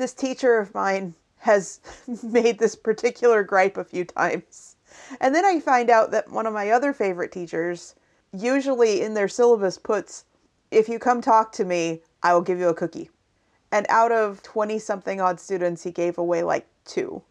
this 0.00 0.14
teacher 0.14 0.58
of 0.58 0.74
mine 0.74 1.14
has 1.38 1.80
made 2.22 2.58
this 2.58 2.74
particular 2.74 3.42
gripe 3.42 3.76
a 3.76 3.84
few 3.84 4.04
times. 4.04 4.76
And 5.20 5.34
then 5.34 5.44
I 5.44 5.60
find 5.60 5.90
out 5.90 6.10
that 6.10 6.30
one 6.30 6.46
of 6.46 6.54
my 6.54 6.70
other 6.70 6.92
favorite 6.92 7.32
teachers 7.32 7.94
usually 8.32 9.02
in 9.02 9.14
their 9.14 9.28
syllabus 9.28 9.78
puts, 9.78 10.24
if 10.70 10.88
you 10.88 10.98
come 10.98 11.20
talk 11.20 11.52
to 11.52 11.64
me, 11.64 12.00
I 12.22 12.32
will 12.34 12.42
give 12.42 12.58
you 12.58 12.68
a 12.68 12.74
cookie. 12.74 13.10
And 13.72 13.86
out 13.88 14.12
of 14.12 14.42
20 14.42 14.78
something 14.78 15.20
odd 15.20 15.40
students, 15.40 15.82
he 15.82 15.90
gave 15.90 16.18
away 16.18 16.42
like 16.42 16.66
two. 16.84 17.22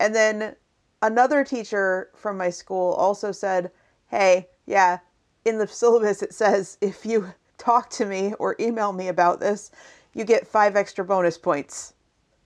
And 0.00 0.14
then 0.14 0.56
another 1.02 1.44
teacher 1.44 2.10
from 2.14 2.36
my 2.36 2.50
school 2.50 2.92
also 2.94 3.32
said, 3.32 3.70
hey, 4.08 4.48
yeah, 4.66 4.98
in 5.44 5.58
the 5.58 5.66
syllabus 5.68 6.22
it 6.22 6.34
says 6.34 6.78
if 6.80 7.06
you 7.06 7.32
talk 7.58 7.90
to 7.90 8.06
me 8.06 8.34
or 8.38 8.56
email 8.60 8.92
me 8.92 9.08
about 9.08 9.40
this, 9.40 9.70
you 10.14 10.24
get 10.24 10.46
five 10.46 10.76
extra 10.76 11.04
bonus 11.04 11.38
points. 11.38 11.94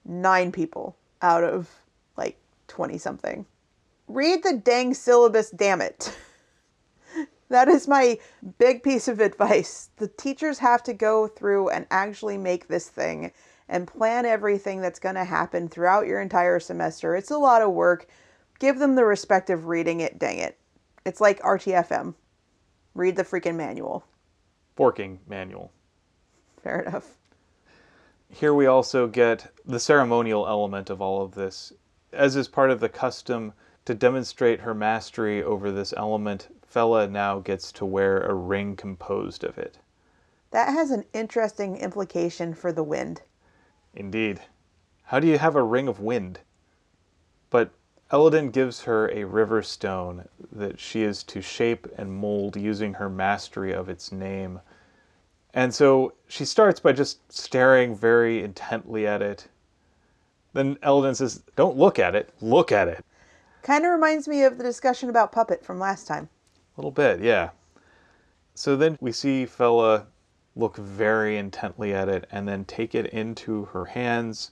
Nine 0.05 0.51
people 0.51 0.97
out 1.21 1.43
of 1.43 1.69
like 2.17 2.37
20 2.67 2.97
something. 2.97 3.45
Read 4.07 4.43
the 4.43 4.57
dang 4.57 4.93
syllabus, 4.93 5.49
damn 5.49 5.81
it. 5.81 6.15
that 7.49 7.67
is 7.67 7.87
my 7.87 8.19
big 8.57 8.83
piece 8.83 9.07
of 9.07 9.19
advice. 9.19 9.89
The 9.97 10.09
teachers 10.09 10.59
have 10.59 10.83
to 10.83 10.93
go 10.93 11.27
through 11.27 11.69
and 11.69 11.87
actually 11.89 12.37
make 12.37 12.67
this 12.67 12.89
thing 12.89 13.31
and 13.69 13.87
plan 13.87 14.25
everything 14.25 14.81
that's 14.81 14.99
going 14.99 15.15
to 15.15 15.23
happen 15.23 15.69
throughout 15.69 16.05
your 16.05 16.21
entire 16.21 16.59
semester. 16.59 17.15
It's 17.15 17.31
a 17.31 17.37
lot 17.37 17.61
of 17.61 17.71
work. 17.71 18.07
Give 18.59 18.77
them 18.77 18.95
the 18.95 19.05
respect 19.05 19.49
of 19.49 19.67
reading 19.67 20.01
it, 20.01 20.19
dang 20.19 20.37
it. 20.37 20.59
It's 21.05 21.21
like 21.21 21.41
RTFM. 21.41 22.13
Read 22.93 23.15
the 23.15 23.23
freaking 23.23 23.55
manual. 23.55 24.03
Forking 24.75 25.19
manual. 25.27 25.71
Fair 26.61 26.81
enough 26.81 27.17
here 28.33 28.53
we 28.53 28.65
also 28.65 29.05
get 29.07 29.51
the 29.63 29.79
ceremonial 29.79 30.47
element 30.47 30.89
of 30.89 30.99
all 31.01 31.21
of 31.21 31.35
this. 31.35 31.71
As 32.11 32.35
is 32.35 32.47
part 32.47 32.71
of 32.71 32.79
the 32.79 32.89
custom 32.89 33.53
to 33.85 33.93
demonstrate 33.93 34.61
her 34.61 34.73
mastery 34.73 35.43
over 35.43 35.71
this 35.71 35.93
element, 35.95 36.47
Fela 36.67 37.09
now 37.09 37.39
gets 37.39 37.71
to 37.73 37.85
wear 37.85 38.21
a 38.21 38.33
ring 38.33 38.75
composed 38.75 39.43
of 39.43 39.59
it. 39.59 39.77
That 40.49 40.73
has 40.73 40.89
an 40.89 41.05
interesting 41.13 41.77
implication 41.77 42.55
for 42.55 42.71
the 42.71 42.83
wind. 42.83 43.21
Indeed. 43.93 44.41
How 45.03 45.19
do 45.19 45.27
you 45.27 45.37
have 45.37 45.55
a 45.55 45.63
ring 45.63 45.87
of 45.87 45.99
wind? 45.99 46.39
But 47.51 47.69
Elodin 48.11 48.49
gives 48.49 48.81
her 48.83 49.11
a 49.11 49.25
river 49.25 49.61
stone 49.61 50.27
that 50.51 50.79
she 50.79 51.03
is 51.03 51.23
to 51.25 51.41
shape 51.41 51.87
and 51.97 52.11
mold 52.11 52.55
using 52.55 52.95
her 52.95 53.09
mastery 53.09 53.73
of 53.73 53.89
its 53.89 54.11
name 54.11 54.59
and 55.53 55.73
so 55.73 56.13
she 56.27 56.45
starts 56.45 56.79
by 56.79 56.93
just 56.93 57.19
staring 57.31 57.95
very 57.95 58.43
intently 58.43 59.05
at 59.05 59.21
it. 59.21 59.47
Then 60.53 60.77
Elodin 60.81 61.15
says, 61.15 61.43
Don't 61.55 61.77
look 61.77 61.99
at 61.99 62.15
it, 62.15 62.33
look 62.41 62.71
at 62.71 62.87
it. 62.87 63.03
Kind 63.61 63.85
of 63.85 63.91
reminds 63.91 64.27
me 64.27 64.43
of 64.43 64.57
the 64.57 64.63
discussion 64.63 65.09
about 65.09 65.31
Puppet 65.31 65.63
from 65.63 65.79
last 65.79 66.07
time. 66.07 66.29
A 66.75 66.81
little 66.81 66.91
bit, 66.91 67.21
yeah. 67.21 67.49
So 68.55 68.75
then 68.75 68.97
we 68.99 69.11
see 69.11 69.45
Fela 69.45 70.05
look 70.55 70.77
very 70.77 71.37
intently 71.37 71.93
at 71.93 72.09
it 72.09 72.27
and 72.31 72.47
then 72.47 72.65
take 72.65 72.93
it 72.93 73.07
into 73.07 73.65
her 73.65 73.85
hands 73.85 74.51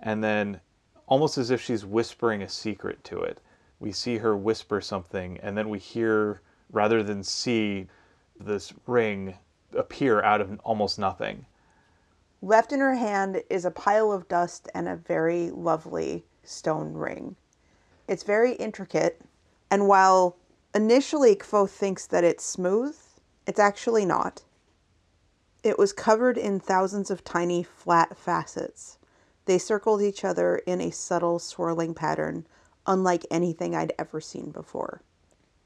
and 0.00 0.22
then 0.22 0.60
almost 1.06 1.38
as 1.38 1.50
if 1.50 1.60
she's 1.60 1.84
whispering 1.84 2.42
a 2.42 2.48
secret 2.48 3.02
to 3.04 3.20
it. 3.20 3.40
We 3.78 3.92
see 3.92 4.18
her 4.18 4.36
whisper 4.36 4.80
something 4.80 5.38
and 5.42 5.56
then 5.56 5.68
we 5.68 5.78
hear 5.78 6.42
rather 6.70 7.02
than 7.02 7.22
see 7.22 7.88
this 8.38 8.72
ring 8.86 9.36
appear 9.74 10.22
out 10.22 10.40
of 10.40 10.58
almost 10.64 10.98
nothing. 10.98 11.46
Left 12.42 12.72
in 12.72 12.80
her 12.80 12.94
hand 12.94 13.42
is 13.50 13.64
a 13.64 13.70
pile 13.70 14.10
of 14.10 14.28
dust 14.28 14.68
and 14.74 14.88
a 14.88 14.96
very 14.96 15.50
lovely 15.50 16.24
stone 16.42 16.94
ring. 16.94 17.36
It's 18.08 18.22
very 18.22 18.54
intricate, 18.54 19.20
and 19.70 19.86
while 19.86 20.36
initially 20.74 21.36
Kvothe 21.36 21.70
thinks 21.70 22.06
that 22.06 22.24
it's 22.24 22.44
smooth, 22.44 22.96
it's 23.46 23.60
actually 23.60 24.06
not. 24.06 24.42
It 25.62 25.78
was 25.78 25.92
covered 25.92 26.38
in 26.38 26.58
thousands 26.58 27.10
of 27.10 27.22
tiny 27.24 27.62
flat 27.62 28.16
facets. 28.16 28.96
They 29.44 29.58
circled 29.58 30.00
each 30.00 30.24
other 30.24 30.56
in 30.56 30.80
a 30.80 30.90
subtle 30.90 31.38
swirling 31.38 31.92
pattern, 31.92 32.46
unlike 32.86 33.26
anything 33.30 33.74
I'd 33.74 33.92
ever 33.98 34.20
seen 34.20 34.50
before. 34.50 35.02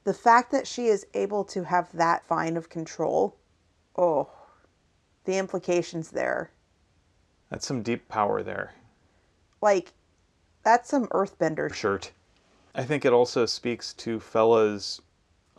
The 0.02 0.14
fact 0.14 0.50
that 0.50 0.66
she 0.66 0.88
is 0.88 1.06
able 1.14 1.44
to 1.44 1.64
have 1.64 1.92
that 1.92 2.26
fine 2.26 2.56
of 2.56 2.68
control, 2.68 3.36
oh, 3.96 4.28
the 5.24 5.38
implications 5.38 6.10
there. 6.10 6.50
That's 7.50 7.66
some 7.66 7.82
deep 7.82 8.08
power 8.08 8.42
there. 8.42 8.74
Like, 9.60 9.92
that's 10.62 10.88
some 10.88 11.06
earthbender 11.08 11.72
Shirt. 11.72 12.10
I 12.74 12.84
think 12.84 13.04
it 13.04 13.12
also 13.12 13.46
speaks 13.46 13.92
to 13.94 14.18
Fela's 14.18 15.00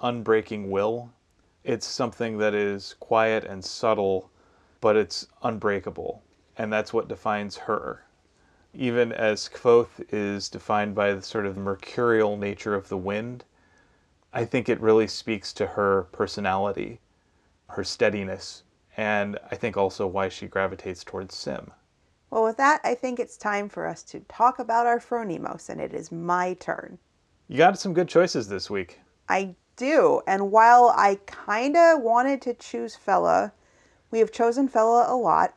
unbreaking 0.02 0.70
will. 0.70 1.12
It's 1.64 1.88
something 1.88 2.38
that 2.40 2.54
is 2.54 2.96
quiet 3.00 3.44
and 3.46 3.64
subtle, 3.64 4.30
but 4.82 4.96
it's 4.96 5.28
unbreakable. 5.42 6.22
And 6.58 6.72
that's 6.72 6.94
what 6.94 7.08
defines 7.08 7.58
her. 7.58 8.04
Even 8.74 9.12
as 9.14 9.50
Kvothe 9.50 10.06
is 10.12 10.50
defined 10.50 10.96
by 10.96 11.14
the 11.14 11.22
sort 11.22 11.46
of 11.46 11.56
mercurial 11.56 12.36
nature 12.36 12.76
of 12.76 12.90
the 12.90 12.98
wind, 12.98 13.46
I 14.34 14.44
think 14.44 14.68
it 14.68 14.82
really 14.82 15.08
speaks 15.08 15.54
to 15.54 15.66
her 15.66 16.04
personality, 16.12 17.00
her 17.70 17.84
steadiness, 17.84 18.64
and 18.98 19.38
I 19.52 19.56
think 19.56 19.78
also 19.78 20.08
why 20.08 20.30
she 20.30 20.48
gravitates 20.48 21.04
towards 21.04 21.36
Sim. 21.36 21.72
Well, 22.30 22.44
with 22.44 22.58
that, 22.58 22.82
I 22.84 22.96
think 22.96 23.20
it's 23.20 23.38
time 23.38 23.70
for 23.70 23.86
us 23.88 24.04
to 24.04 24.20
talk 24.22 24.60
about 24.60 24.88
our 24.88 25.00
Phronimos, 25.00 25.70
and 25.70 25.80
it 25.80 25.94
is 25.94 26.12
my 26.12 26.54
turn. 26.56 26.98
You 27.48 27.58
got 27.58 27.78
some 27.80 27.94
good 27.94 28.10
choices 28.10 28.48
this 28.48 28.70
week. 28.70 29.00
I 29.30 29.56
do, 29.76 30.22
and 30.28 30.52
while 30.52 30.94
I 30.96 31.20
kinda 31.26 31.98
wanted 31.98 32.42
to 32.44 32.54
choose 32.54 32.98
Fela, 32.98 33.52
we 34.12 34.20
have 34.20 34.32
chosen 34.32 34.68
Fela 34.70 35.10
a 35.10 35.16
lot, 35.16 35.54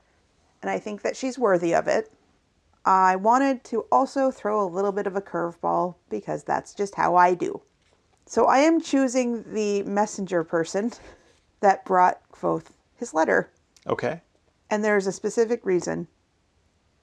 and 0.63 0.71
I 0.71 0.79
think 0.79 1.03
that 1.03 1.17
she's 1.17 1.39
worthy 1.39 1.75
of 1.75 1.89
it. 1.89 2.13
I 2.85 3.17
wanted 3.17 3.65
to 3.65 3.83
also 3.93 4.31
throw 4.31 4.63
a 4.63 4.67
little 4.67 4.93
bit 4.93 5.07
of 5.07 5.17
a 5.17 5.21
curveball 5.21 5.97
because 6.09 6.45
that's 6.45 6.75
just 6.75 6.95
how 6.95 7.17
I 7.17 7.35
do. 7.35 7.63
So 8.27 8.47
I 8.47 8.59
am 8.59 8.81
choosing 8.81 9.53
the 9.53 9.83
messenger 9.85 10.45
person 10.45 10.93
that 11.61 11.85
brought 11.85 12.21
Kvothe 12.33 12.67
his 12.97 13.15
letter. 13.15 13.51
Okay. 13.87 14.21
And 14.71 14.85
there's 14.85 15.07
a 15.07 15.13
specific 15.13 15.65
reason. 15.65 16.09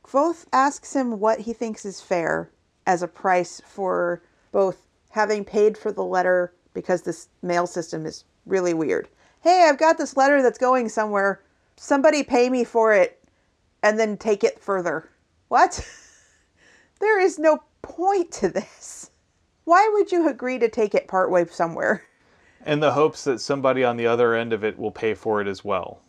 Kvothe 0.03 0.45
asks 0.53 0.95
him 0.95 1.20
what 1.20 1.41
he 1.41 1.53
thinks 1.53 1.86
is 1.86 2.01
fair 2.01 2.51
as 2.86 3.01
a 3.01 3.08
price 3.08 3.62
for 3.66 4.22
both 4.51 4.88
having 5.10 5.43
paid 5.43 5.78
for 5.78 5.91
the 5.91 6.03
letter 6.03 6.53
because 6.74 7.01
this 7.01 7.30
mail 7.41 7.66
system 7.66 8.06
is 8.06 8.24
really 8.45 8.74
weird. 8.74 9.08
Hey, 9.41 9.66
I've 9.68 9.78
got 9.78 9.97
this 9.97 10.18
letter 10.18 10.41
that's 10.41 10.58
going 10.58 10.89
somewhere. 10.89 11.41
Somebody 11.78 12.24
pay 12.24 12.49
me 12.49 12.64
for 12.64 12.93
it 12.93 13.24
and 13.82 13.99
then 13.99 14.18
take 14.18 14.43
it 14.43 14.60
further. 14.60 15.10
What? 15.47 15.88
there 16.99 17.20
is 17.20 17.39
no 17.39 17.64
point 17.82 18.32
to 18.34 18.49
this. 18.49 19.12
Why 19.64 19.89
would 19.93 20.12
you 20.12 20.28
agree 20.28 20.60
to 20.60 20.70
take 20.70 20.93
it 20.93 21.08
partway 21.08 21.45
somewhere? 21.45 22.03
In 22.66 22.80
the 22.80 22.93
hopes 22.93 23.24
that 23.26 23.39
somebody 23.39 23.84
on 23.84 23.95
the 23.95 24.07
other 24.07 24.34
end 24.34 24.51
of 24.51 24.63
it 24.63 24.80
will 24.80 24.91
pay 24.91 25.13
for 25.13 25.39
it 25.39 25.47
as 25.47 25.63
well. 25.63 26.01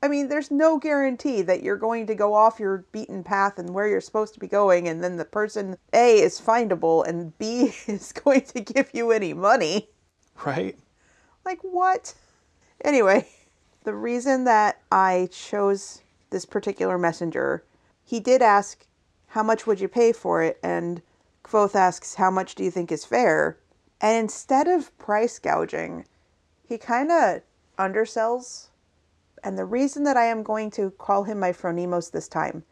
I 0.00 0.08
mean, 0.08 0.28
there's 0.28 0.50
no 0.50 0.78
guarantee 0.78 1.42
that 1.42 1.62
you're 1.62 1.76
going 1.76 2.06
to 2.06 2.14
go 2.14 2.34
off 2.34 2.60
your 2.60 2.84
beaten 2.92 3.24
path 3.24 3.58
and 3.58 3.70
where 3.70 3.88
you're 3.88 4.00
supposed 4.00 4.34
to 4.34 4.40
be 4.40 4.46
going, 4.46 4.86
and 4.86 5.02
then 5.02 5.16
the 5.16 5.24
person 5.24 5.76
A 5.92 6.20
is 6.20 6.40
findable 6.40 7.06
and 7.06 7.36
B 7.38 7.74
is 7.86 8.12
going 8.12 8.42
to 8.42 8.60
give 8.60 8.90
you 8.92 9.10
any 9.10 9.32
money. 9.32 9.88
Right? 10.44 10.78
Like, 11.44 11.60
what? 11.62 12.14
Anyway, 12.84 13.26
the 13.84 13.94
reason 13.94 14.44
that 14.44 14.82
I 14.92 15.28
chose 15.32 16.02
this 16.30 16.44
particular 16.44 16.98
messenger, 16.98 17.64
he 18.04 18.20
did 18.20 18.42
ask, 18.42 18.86
How 19.28 19.42
much 19.42 19.66
would 19.66 19.80
you 19.80 19.88
pay 19.88 20.12
for 20.12 20.42
it? 20.42 20.58
And 20.62 21.02
Kvothe 21.44 21.74
asks, 21.74 22.16
How 22.16 22.30
much 22.30 22.54
do 22.54 22.62
you 22.62 22.70
think 22.70 22.92
is 22.92 23.04
fair? 23.04 23.58
And 24.00 24.16
instead 24.18 24.68
of 24.68 24.96
price 24.98 25.38
gouging, 25.38 26.06
he 26.66 26.78
kind 26.78 27.10
of 27.10 27.42
undersells 27.78 28.68
and 29.44 29.58
the 29.58 29.66
reason 29.66 30.04
that 30.04 30.16
I 30.16 30.24
am 30.24 30.42
going 30.42 30.70
to 30.72 30.90
call 30.92 31.24
him 31.24 31.38
my 31.38 31.52
Phronimos 31.52 32.10
this 32.10 32.28
time 32.28 32.64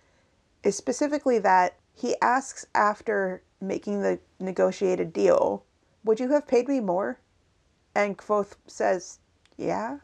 is 0.64 0.74
specifically 0.74 1.38
that 1.40 1.76
he 1.92 2.16
asks 2.22 2.66
after 2.74 3.42
making 3.60 4.00
the 4.00 4.18
negotiated 4.40 5.12
deal, 5.12 5.66
Would 6.02 6.18
you 6.18 6.30
have 6.30 6.48
paid 6.48 6.68
me 6.68 6.80
more? 6.80 7.20
And 7.94 8.16
Kvothe 8.16 8.54
says, 8.66 9.18
Yeah, 9.58 9.98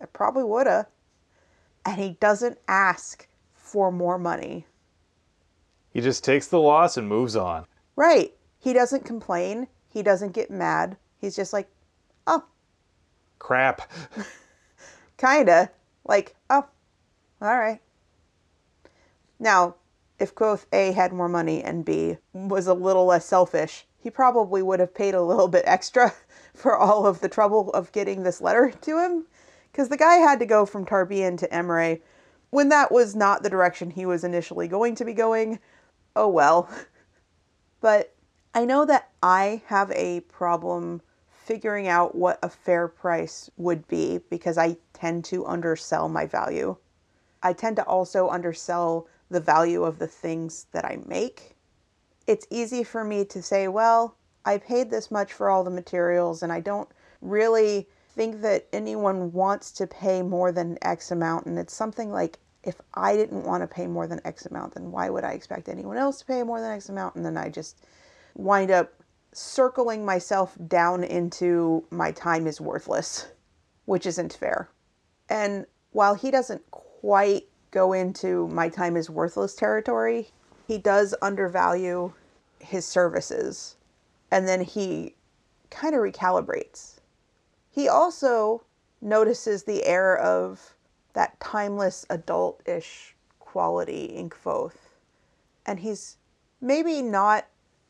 I 0.00 0.06
probably 0.06 0.44
woulda. 0.44 0.88
And 1.84 2.00
he 2.00 2.16
doesn't 2.20 2.58
ask 2.66 3.28
for 3.52 3.92
more 3.92 4.18
money. 4.18 4.66
He 5.90 6.00
just 6.00 6.24
takes 6.24 6.48
the 6.48 6.58
loss 6.58 6.96
and 6.96 7.06
moves 7.06 7.36
on. 7.36 7.66
Right. 7.96 8.32
He 8.58 8.72
doesn't 8.72 9.04
complain. 9.04 9.68
He 9.96 10.02
doesn't 10.02 10.32
get 10.32 10.50
mad. 10.50 10.98
He's 11.16 11.34
just 11.34 11.54
like, 11.54 11.70
Oh, 12.26 12.44
Crap. 13.38 13.90
Kinda. 15.16 15.70
Like, 16.04 16.34
oh, 16.50 16.66
all 17.40 17.58
right. 17.58 17.80
Now, 19.38 19.76
if 20.18 20.34
Kvothe 20.34 20.66
A 20.70 20.92
had 20.92 21.14
more 21.14 21.30
money 21.30 21.64
and 21.64 21.82
B 21.82 22.18
was 22.34 22.66
a 22.66 22.74
little 22.74 23.06
less 23.06 23.24
selfish, 23.24 23.86
he 23.98 24.10
probably 24.10 24.60
would 24.60 24.80
have 24.80 24.94
paid 24.94 25.14
a 25.14 25.22
little 25.22 25.48
bit 25.48 25.64
extra 25.66 26.12
for 26.54 26.76
all 26.76 27.06
of 27.06 27.22
the 27.22 27.28
trouble 27.30 27.70
of 27.70 27.90
getting 27.92 28.22
this 28.22 28.42
letter 28.42 28.70
to 28.82 28.98
him. 28.98 29.24
Because 29.72 29.88
the 29.88 29.96
guy 29.96 30.16
had 30.16 30.38
to 30.40 30.46
go 30.46 30.66
from 30.66 30.84
Tarbean 30.84 31.38
to 31.38 31.48
Imre 31.50 32.00
when 32.50 32.68
that 32.68 32.92
was 32.92 33.16
not 33.16 33.42
the 33.42 33.48
direction 33.48 33.88
he 33.88 34.04
was 34.04 34.24
initially 34.24 34.68
going 34.68 34.94
to 34.96 35.06
be 35.06 35.14
going. 35.14 35.58
Oh 36.14 36.28
well. 36.28 36.68
But 37.80 38.12
I 38.56 38.64
know 38.64 38.86
that 38.86 39.10
I 39.22 39.60
have 39.66 39.90
a 39.90 40.20
problem 40.20 41.02
figuring 41.28 41.88
out 41.88 42.14
what 42.14 42.38
a 42.42 42.48
fair 42.48 42.88
price 42.88 43.50
would 43.58 43.86
be 43.86 44.20
because 44.30 44.56
I 44.56 44.78
tend 44.94 45.26
to 45.26 45.44
undersell 45.44 46.08
my 46.08 46.24
value. 46.24 46.74
I 47.42 47.52
tend 47.52 47.76
to 47.76 47.84
also 47.84 48.30
undersell 48.30 49.08
the 49.28 49.40
value 49.40 49.84
of 49.84 49.98
the 49.98 50.06
things 50.06 50.68
that 50.72 50.86
I 50.86 51.00
make. 51.04 51.54
It's 52.26 52.46
easy 52.48 52.82
for 52.82 53.04
me 53.04 53.26
to 53.26 53.42
say, 53.42 53.68
well, 53.68 54.16
I 54.46 54.56
paid 54.56 54.90
this 54.90 55.10
much 55.10 55.34
for 55.34 55.50
all 55.50 55.62
the 55.62 55.68
materials 55.68 56.42
and 56.42 56.50
I 56.50 56.60
don't 56.60 56.88
really 57.20 57.86
think 58.14 58.40
that 58.40 58.68
anyone 58.72 59.32
wants 59.32 59.70
to 59.72 59.86
pay 59.86 60.22
more 60.22 60.50
than 60.50 60.78
X 60.80 61.10
amount. 61.10 61.44
And 61.44 61.58
it's 61.58 61.74
something 61.74 62.10
like, 62.10 62.38
if 62.62 62.80
I 62.94 63.16
didn't 63.16 63.44
want 63.44 63.62
to 63.64 63.66
pay 63.66 63.86
more 63.86 64.06
than 64.06 64.22
X 64.24 64.46
amount, 64.46 64.72
then 64.72 64.90
why 64.90 65.10
would 65.10 65.24
I 65.24 65.32
expect 65.32 65.68
anyone 65.68 65.98
else 65.98 66.20
to 66.20 66.24
pay 66.24 66.42
more 66.42 66.62
than 66.62 66.72
X 66.72 66.88
amount? 66.88 67.16
And 67.16 67.24
then 67.26 67.36
I 67.36 67.50
just 67.50 67.84
wind 68.36 68.70
up 68.70 68.92
circling 69.32 70.04
myself 70.04 70.56
down 70.66 71.02
into 71.04 71.84
my 71.90 72.12
time 72.12 72.46
is 72.46 72.60
worthless, 72.60 73.28
which 73.84 74.06
isn't 74.06 74.32
fair. 74.32 74.68
And 75.28 75.66
while 75.92 76.14
he 76.14 76.30
doesn't 76.30 76.70
quite 76.70 77.48
go 77.70 77.92
into 77.92 78.48
my 78.48 78.68
time 78.68 78.96
is 78.96 79.10
worthless 79.10 79.54
territory, 79.54 80.28
he 80.66 80.78
does 80.78 81.14
undervalue 81.20 82.12
his 82.60 82.84
services. 82.86 83.76
And 84.30 84.48
then 84.48 84.62
he 84.62 85.14
kind 85.70 85.94
of 85.94 86.00
recalibrates. 86.00 87.00
He 87.70 87.88
also 87.88 88.64
notices 89.00 89.64
the 89.64 89.84
air 89.84 90.16
of 90.16 90.74
that 91.12 91.38
timeless 91.40 92.06
adult-ish 92.10 93.14
quality 93.38 94.04
in 94.04 94.30
Kvothe. 94.30 94.72
And 95.64 95.80
he's 95.80 96.16
maybe 96.60 97.02
not 97.02 97.46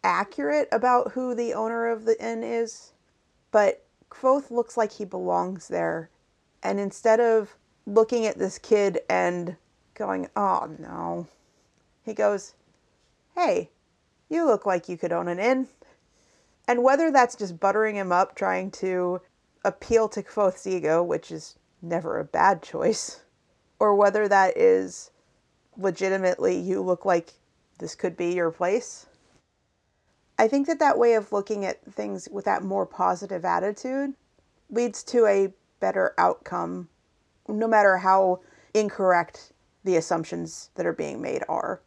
accurate 0.07 0.69
about 0.71 1.13
who 1.13 1.35
the 1.35 1.53
owner 1.53 1.89
of 1.89 2.05
the 2.05 2.25
inn 2.25 2.45
is, 2.45 2.93
but 3.51 3.85
Kvothe 4.09 4.53
looks 4.53 4.77
like 4.77 4.93
he 4.93 5.05
belongs 5.05 5.67
there. 5.67 6.11
And 6.63 6.79
instead 6.79 7.19
of 7.19 7.57
looking 7.87 8.25
at 8.25 8.39
this 8.39 8.59
kid 8.59 9.01
and 9.11 9.57
going, 9.95 10.29
oh 10.37 10.71
no, 10.79 11.27
he 12.05 12.15
goes, 12.15 12.55
hey, 13.35 13.71
you 14.29 14.47
look 14.47 14.65
like 14.65 14.89
you 14.89 14.97
could 14.97 15.13
own 15.13 15.27
an 15.27 15.41
inn. 15.41 15.67
And 16.69 16.85
whether 16.85 17.11
that's 17.11 17.35
just 17.35 17.59
buttering 17.59 17.97
him 17.97 18.13
up, 18.13 18.37
trying 18.37 18.71
to 18.73 19.21
appeal 19.65 20.09
to 20.11 20.23
Kvothe's 20.23 20.67
ego, 20.67 21.03
which 21.03 21.33
is 21.33 21.57
never 21.83 22.19
a 22.19 22.25
bad 22.25 22.63
choice, 22.63 23.23
or 23.81 23.95
whether 23.95 24.29
that 24.29 24.57
is 24.57 25.11
legitimately 25.77 26.57
you 26.59 26.81
look 26.81 27.05
like 27.05 27.33
this 27.79 27.95
could 27.95 28.17
be 28.17 28.33
your 28.33 28.51
place. 28.51 29.07
I 30.39 30.49
think 30.49 30.67
that 30.67 30.79
that 30.79 30.99
way 30.99 31.15
of 31.15 31.33
looking 31.33 31.65
at 31.65 31.85
things 31.93 32.29
with 32.31 32.45
that 32.45 32.63
more 32.63 32.87
positive 32.87 33.45
attitude 33.45 34.15
leads 34.69 35.03
to 35.05 35.27
a 35.27 35.53
better 35.81 36.15
outcome, 36.19 36.89
no 37.49 37.67
matter 37.67 37.99
how 37.99 38.41
incorrect 38.75 39.53
the 39.85 39.97
assumptions 39.97 40.71
that 40.75 40.87
are 40.87 40.93
being 40.93 41.23
made 41.23 41.43
are. 41.49 41.81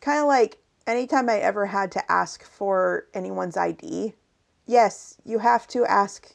Kind 0.00 0.20
of 0.20 0.26
like 0.26 0.58
anytime 0.86 1.28
I 1.28 1.38
ever 1.38 1.66
had 1.66 1.90
to 1.92 2.12
ask 2.12 2.44
for 2.44 3.06
anyone's 3.12 3.56
ID, 3.56 4.14
yes, 4.64 5.18
you 5.24 5.40
have 5.40 5.66
to 5.68 5.84
ask, 5.84 6.34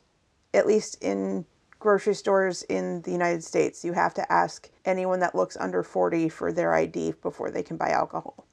at 0.53 0.67
least 0.67 1.01
in 1.01 1.45
grocery 1.79 2.13
stores 2.13 2.63
in 2.63 3.01
the 3.01 3.11
United 3.11 3.43
States, 3.43 3.83
you 3.83 3.93
have 3.93 4.13
to 4.13 4.31
ask 4.31 4.69
anyone 4.85 5.19
that 5.19 5.33
looks 5.33 5.57
under 5.57 5.81
40 5.81 6.29
for 6.29 6.51
their 6.51 6.75
ID 6.75 7.13
before 7.21 7.49
they 7.49 7.63
can 7.63 7.77
buy 7.77 7.89
alcohol. 7.89 8.45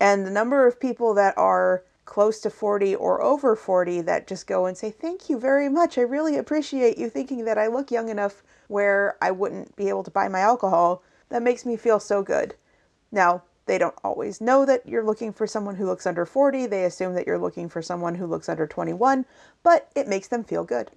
And 0.00 0.26
the 0.26 0.30
number 0.30 0.66
of 0.66 0.78
people 0.78 1.14
that 1.14 1.36
are 1.38 1.84
close 2.08 2.40
to 2.40 2.48
40 2.48 2.94
or 2.96 3.22
over 3.22 3.54
40 3.54 4.00
that 4.00 4.26
just 4.26 4.46
go 4.46 4.64
and 4.64 4.76
say, 4.76 4.90
Thank 4.90 5.28
you 5.28 5.38
very 5.38 5.68
much. 5.68 5.98
I 5.98 6.00
really 6.00 6.38
appreciate 6.38 6.96
you 6.96 7.10
thinking 7.10 7.44
that 7.44 7.58
I 7.58 7.66
look 7.66 7.90
young 7.90 8.08
enough 8.08 8.42
where 8.66 9.18
I 9.20 9.30
wouldn't 9.30 9.76
be 9.76 9.90
able 9.90 10.02
to 10.04 10.10
buy 10.10 10.26
my 10.28 10.40
alcohol. 10.40 11.02
That 11.28 11.42
makes 11.42 11.66
me 11.66 11.76
feel 11.76 12.00
so 12.00 12.22
good. 12.22 12.54
Now, 13.12 13.42
they 13.66 13.76
don't 13.76 13.94
always 14.02 14.40
know 14.40 14.64
that 14.64 14.88
you're 14.88 15.04
looking 15.04 15.34
for 15.34 15.46
someone 15.46 15.76
who 15.76 15.84
looks 15.84 16.06
under 16.06 16.24
40. 16.24 16.64
They 16.66 16.84
assume 16.84 17.14
that 17.14 17.26
you're 17.26 17.38
looking 17.38 17.68
for 17.68 17.82
someone 17.82 18.14
who 18.14 18.26
looks 18.26 18.48
under 18.48 18.66
21, 18.66 19.26
but 19.62 19.90
it 19.94 20.08
makes 20.08 20.28
them 20.28 20.42
feel 20.42 20.64
good. 20.64 20.90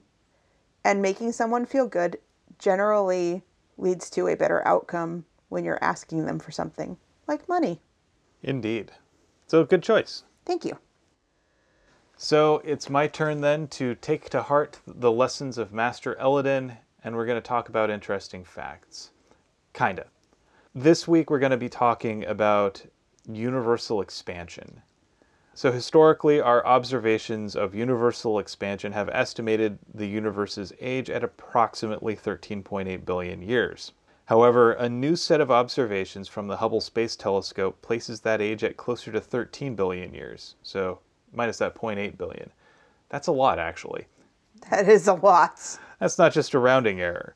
And 0.85 1.01
making 1.01 1.33
someone 1.33 1.65
feel 1.65 1.87
good 1.87 2.17
generally 2.57 3.43
leads 3.77 4.09
to 4.11 4.27
a 4.27 4.37
better 4.37 4.65
outcome 4.65 5.25
when 5.49 5.65
you're 5.65 5.83
asking 5.83 6.25
them 6.25 6.39
for 6.39 6.51
something 6.51 6.95
like 7.27 7.49
money. 7.49 7.81
Indeed. 8.41 8.93
So, 9.47 9.65
good 9.65 9.83
choice. 9.83 10.23
Thank 10.45 10.63
you. 10.63 10.77
So, 12.23 12.61
it's 12.63 12.87
my 12.87 13.07
turn 13.07 13.41
then 13.41 13.67
to 13.69 13.95
take 13.95 14.29
to 14.29 14.43
heart 14.43 14.79
the 14.85 15.11
lessons 15.11 15.57
of 15.57 15.73
Master 15.73 16.15
Elodin, 16.19 16.77
and 17.03 17.15
we're 17.15 17.25
going 17.25 17.41
to 17.41 17.47
talk 17.47 17.67
about 17.67 17.89
interesting 17.89 18.43
facts. 18.43 19.09
Kinda. 19.73 20.05
This 20.75 21.07
week, 21.07 21.31
we're 21.31 21.39
going 21.39 21.49
to 21.49 21.57
be 21.57 21.67
talking 21.67 22.23
about 22.25 22.85
universal 23.27 24.01
expansion. 24.01 24.83
So, 25.55 25.71
historically, 25.71 26.39
our 26.39 26.63
observations 26.63 27.55
of 27.55 27.73
universal 27.73 28.37
expansion 28.37 28.91
have 28.91 29.09
estimated 29.09 29.79
the 29.91 30.07
universe's 30.07 30.71
age 30.79 31.09
at 31.09 31.23
approximately 31.23 32.15
13.8 32.15 33.03
billion 33.03 33.41
years. 33.41 33.93
However, 34.25 34.73
a 34.73 34.87
new 34.87 35.15
set 35.15 35.41
of 35.41 35.49
observations 35.49 36.27
from 36.27 36.45
the 36.45 36.57
Hubble 36.57 36.81
Space 36.81 37.15
Telescope 37.15 37.81
places 37.81 38.21
that 38.21 38.41
age 38.41 38.63
at 38.63 38.77
closer 38.77 39.11
to 39.11 39.19
13 39.19 39.73
billion 39.73 40.13
years. 40.13 40.53
So, 40.61 40.99
minus 41.33 41.57
that 41.57 41.75
0.8 41.75 42.17
billion. 42.17 42.51
That's 43.09 43.27
a 43.27 43.31
lot, 43.31 43.59
actually. 43.59 44.07
That 44.69 44.87
is 44.87 45.07
a 45.07 45.13
lot. 45.13 45.59
That's 45.99 46.17
not 46.17 46.33
just 46.33 46.53
a 46.53 46.59
rounding 46.59 46.99
error. 47.01 47.35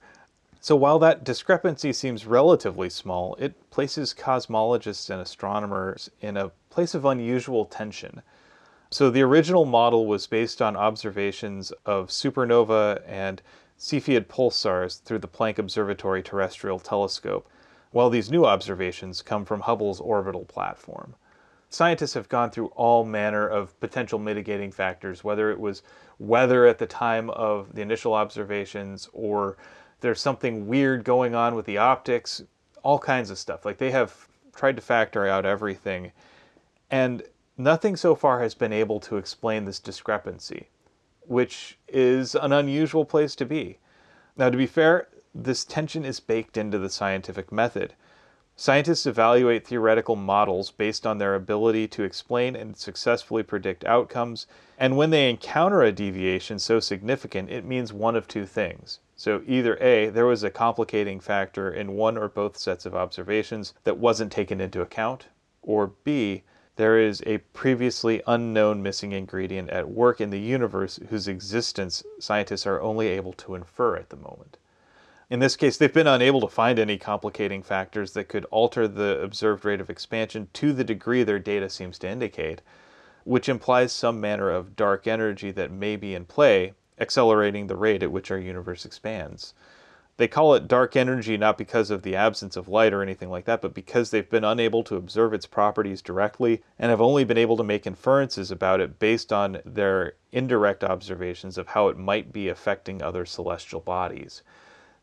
So, 0.62 0.76
while 0.76 0.98
that 1.00 1.24
discrepancy 1.24 1.93
seems 1.93 2.26
relatively 2.26 2.89
small, 2.89 3.36
it 3.36 3.70
places 3.70 4.16
cosmologists 4.18 5.10
and 5.12 5.22
astronomers 5.22 6.10
in 6.22 6.38
a 6.38 6.52
place 6.70 6.96
of 6.96 7.06
unusual 7.06 7.66
tension. 7.66 8.24
So, 8.89 9.10
the 9.12 9.22
original 9.22 9.66
model 9.66 10.08
was 10.08 10.26
based 10.26 10.62
on 10.62 10.76
observations 10.76 11.72
of 11.86 12.08
supernova 12.08 13.04
and 13.08 13.41
Cepheid 13.78 14.26
pulsars 14.26 15.02
through 15.02 15.20
the 15.20 15.28
Planck 15.28 15.60
Observatory 15.60 16.24
Terrestrial 16.24 16.80
Telescope, 16.80 17.48
while 17.91 18.10
these 18.10 18.32
new 18.32 18.46
observations 18.46 19.22
come 19.22 19.46
from 19.46 19.62
Hubble's 19.62 20.00
orbital 20.00 20.46
platform. 20.46 21.16
Scientists 21.70 22.13
have 22.13 22.30
gone 22.30 22.51
through 22.51 22.68
all 22.68 23.03
manner 23.03 23.47
of 23.47 23.78
potential 23.80 24.20
mitigating 24.20 24.72
factors, 24.72 25.24
whether 25.24 25.51
it 25.51 25.59
was 25.59 25.84
weather 26.20 26.66
at 26.66 26.78
the 26.78 26.86
time 26.86 27.30
of 27.32 27.74
the 27.74 27.82
initial 27.82 28.13
observations 28.13 29.09
or 29.11 29.57
there's 30.01 30.22
something 30.22 30.68
weird 30.68 31.03
going 31.03 31.36
on 31.36 31.55
with 31.55 31.66
the 31.66 31.78
optics, 31.78 32.41
all 32.84 32.99
kinds 32.99 33.30
of 33.30 33.38
stuff. 33.38 33.66
Like 33.66 33.78
they 33.78 33.91
have 33.91 34.28
tried 34.55 34.76
to 34.76 34.82
factor 34.82 35.28
out 35.28 35.45
everything. 35.45 36.11
And 36.89 37.24
nothing 37.57 37.95
so 37.95 38.16
far 38.16 38.41
has 38.41 38.53
been 38.53 38.74
able 38.74 38.99
to 39.01 39.18
explain 39.18 39.66
this 39.66 39.80
discrepancy, 39.80 40.70
which 41.22 41.78
is 41.88 42.36
an 42.36 42.53
unusual 42.53 43.05
place 43.05 43.36
to 43.36 43.45
be. 43.45 43.80
Now, 44.38 44.49
to 44.49 44.57
be 44.57 44.68
fair, 44.68 45.07
this 45.34 45.66
tension 45.66 46.05
is 46.05 46.20
baked 46.20 46.57
into 46.57 46.78
the 46.78 46.89
scientific 46.89 47.51
method. 47.51 47.93
Scientists 48.58 49.06
evaluate 49.06 49.68
theoretical 49.68 50.16
models 50.16 50.72
based 50.72 51.06
on 51.06 51.18
their 51.18 51.36
ability 51.36 51.89
to 51.89 52.03
explain 52.03 52.56
and 52.56 52.78
successfully 52.78 53.43
predict 53.43 53.84
outcomes, 53.84 54.47
and 54.78 54.95
when 54.95 55.10
they 55.10 55.30
encounter 55.30 55.82
a 55.82 55.91
deviation 55.91 56.58
so 56.58 56.80
significant, 56.80 57.49
it 57.49 57.66
means 57.66 57.91
one 57.91 58.16
of 58.16 58.30
two 58.30 58.45
things. 58.45 58.99
So 59.18 59.41
either 59.45 59.76
A, 59.82 60.08
there 60.08 60.26
was 60.26 60.41
a 60.41 60.49
complicating 60.49 61.20
factor 61.20 61.70
in 61.70 61.97
one 61.97 62.18
or 62.18 62.30
both 62.30 62.56
sets 62.56 62.86
of 62.86 62.95
observations 62.95 63.74
that 63.84 63.97
wasn't 63.97 64.32
taken 64.32 64.62
into 64.62 64.82
account, 64.82 65.28
or 65.62 65.88
B, 66.06 66.43
there 66.78 66.97
is 66.97 67.22
a 67.26 67.39
previously 67.53 68.22
unknown 68.26 68.82
missing 68.82 69.12
ingredient 69.12 69.70
at 69.70 69.89
work 69.89 70.22
in 70.22 70.30
the 70.30 70.39
universe 70.39 70.97
whose 71.10 71.28
existence 71.28 72.03
scientists 72.20 72.66
are 72.66 72.82
only 72.82 73.08
able 73.08 73.34
to 73.34 73.56
infer 73.56 73.97
at 73.97 74.10
the 74.10 74.16
moment. 74.16 74.58
In 75.28 75.39
this 75.39 75.55
case, 75.55 75.78
they've 75.78 75.91
been 75.91 76.05
unable 76.05 76.39
to 76.41 76.47
find 76.47 76.78
any 76.78 76.99
complicating 76.99 77.63
factors 77.63 78.13
that 78.13 78.30
could 78.30 78.45
alter 78.45 78.88
the 78.88 79.19
observed 79.21 79.65
rate 79.65 79.82
of 79.82 79.89
expansion 79.89 80.49
to 80.53 80.71
the 80.71 80.84
degree 80.84 81.23
their 81.23 81.39
data 81.39 81.67
seems 81.67 81.97
to 81.99 82.07
indicate, 82.07 82.61
which 83.23 83.49
implies 83.49 83.91
some 83.91 84.21
manner 84.21 84.51
of 84.51 84.76
dark 84.76 85.07
energy 85.07 85.49
that 85.49 85.71
may 85.71 85.95
be 85.95 86.13
in 86.13 86.26
play 86.26 86.73
accelerating 86.99 87.65
the 87.65 87.76
rate 87.76 88.03
at 88.03 88.11
which 88.11 88.30
our 88.30 88.38
universe 88.38 88.86
expands. 88.86 89.55
They 90.17 90.28
call 90.28 90.53
it 90.53 90.67
dark 90.67 90.95
energy 90.95 91.38
not 91.38 91.57
because 91.57 91.89
of 91.89 92.03
the 92.03 92.15
absence 92.15 92.55
of 92.55 92.69
light 92.69 92.93
or 92.93 93.01
anything 93.01 93.30
like 93.32 93.45
that, 93.45 93.63
but 93.63 93.73
because 93.73 94.11
they've 94.11 94.30
been 94.30 94.45
unable 94.45 94.84
to 94.84 94.95
observe 94.95 95.34
its 95.34 95.47
properties 95.47 96.03
directly 96.03 96.63
and 96.78 96.91
have 96.91 97.01
only 97.01 97.23
been 97.23 97.38
able 97.38 97.57
to 97.57 97.63
make 97.63 97.88
inferences 97.88 98.51
about 98.51 98.80
it 98.80 98.99
based 98.99 99.34
on 99.34 99.59
their 99.65 100.13
indirect 100.32 100.84
observations 100.84 101.57
of 101.57 101.69
how 101.69 101.88
it 101.88 101.97
might 101.97 102.32
be 102.32 102.47
affecting 102.47 103.01
other 103.01 103.26
celestial 103.26 103.82
bodies. 103.82 104.43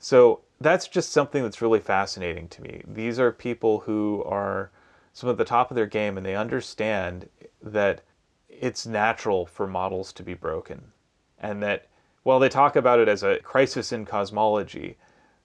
So 0.03 0.41
that's 0.61 0.89
just 0.89 1.13
something 1.13 1.45
that's 1.45 1.63
really 1.63 1.79
fascinating 1.79 2.49
to 2.49 2.63
me. 2.63 2.83
These 2.89 3.21
are 3.21 3.31
people 3.31 3.79
who 3.79 4.25
are 4.25 4.73
some 5.13 5.29
of 5.29 5.37
the 5.37 5.45
top 5.45 5.71
of 5.71 5.77
their 5.77 5.87
game 5.87 6.17
and 6.17 6.27
they 6.27 6.35
understand 6.35 7.29
that 7.63 8.03
it's 8.49 8.85
natural 8.85 9.47
for 9.47 9.69
models 9.69 10.13
to 10.15 10.25
be 10.25 10.35
broken 10.35 10.91
and 11.39 11.63
that 11.63 11.87
while 12.25 12.41
they 12.41 12.49
talk 12.49 12.75
about 12.75 12.99
it 12.99 13.07
as 13.07 13.23
a 13.23 13.39
crisis 13.39 13.93
in 13.93 14.05
cosmology, 14.05 14.97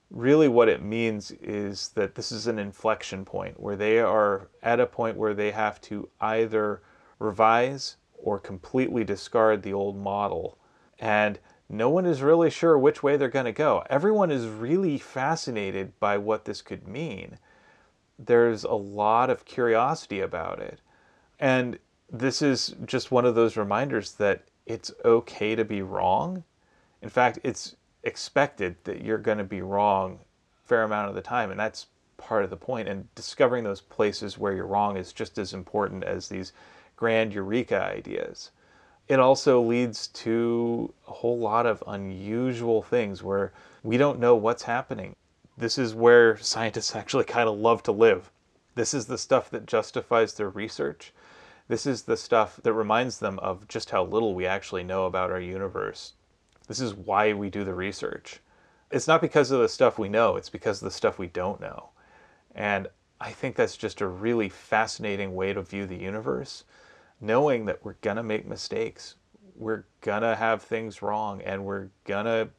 really 0.10 0.48
what 0.48 0.70
it 0.70 0.82
means 0.82 1.30
is 1.32 1.90
that 1.90 2.16
this 2.16 2.32
is 2.32 2.48
an 2.48 2.58
inflection 2.58 3.26
point 3.26 3.60
where 3.60 3.76
they 3.76 4.00
are 4.00 4.50
at 4.64 4.80
a 4.80 4.88
point 4.88 5.18
where 5.18 5.36
they 5.36 5.52
have 5.52 5.80
to 5.82 6.10
either 6.20 6.82
revise 7.20 7.98
or 8.18 8.40
completely 8.40 9.04
discard 9.04 9.62
the 9.62 9.74
old 9.74 9.98
model. 9.98 10.58
And 10.98 11.38
no 11.70 11.90
one 11.90 12.06
is 12.06 12.22
really 12.22 12.50
sure 12.50 12.78
which 12.78 13.04
way 13.04 13.18
they're 13.18 13.30
going 13.30 13.46
to 13.46 13.52
go. 13.52 13.84
Everyone 13.90 14.32
is 14.32 14.48
really 14.48 14.98
fascinated 14.98 16.00
by 16.00 16.18
what 16.18 16.46
this 16.46 16.62
could 16.62 16.88
mean. 16.88 17.38
There's 18.18 18.64
a 18.64 18.74
lot 18.74 19.30
of 19.30 19.46
curiosity 19.46 20.22
about 20.22 20.60
it. 20.60 20.80
And 21.40 21.78
this 22.10 22.42
is 22.42 22.74
just 22.86 23.12
one 23.12 23.26
of 23.26 23.36
those 23.36 23.58
reminders 23.58 24.14
that 24.14 24.44
it's 24.66 24.92
okay 25.04 25.56
to 25.56 25.66
be 25.66 25.82
wrong. 25.82 26.44
In 27.02 27.10
fact, 27.10 27.40
it's 27.44 27.76
expected 28.04 28.78
that 28.86 29.02
you're 29.02 29.18
going 29.18 29.38
to 29.38 29.44
be 29.44 29.62
wrong 29.62 30.20
a 30.64 30.68
fair 30.68 30.84
amount 30.84 31.10
of 31.10 31.16
the 31.16 31.22
time, 31.22 31.52
and 31.52 31.60
that's 31.60 31.88
part 32.18 32.44
of 32.44 32.50
the 32.50 32.58
point. 32.58 32.88
And 32.88 33.14
discovering 33.14 33.64
those 33.64 33.82
places 33.82 34.38
where 34.38 34.54
you're 34.54 34.66
wrong 34.66 34.98
is 34.98 35.14
just 35.14 35.38
as 35.38 35.54
important 35.54 36.04
as 36.04 36.30
these 36.30 36.54
grand 36.96 37.34
eureka 37.34 37.84
ideas. 37.84 38.52
It 39.08 39.20
also 39.20 39.62
leads 39.62 40.08
to 40.08 40.94
a 41.08 41.12
whole 41.12 41.38
lot 41.38 41.66
of 41.66 41.84
unusual 41.88 42.82
things 42.82 43.24
where 43.24 43.54
we 43.84 43.98
don't 43.98 44.20
know 44.20 44.36
what's 44.36 44.64
happening. 44.64 45.16
This 45.58 45.78
is 45.78 45.96
where 45.96 46.38
scientists 46.38 46.96
actually 46.96 47.24
kind 47.24 47.48
of 47.48 47.58
love 47.58 47.84
to 47.84 47.92
live. 47.92 48.30
This 48.76 48.94
is 48.94 49.08
the 49.08 49.18
stuff 49.18 49.50
that 49.52 49.66
justifies 49.66 50.34
their 50.34 50.50
research. 50.50 51.14
This 51.68 51.86
is 51.86 52.04
the 52.04 52.18
stuff 52.18 52.60
that 52.64 52.74
reminds 52.74 53.20
them 53.20 53.40
of 53.40 53.68
just 53.68 53.90
how 53.90 54.04
little 54.04 54.36
we 54.36 54.46
actually 54.46 54.84
know 54.84 55.06
about 55.06 55.32
our 55.32 55.40
universe. 55.40 56.14
This 56.68 56.80
is 56.80 56.94
why 56.94 57.34
we 57.34 57.50
do 57.50 57.64
the 57.64 57.74
research. 57.74 58.40
It's 58.92 59.08
not 59.08 59.22
because 59.22 59.52
of 59.52 59.60
the 59.60 59.70
stuff 59.70 59.98
we 59.98 60.10
know, 60.10 60.36
it's 60.36 60.50
because 60.50 60.82
of 60.82 60.86
the 60.86 60.96
stuff 60.96 61.18
we 61.18 61.28
don't 61.28 61.60
know. 61.60 61.90
And 62.56 62.88
I 63.20 63.32
think 63.32 63.56
that's 63.56 63.76
just 63.76 64.02
a 64.02 64.08
really 64.08 64.50
fascinating 64.50 65.36
way 65.36 65.54
to 65.54 65.62
view 65.62 65.86
the 65.86 65.98
universe, 65.98 66.64
knowing 67.20 67.66
that 67.66 67.84
we're 67.84 67.96
going 68.02 68.18
to 68.18 68.24
make 68.24 68.48
mistakes. 68.48 69.16
We're 69.56 69.86
going 70.02 70.22
to 70.22 70.36
have 70.36 70.62
things 70.62 71.02
wrong 71.02 71.42
and 71.42 71.66
we're 71.66 71.90
going 72.06 72.26
to 72.26 72.50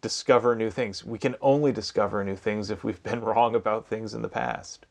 discover 0.00 0.54
new 0.54 0.70
things. 0.70 1.04
We 1.04 1.18
can 1.18 1.36
only 1.40 1.72
discover 1.72 2.24
new 2.24 2.36
things 2.36 2.70
if 2.70 2.84
we've 2.84 3.02
been 3.02 3.20
wrong 3.24 3.54
about 3.54 3.86
things 3.86 4.14
in 4.14 4.22
the 4.22 4.28
past. 4.28 4.86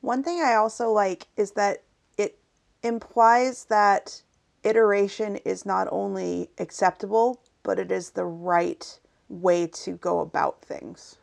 One 0.00 0.22
thing 0.22 0.40
I 0.40 0.54
also 0.54 0.90
like 0.90 1.26
is 1.36 1.52
that 1.52 1.82
it 2.16 2.38
implies 2.82 3.66
that 3.66 4.22
iteration 4.62 5.36
is 5.36 5.66
not 5.66 5.88
only 5.90 6.50
acceptable, 6.58 7.40
but 7.62 7.78
it 7.78 7.90
is 7.90 8.10
the 8.10 8.24
right 8.24 8.98
way 9.28 9.66
to 9.66 9.92
go 9.92 10.20
about 10.20 10.62
things. 10.62 11.16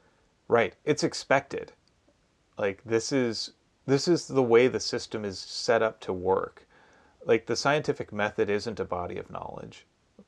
Right. 0.48 0.76
It's 0.86 1.04
expected. 1.04 1.74
Like 2.58 2.84
this 2.84 3.12
is 3.12 3.52
this 3.86 4.08
is 4.08 4.28
the 4.28 4.44
way 4.44 4.68
the 4.68 4.80
system 4.80 5.24
is 5.24 5.40
set 5.40 5.82
up 5.82 6.00
to 6.02 6.14
work. 6.14 6.67
Like 7.28 7.46
the 7.46 7.58
scientific 7.58 8.14
method 8.14 8.50
isn't 8.50 8.80
a 8.80 8.86
body 8.86 9.18
of 9.18 9.30
knowledge. 9.30 9.86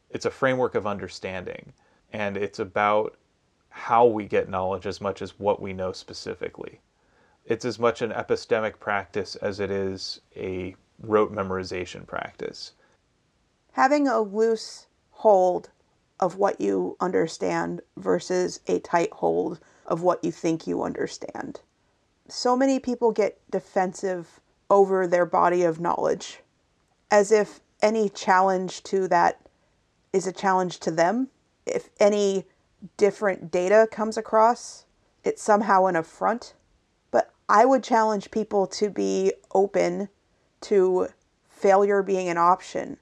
It's 0.10 0.26
a 0.26 0.32
framework 0.32 0.76
of 0.76 0.86
understanding 0.86 1.72
and 2.12 2.36
it's 2.36 2.60
about 2.60 3.16
how 3.70 4.06
we 4.06 4.26
get 4.26 4.50
knowledge 4.50 4.86
as 4.86 5.00
much 5.00 5.22
as 5.22 5.40
what 5.40 5.62
we 5.62 5.72
know 5.72 5.94
specifically. 5.94 6.82
It's 7.46 7.64
as 7.64 7.80
much 7.80 8.02
an 8.02 8.12
epistemic 8.12 8.80
practice 8.80 9.38
as 9.38 9.62
it 9.62 9.72
is 9.72 10.20
a 10.36 10.76
rote 11.00 11.34
memorization 11.34 12.06
practice. 12.06 12.74
Having 13.72 14.10
a 14.10 14.20
loose 14.20 14.88
hold 15.12 15.70
of 16.20 16.36
what 16.36 16.60
you 16.60 16.98
understand 17.00 17.80
versus 17.96 18.60
a 18.68 18.80
tight 18.80 19.14
hold 19.14 19.62
of 19.86 20.04
what 20.04 20.22
you 20.22 20.34
think 20.34 20.68
you 20.68 20.84
understand. 20.84 21.62
So 22.28 22.58
many 22.58 22.78
people 22.78 23.14
get 23.14 23.40
defensive 23.50 24.42
over 24.70 25.08
their 25.08 25.26
body 25.26 25.64
of 25.64 25.80
knowledge 25.80 26.42
as 27.12 27.32
if 27.32 27.60
any 27.82 28.10
challenge 28.10 28.84
to 28.84 29.08
that 29.08 29.40
is 30.14 30.28
a 30.28 30.32
challenge 30.32 30.80
to 30.80 30.92
them. 30.92 31.30
If 31.66 31.90
any 32.00 32.46
different 32.98 33.52
data 33.52 33.88
comes 33.92 34.18
across, 34.18 34.86
it's 35.24 35.42
somehow 35.42 35.86
an 35.86 35.96
affront. 35.96 36.54
But 37.12 37.32
I 37.48 37.66
would 37.66 37.84
challenge 37.84 38.32
people 38.32 38.68
to 38.68 38.90
be 38.90 39.34
open 39.54 40.10
to 40.62 41.08
failure 41.50 42.04
being 42.04 42.30
an 42.30 42.38
option 42.38 42.98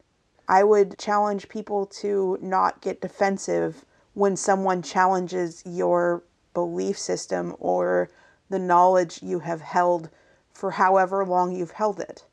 I 0.47 0.64
would 0.64 0.97
challenge 0.97 1.49
people 1.49 1.86
to 1.88 2.38
not 2.41 2.80
get 2.82 3.01
defensive 3.01 3.84
when 4.14 4.38
someone 4.38 4.82
challenges 4.82 5.62
your 5.66 6.24
belief 6.53 6.97
system 6.97 7.55
or 7.60 8.10
the 8.49 8.60
knowledge 8.60 9.22
you 9.22 9.39
have 9.39 9.62
held 9.62 10.10
for 10.53 10.72
however 10.72 11.26
long 11.26 11.51
you've 11.51 11.72
held 11.72 11.99
it. 11.99 12.24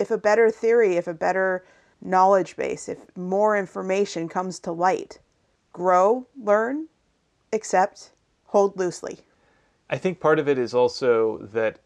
If 0.00 0.10
a 0.10 0.18
better 0.18 0.50
theory, 0.50 0.96
if 0.96 1.06
a 1.06 1.14
better 1.14 1.64
knowledge 2.00 2.56
base, 2.56 2.88
if 2.88 3.14
more 3.16 3.56
information 3.56 4.30
comes 4.30 4.58
to 4.60 4.72
light, 4.72 5.18
grow, 5.74 6.26
learn, 6.42 6.86
accept, 7.52 8.10
hold 8.46 8.78
loosely. 8.78 9.18
I 9.90 9.98
think 9.98 10.18
part 10.18 10.38
of 10.38 10.48
it 10.48 10.56
is 10.56 10.72
also 10.72 11.38
that, 11.52 11.80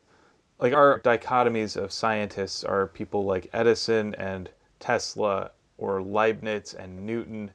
like, 0.61 0.73
our 0.73 1.01
dichotomies 1.01 1.77
of 1.77 1.91
scientists 1.91 2.63
are 2.63 2.87
people 2.87 3.25
like 3.25 3.51
Edison 3.53 4.15
and 4.15 4.49
Tesla 4.79 5.51
or 5.77 6.01
Leibniz 6.01 6.75
and 6.75 7.05
Newton, 7.05 7.51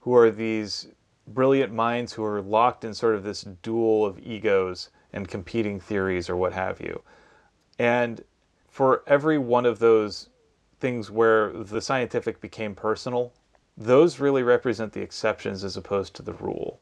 who 0.00 0.14
are 0.16 0.30
these 0.30 0.88
brilliant 1.26 1.74
minds 1.74 2.14
who 2.14 2.24
are 2.24 2.40
locked 2.40 2.84
in 2.84 2.94
sort 2.94 3.14
of 3.14 3.22
this 3.22 3.42
duel 3.62 4.06
of 4.06 4.18
egos 4.18 4.88
and 5.12 5.28
competing 5.28 5.78
theories 5.78 6.30
or 6.30 6.36
what 6.36 6.54
have 6.54 6.80
you. 6.80 7.02
And 7.78 8.24
for 8.80 9.02
every 9.06 9.36
one 9.36 9.66
of 9.66 9.78
those 9.78 10.30
things 10.78 11.10
where 11.10 11.52
the 11.52 11.82
scientific 11.82 12.40
became 12.40 12.74
personal, 12.74 13.30
those 13.76 14.18
really 14.18 14.42
represent 14.42 14.90
the 14.94 15.02
exceptions 15.02 15.64
as 15.64 15.76
opposed 15.76 16.14
to 16.14 16.22
the 16.22 16.32
rule. 16.32 16.80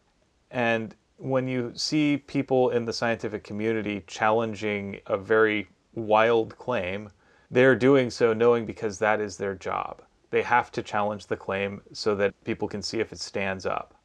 And 0.53 0.94
when 1.16 1.49
you 1.49 1.72
see 1.74 2.18
people 2.18 2.70
in 2.70 2.84
the 2.84 2.92
scientific 2.92 3.42
community 3.42 4.05
challenging 4.07 5.01
a 5.09 5.16
very 5.16 5.66
wild 5.92 6.57
claim, 6.57 7.11
they're 7.51 7.74
doing 7.74 8.11
so 8.11 8.32
knowing 8.32 8.64
because 8.64 9.01
that 9.01 9.20
is 9.20 9.36
their 9.36 9.57
job. 9.57 10.01
They 10.30 10.42
have 10.42 10.70
to 10.70 10.84
challenge 10.84 11.26
the 11.26 11.36
claim 11.36 11.80
so 11.92 12.14
that 12.14 12.44
people 12.44 12.68
can 12.68 12.80
see 12.80 13.01
if 13.01 13.12
it 13.12 13.18
stands 13.18 13.66
up. 13.66 13.96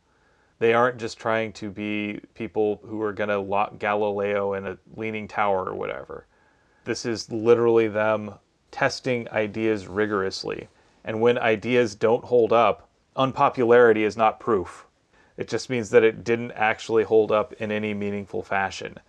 They 0.57 0.73
aren't 0.73 0.97
just 0.97 1.19
trying 1.19 1.53
to 1.53 1.69
be 1.69 2.21
people 2.33 2.81
who 2.87 3.03
are 3.03 3.13
going 3.13 3.29
to 3.29 3.37
lock 3.37 3.77
Galileo 3.77 4.53
in 4.55 4.65
a 4.65 4.79
leaning 4.95 5.27
tower 5.27 5.65
or 5.65 5.75
whatever. 5.75 6.25
This 6.85 7.05
is 7.05 7.31
literally 7.31 7.87
them 7.87 8.35
testing 8.71 9.29
ideas 9.29 9.87
rigorously. 9.87 10.67
And 11.03 11.21
when 11.21 11.37
ideas 11.37 11.95
don't 11.95 12.25
hold 12.25 12.53
up, 12.53 12.89
unpopularity 13.15 14.03
is 14.03 14.17
not 14.17 14.39
proof. 14.39 14.85
It 15.37 15.47
just 15.47 15.69
means 15.69 15.89
that 15.89 16.03
it 16.03 16.23
didn't 16.23 16.51
actually 16.51 17.03
hold 17.03 17.31
up 17.31 17.53
in 17.53 17.71
any 17.71 17.93
meaningful 17.93 18.43
fashion. 18.43 18.99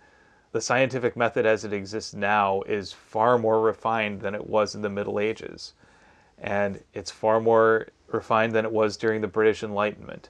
The 0.51 0.61
scientific 0.61 1.15
method 1.15 1.45
as 1.45 1.65
it 1.65 1.73
exists 1.73 2.13
now 2.13 2.61
is 2.63 2.93
far 2.93 3.37
more 3.37 3.61
refined 3.61 4.21
than 4.21 4.35
it 4.35 4.47
was 4.47 4.73
in 4.73 4.81
the 4.81 4.89
Middle 4.89 5.19
Ages 5.19 5.73
and 6.37 6.83
it's 6.93 7.11
far 7.11 7.39
more 7.39 7.87
refined 8.07 8.53
than 8.53 8.65
it 8.65 8.71
was 8.71 8.97
during 8.97 9.21
the 9.21 9.27
British 9.27 9.63
Enlightenment. 9.63 10.29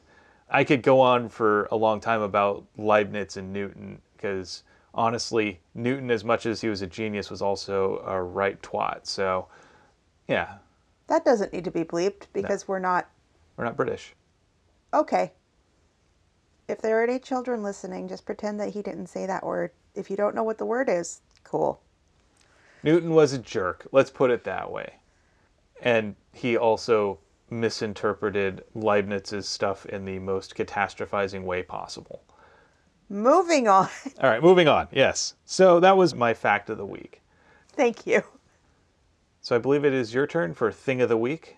I 0.50 0.64
could 0.64 0.84
go 0.84 1.00
on 1.00 1.30
for 1.30 1.68
a 1.72 1.76
long 1.76 2.00
time 2.00 2.22
about 2.22 2.66
Leibniz 2.78 3.38
and 3.38 3.52
Newton 3.52 4.02
because 4.16 4.64
honestly, 4.96 5.60
Newton, 5.74 6.10
as 6.10 6.24
much 6.24 6.46
as 6.46 6.62
he 6.62 6.70
was 6.70 6.82
a 6.82 6.88
genius, 6.88 7.30
was 7.30 7.42
also 7.42 8.02
a 8.06 8.22
right 8.22 8.62
twat. 8.62 9.06
So, 9.06 9.48
yeah. 10.28 10.56
That 11.08 11.24
doesn't 11.24 11.54
need 11.54 11.66
to 11.66 11.72
be 11.72 11.84
bleeped 11.84 12.28
because 12.34 12.64
no. 12.64 12.66
we're 12.68 12.80
not. 12.80 13.10
We're 13.58 13.66
not 13.66 13.78
British. 13.78 14.14
Okay. 14.94 15.32
If 16.68 16.82
there 16.82 17.00
are 17.00 17.04
any 17.04 17.20
children 17.20 17.62
listening, 17.62 18.08
just 18.08 18.26
pretend 18.26 18.60
that 18.60 18.74
he 18.74 18.82
didn't 18.82 19.08
say 19.08 19.28
that 19.28 19.46
word. 19.46 19.72
If 19.94 20.10
you 20.10 20.18
don't 20.18 20.34
know 20.34 20.44
what 20.44 20.58
the 20.58 20.66
word 20.66 20.90
is, 20.90 21.22
cool. 21.44 21.80
Newton 22.82 23.12
was 23.12 23.34
a 23.34 23.38
jerk. 23.38 23.88
Let's 23.92 24.10
put 24.10 24.32
it 24.32 24.44
that 24.46 24.72
way 24.72 24.96
and 25.82 26.16
he 26.34 26.58
also 26.58 27.20
misinterpreted 27.50 28.64
Leibniz's 28.74 29.48
stuff 29.48 29.86
in 29.86 30.06
the 30.06 30.20
most 30.20 30.56
catastrophizing 30.56 31.44
way 31.44 31.62
possible. 31.64 32.24
Moving 33.10 33.68
on. 33.68 33.90
All 34.22 34.30
right, 34.30 34.42
moving 34.42 34.68
on. 34.68 34.88
Yes. 34.92 35.36
So 35.46 35.80
that 35.80 35.98
was 35.98 36.16
my 36.16 36.34
fact 36.34 36.70
of 36.70 36.78
the 36.78 36.86
week. 36.86 37.22
Thank 37.70 38.08
you. 38.08 38.24
So 39.42 39.56
I 39.56 39.60
believe 39.60 39.86
it 39.86 39.94
is 39.94 40.14
your 40.14 40.26
turn 40.26 40.54
for 40.54 40.72
thing 40.72 41.02
of 41.02 41.10
the 41.10 41.18
week. 41.18 41.58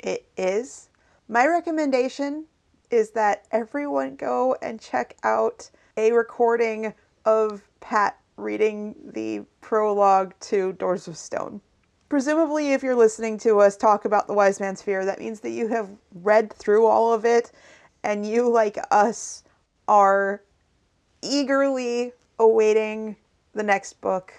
It 0.00 0.26
is. 0.36 0.88
My 1.28 1.46
recommendation 1.46 2.46
is 2.90 3.10
that 3.10 3.46
everyone 3.52 4.16
go 4.16 4.56
and 4.60 4.80
check 4.80 5.16
out 5.22 5.70
a 5.96 6.12
recording 6.12 6.92
of 7.24 7.62
Pat 7.80 8.18
reading 8.36 8.94
the 9.14 9.42
prologue 9.60 10.34
to 10.40 10.72
Doors 10.74 11.06
of 11.06 11.16
Stone. 11.16 11.60
Presumably, 12.08 12.72
if 12.72 12.82
you're 12.82 12.96
listening 12.96 13.38
to 13.38 13.60
us 13.60 13.76
talk 13.76 14.04
about 14.04 14.26
the 14.26 14.34
Wise 14.34 14.60
Man's 14.60 14.82
Fear, 14.82 15.04
that 15.06 15.18
means 15.18 15.40
that 15.40 15.50
you 15.50 15.68
have 15.68 15.88
read 16.16 16.52
through 16.52 16.86
all 16.86 17.12
of 17.12 17.24
it 17.24 17.52
and 18.02 18.26
you, 18.26 18.50
like 18.50 18.76
us, 18.90 19.44
are 19.88 20.42
eagerly 21.22 22.12
awaiting 22.38 23.16
the 23.54 23.62
next 23.62 24.00
book. 24.00 24.32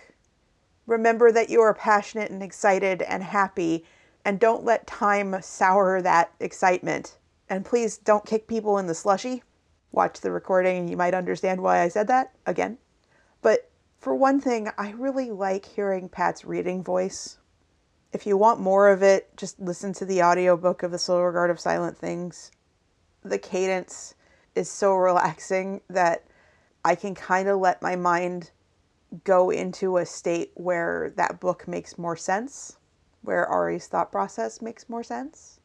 Remember 0.86 1.32
that 1.32 1.50
you 1.50 1.62
are 1.62 1.74
passionate 1.74 2.30
and 2.30 2.44
excited 2.44 3.02
and 3.02 3.24
happy, 3.24 3.86
and 4.26 4.40
don't 4.40 4.66
let 4.66 4.86
time 4.86 5.42
sour 5.42 6.02
that 6.02 6.32
excitement. 6.40 7.18
And 7.50 7.66
please 7.66 7.98
don't 7.98 8.26
kick 8.26 8.48
people 8.48 8.78
in 8.78 8.88
the 8.88 8.96
slushy. 8.96 9.44
Watch 9.92 10.22
the 10.22 10.32
recording 10.32 10.78
and 10.78 10.90
you 10.90 10.98
might 10.98 11.14
understand 11.14 11.62
why 11.62 11.82
I 11.82 11.88
said 11.88 12.08
that 12.08 12.34
again. 12.46 12.78
But 13.42 13.70
for 14.00 14.16
one 14.16 14.42
thing, 14.42 14.70
I 14.78 14.92
really 14.92 15.30
like 15.32 15.66
hearing 15.66 16.10
Pat's 16.10 16.44
reading 16.44 16.84
voice. 16.84 17.38
If 18.12 18.26
you 18.26 18.36
want 18.38 18.60
more 18.60 18.90
of 18.90 19.04
it, 19.04 19.36
just 19.38 19.60
listen 19.60 19.94
to 19.94 20.06
the 20.06 20.24
audiobook 20.24 20.84
of 20.84 20.92
The 20.92 21.00
Slow 21.00 21.22
Regard 21.22 21.50
of 21.50 21.60
Silent 21.60 21.98
Things. 21.98 22.52
The 23.24 23.38
cadence 23.38 24.16
is 24.56 24.70
so 24.70 24.94
relaxing 24.96 25.82
that 25.90 26.24
I 26.86 26.96
can 26.96 27.16
kind 27.16 27.48
of 27.48 27.60
let 27.60 27.82
my 27.82 27.96
mind 27.96 28.52
go 29.24 29.50
into 29.50 29.98
a 29.98 30.06
state 30.06 30.52
where 30.56 31.14
that 31.16 31.40
book 31.40 31.68
makes 31.68 31.98
more 31.98 32.16
sense, 32.16 32.78
where 33.22 33.48
Auri's 33.48 33.88
thought 33.88 34.12
process 34.12 34.62
makes 34.62 34.90
more 34.90 35.04
sense. 35.04 35.60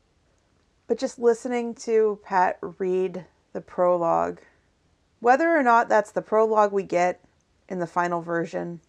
But 0.87 0.99
just 0.99 1.19
listening 1.19 1.75
to 1.77 2.19
Pat 2.25 2.59
read 2.61 3.25
the 3.53 3.61
prologue, 3.61 4.41
whether 5.21 5.57
or 5.57 5.62
not 5.62 5.89
that's 5.89 6.12
the 6.12 6.23
prologue 6.23 6.73
we 6.73 6.83
get 6.83 7.21
in 7.69 7.79
the 7.79 7.87
final 7.87 8.23
version, 8.23 8.81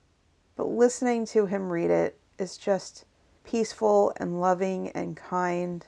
but 0.55 0.67
listening 0.67 1.25
to 1.27 1.45
him 1.45 1.71
read 1.71 1.89
it 1.89 2.19
is 2.37 2.57
just 2.57 3.05
peaceful 3.43 4.13
and 4.17 4.39
loving 4.39 4.89
and 4.89 5.17
kind. 5.17 5.85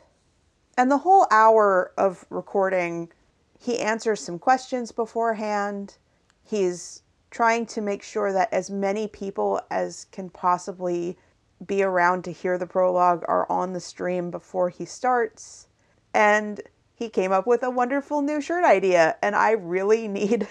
And 0.78 0.90
the 0.90 1.00
whole 1.00 1.28
hour 1.30 1.92
of 1.98 2.26
recording, 2.30 3.12
he 3.60 3.80
answers 3.80 4.22
some 4.22 4.40
questions 4.40 4.92
beforehand. 4.92 5.98
He's 6.52 7.02
trying 7.30 7.66
to 7.68 7.80
make 7.80 8.04
sure 8.04 8.34
that 8.34 8.52
as 8.52 8.70
many 8.70 9.08
people 9.08 9.62
as 9.72 10.06
can 10.12 10.30
possibly 10.30 11.18
be 11.66 11.82
around 11.82 12.26
to 12.26 12.34
hear 12.34 12.58
the 12.58 12.68
prologue 12.68 13.24
are 13.30 13.50
on 13.50 13.72
the 13.72 13.80
stream 13.80 14.30
before 14.30 14.68
he 14.68 14.84
starts. 14.84 15.70
And 16.14 16.60
he 16.94 17.08
came 17.08 17.32
up 17.32 17.48
with 17.48 17.64
a 17.64 17.70
wonderful 17.70 18.22
new 18.22 18.42
shirt 18.42 18.66
idea, 18.66 19.16
and 19.22 19.34
I 19.34 19.52
really 19.52 20.08
need 20.20 20.46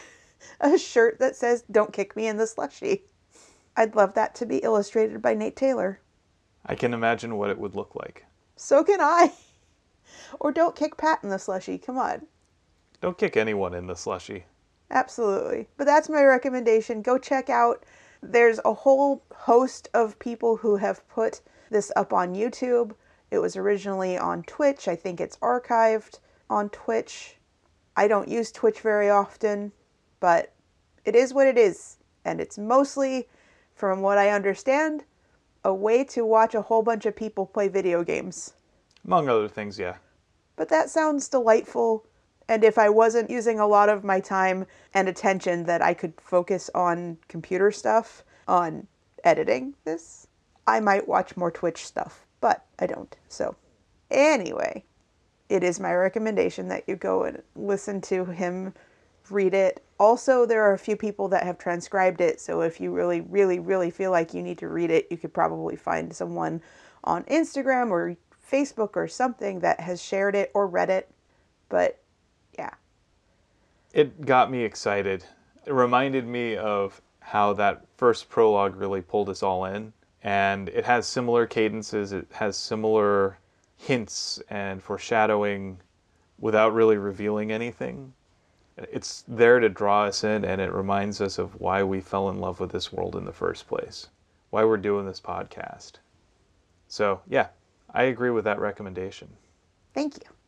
a 0.59 0.78
shirt 0.78 1.18
that 1.18 1.36
says, 1.36 1.64
Don't 1.70 1.92
kick 1.92 2.16
me 2.16 2.26
in 2.26 2.38
the 2.38 2.46
slushy. 2.46 3.03
I'd 3.76 3.94
love 3.94 4.14
that 4.14 4.34
to 4.36 4.46
be 4.46 4.57
illustrated 4.57 5.20
by 5.20 5.34
Nate 5.34 5.55
Taylor. 5.55 6.01
I 6.64 6.76
can 6.76 6.94
imagine 6.94 7.36
what 7.36 7.51
it 7.51 7.59
would 7.59 7.76
look 7.76 7.94
like. 7.94 8.24
So 8.57 8.82
can 8.84 9.03
I. 9.03 9.32
Or 10.40 10.51
don't 10.51 10.74
kick 10.74 10.96
Pat 10.96 11.20
in 11.22 11.28
the 11.28 11.38
slushy. 11.38 11.76
Come 11.76 11.98
on. 11.98 12.26
Don't 13.03 13.18
kick 13.18 13.36
anyone 13.36 13.74
in 13.74 13.86
the 13.86 13.94
slushy. 13.94 14.44
Absolutely. 14.91 15.68
But 15.76 15.86
that's 15.86 16.09
my 16.09 16.22
recommendation. 16.24 17.03
Go 17.03 17.18
check 17.18 17.49
out. 17.49 17.84
There's 18.22 18.61
a 18.64 18.74
whole 18.74 19.22
host 19.32 19.88
of 19.95 20.18
people 20.18 20.57
who 20.57 20.76
have 20.76 21.09
put 21.09 21.41
this 21.70 21.93
up 21.97 22.12
on 22.12 22.34
YouTube. 22.34 22.93
It 23.30 23.38
was 23.38 23.57
originally 23.57 24.18
on 24.18 24.43
Twitch. 24.43 24.88
I 24.88 24.97
think 24.97 25.20
it's 25.20 25.36
archived 25.38 26.18
on 26.49 26.68
Twitch. 26.70 27.36
I 27.97 28.09
don't 28.09 28.28
use 28.28 28.51
Twitch 28.51 28.80
very 28.80 29.09
often, 29.09 29.72
but 30.18 30.53
it 31.05 31.14
is 31.14 31.32
what 31.32 31.47
it 31.47 31.57
is. 31.57 31.99
And 32.24 32.41
it's 32.41 32.59
mostly, 32.59 33.28
from 33.74 34.03
what 34.03 34.18
I 34.18 34.30
understand, 34.30 35.05
a 35.64 35.72
way 35.72 36.05
to 36.05 36.24
watch 36.24 36.55
a 36.55 36.62
whole 36.62 36.82
bunch 36.82 37.07
of 37.07 37.16
people 37.16 37.47
play 37.47 37.68
video 37.68 38.03
games. 38.03 38.55
Among 39.05 39.28
other 39.28 39.49
things, 39.49 39.78
yeah. 39.78 39.97
But 40.57 40.68
that 40.68 40.91
sounds 40.91 41.28
delightful. 41.28 42.05
And 42.51 42.64
if 42.64 42.78
I 42.78 42.88
wasn't 42.88 43.30
using 43.30 43.61
a 43.61 43.66
lot 43.68 43.88
of 43.88 44.03
my 44.03 44.18
time 44.18 44.66
and 44.92 45.09
attention 45.09 45.62
that 45.66 45.82
I 45.82 45.94
could 45.94 46.14
focus 46.20 46.68
on 46.74 47.16
computer 47.28 47.70
stuff, 47.70 48.24
on 48.48 48.88
editing 49.22 49.74
this, 49.84 50.26
I 50.66 50.80
might 50.80 51.07
watch 51.07 51.36
more 51.36 51.53
Twitch 51.53 51.86
stuff, 51.86 52.26
but 52.40 52.66
I 52.80 52.88
don't. 52.88 53.16
So, 53.28 53.55
anyway, 54.11 54.82
it 55.48 55.62
is 55.62 55.78
my 55.78 55.94
recommendation 55.94 56.66
that 56.66 56.88
you 56.88 56.96
go 56.96 57.22
and 57.22 57.40
listen 57.55 58.01
to 58.01 58.24
him 58.24 58.74
read 59.30 59.55
it. 59.55 59.84
Also, 60.01 60.44
there 60.44 60.64
are 60.64 60.72
a 60.72 60.78
few 60.78 60.96
people 60.96 61.28
that 61.28 61.44
have 61.44 61.57
transcribed 61.57 62.20
it, 62.20 62.40
so 62.40 62.62
if 62.62 62.80
you 62.80 62.90
really, 62.90 63.20
really, 63.20 63.61
really 63.61 63.92
feel 63.92 64.11
like 64.11 64.34
you 64.34 64.42
need 64.42 64.59
to 64.59 64.66
read 64.66 64.90
it, 64.90 65.07
you 65.09 65.16
could 65.16 65.32
probably 65.32 65.76
find 65.76 66.12
someone 66.12 66.61
on 67.05 67.22
Instagram 67.24 67.90
or 67.90 68.16
Facebook 68.51 68.96
or 68.96 69.07
something 69.07 69.61
that 69.61 69.78
has 69.78 70.03
shared 70.03 70.34
it 70.34 70.51
or 70.53 70.66
read 70.66 70.90
it. 70.90 71.09
But. 71.68 71.99
It 73.93 74.24
got 74.24 74.51
me 74.51 74.62
excited. 74.62 75.24
It 75.66 75.72
reminded 75.72 76.26
me 76.26 76.57
of 76.57 77.01
how 77.20 77.53
that 77.55 77.84
first 77.97 78.28
prologue 78.28 78.76
really 78.76 79.03
pulled 79.03 79.28
us 79.28 79.43
all 79.43 79.64
in. 79.64 79.93
And 80.22 80.68
it 80.68 80.84
has 80.84 81.07
similar 81.07 81.47
cadences, 81.47 82.12
it 82.12 82.26
has 82.32 82.57
similar 82.57 83.38
hints 83.76 84.41
and 84.51 84.82
foreshadowing 84.82 85.78
without 86.38 86.74
really 86.74 86.99
revealing 86.99 87.51
anything. 87.51 88.12
It's 88.76 89.24
there 89.28 89.61
to 89.61 89.68
draw 89.68 90.05
us 90.05 90.24
in, 90.24 90.45
and 90.45 90.61
it 90.61 90.72
reminds 90.72 91.20
us 91.20 91.38
of 91.38 91.59
why 91.61 91.82
we 91.82 92.01
fell 92.01 92.30
in 92.30 92.38
love 92.38 92.61
with 92.61 92.70
this 92.70 92.93
world 92.93 93.16
in 93.16 93.24
the 93.24 93.32
first 93.32 93.66
place, 93.66 94.09
why 94.51 94.64
we're 94.64 94.76
doing 94.76 95.07
this 95.07 95.20
podcast. 95.20 95.93
So, 96.88 97.20
yeah, 97.28 97.49
I 97.93 98.05
agree 98.05 98.30
with 98.30 98.45
that 98.45 98.59
recommendation. 98.59 99.28
Thank 99.95 100.16
you. 100.16 100.39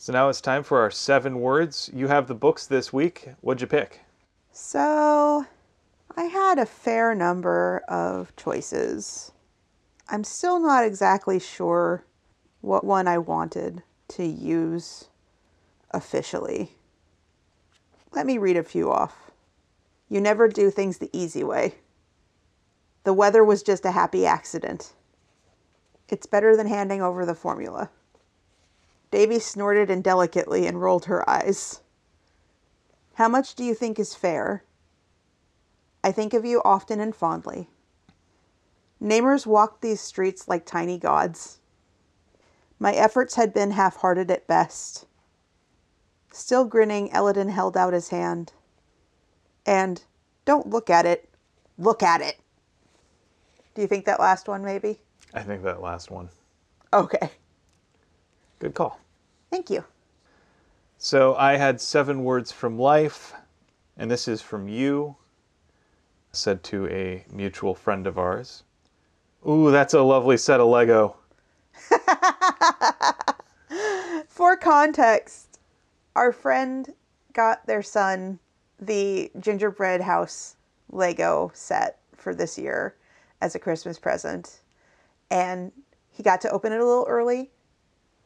So 0.00 0.12
now 0.12 0.28
it's 0.28 0.40
time 0.40 0.62
for 0.62 0.78
our 0.78 0.92
seven 0.92 1.40
words. 1.40 1.90
You 1.92 2.06
have 2.06 2.28
the 2.28 2.34
books 2.34 2.68
this 2.68 2.92
week. 2.92 3.30
What'd 3.40 3.60
you 3.60 3.66
pick? 3.66 4.02
So, 4.52 5.44
I 6.16 6.22
had 6.22 6.60
a 6.60 6.66
fair 6.66 7.16
number 7.16 7.82
of 7.88 8.34
choices. 8.36 9.32
I'm 10.08 10.22
still 10.22 10.60
not 10.60 10.84
exactly 10.84 11.40
sure 11.40 12.04
what 12.60 12.84
one 12.84 13.08
I 13.08 13.18
wanted 13.18 13.82
to 14.10 14.24
use 14.24 15.08
officially. 15.90 16.76
Let 18.12 18.24
me 18.24 18.38
read 18.38 18.56
a 18.56 18.62
few 18.62 18.92
off. 18.92 19.32
You 20.08 20.20
never 20.20 20.46
do 20.46 20.70
things 20.70 20.98
the 20.98 21.10
easy 21.12 21.42
way. 21.42 21.74
The 23.02 23.12
weather 23.12 23.42
was 23.42 23.64
just 23.64 23.84
a 23.84 23.90
happy 23.90 24.24
accident. 24.24 24.92
It's 26.08 26.26
better 26.26 26.56
than 26.56 26.68
handing 26.68 27.02
over 27.02 27.26
the 27.26 27.34
formula. 27.34 27.90
Devi 29.10 29.38
snorted 29.38 29.90
indelicately 29.90 30.66
and 30.66 30.80
rolled 30.80 31.06
her 31.06 31.28
eyes. 31.28 31.80
How 33.14 33.28
much 33.28 33.54
do 33.54 33.64
you 33.64 33.74
think 33.74 33.98
is 33.98 34.14
fair? 34.14 34.64
I 36.04 36.12
think 36.12 36.34
of 36.34 36.44
you 36.44 36.62
often 36.64 37.00
and 37.00 37.14
fondly. 37.14 37.68
Namers 39.02 39.46
walked 39.46 39.80
these 39.80 40.00
streets 40.00 40.48
like 40.48 40.64
tiny 40.66 40.98
gods. 40.98 41.58
My 42.78 42.92
efforts 42.92 43.34
had 43.34 43.52
been 43.52 43.72
half 43.72 43.96
hearted 43.96 44.30
at 44.30 44.46
best. 44.46 45.06
Still 46.32 46.64
grinning, 46.64 47.10
Elodin 47.12 47.48
held 47.48 47.76
out 47.76 47.92
his 47.92 48.10
hand. 48.10 48.52
And, 49.66 50.02
don't 50.44 50.68
look 50.68 50.88
at 50.90 51.06
it, 51.06 51.28
look 51.76 52.02
at 52.02 52.20
it. 52.20 52.38
Do 53.74 53.82
you 53.82 53.88
think 53.88 54.04
that 54.04 54.20
last 54.20 54.48
one, 54.48 54.64
maybe? 54.64 55.00
I 55.34 55.42
think 55.42 55.62
that 55.62 55.80
last 55.80 56.10
one. 56.10 56.28
Okay. 56.92 57.30
Good 58.58 58.74
call. 58.74 58.98
Thank 59.50 59.70
you. 59.70 59.84
So 60.98 61.36
I 61.36 61.56
had 61.56 61.80
seven 61.80 62.24
words 62.24 62.50
from 62.50 62.78
life, 62.78 63.32
and 63.96 64.10
this 64.10 64.26
is 64.26 64.42
from 64.42 64.68
you, 64.68 65.16
said 66.32 66.64
to 66.64 66.88
a 66.88 67.24
mutual 67.32 67.74
friend 67.74 68.06
of 68.06 68.18
ours. 68.18 68.64
Ooh, 69.48 69.70
that's 69.70 69.94
a 69.94 70.02
lovely 70.02 70.36
set 70.36 70.60
of 70.60 70.66
Lego. 70.66 71.16
For 74.28 74.56
context, 74.56 75.60
our 76.16 76.32
friend 76.32 76.92
got 77.32 77.64
their 77.66 77.82
son 77.82 78.40
the 78.80 79.30
gingerbread 79.38 80.00
house 80.00 80.56
Lego 80.90 81.50
set 81.54 81.98
for 82.16 82.34
this 82.34 82.58
year 82.58 82.96
as 83.40 83.54
a 83.54 83.58
Christmas 83.58 83.98
present. 83.98 84.60
And 85.30 85.72
he 86.10 86.22
got 86.22 86.40
to 86.42 86.50
open 86.50 86.72
it 86.72 86.80
a 86.80 86.84
little 86.84 87.06
early. 87.08 87.50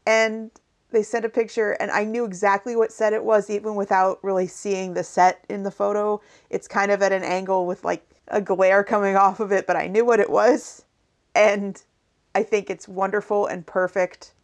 And 0.06 0.50
they 0.90 1.02
sent 1.02 1.24
a 1.24 1.28
picture, 1.28 1.72
and 1.72 1.90
I 1.90 2.04
knew 2.04 2.24
exactly 2.24 2.76
what 2.76 2.92
set 2.92 3.12
it 3.12 3.24
was, 3.24 3.48
even 3.48 3.74
without 3.74 4.22
really 4.22 4.46
seeing 4.46 4.94
the 4.94 5.04
set 5.04 5.44
in 5.48 5.62
the 5.62 5.70
photo. 5.70 6.20
It's 6.50 6.68
kind 6.68 6.92
of 6.92 7.02
at 7.02 7.12
an 7.12 7.24
angle 7.24 7.66
with 7.66 7.84
like 7.84 8.06
a 8.28 8.40
glare 8.40 8.84
coming 8.84 9.16
off 9.16 9.40
of 9.40 9.52
it, 9.52 9.66
but 9.66 9.76
I 9.76 9.86
knew 9.86 10.04
what 10.04 10.20
it 10.20 10.30
was. 10.30 10.84
And 11.34 11.82
I 12.34 12.42
think 12.42 12.70
it's 12.70 12.86
wonderful 12.86 13.46
and 13.46 13.66
perfect. 13.66 14.34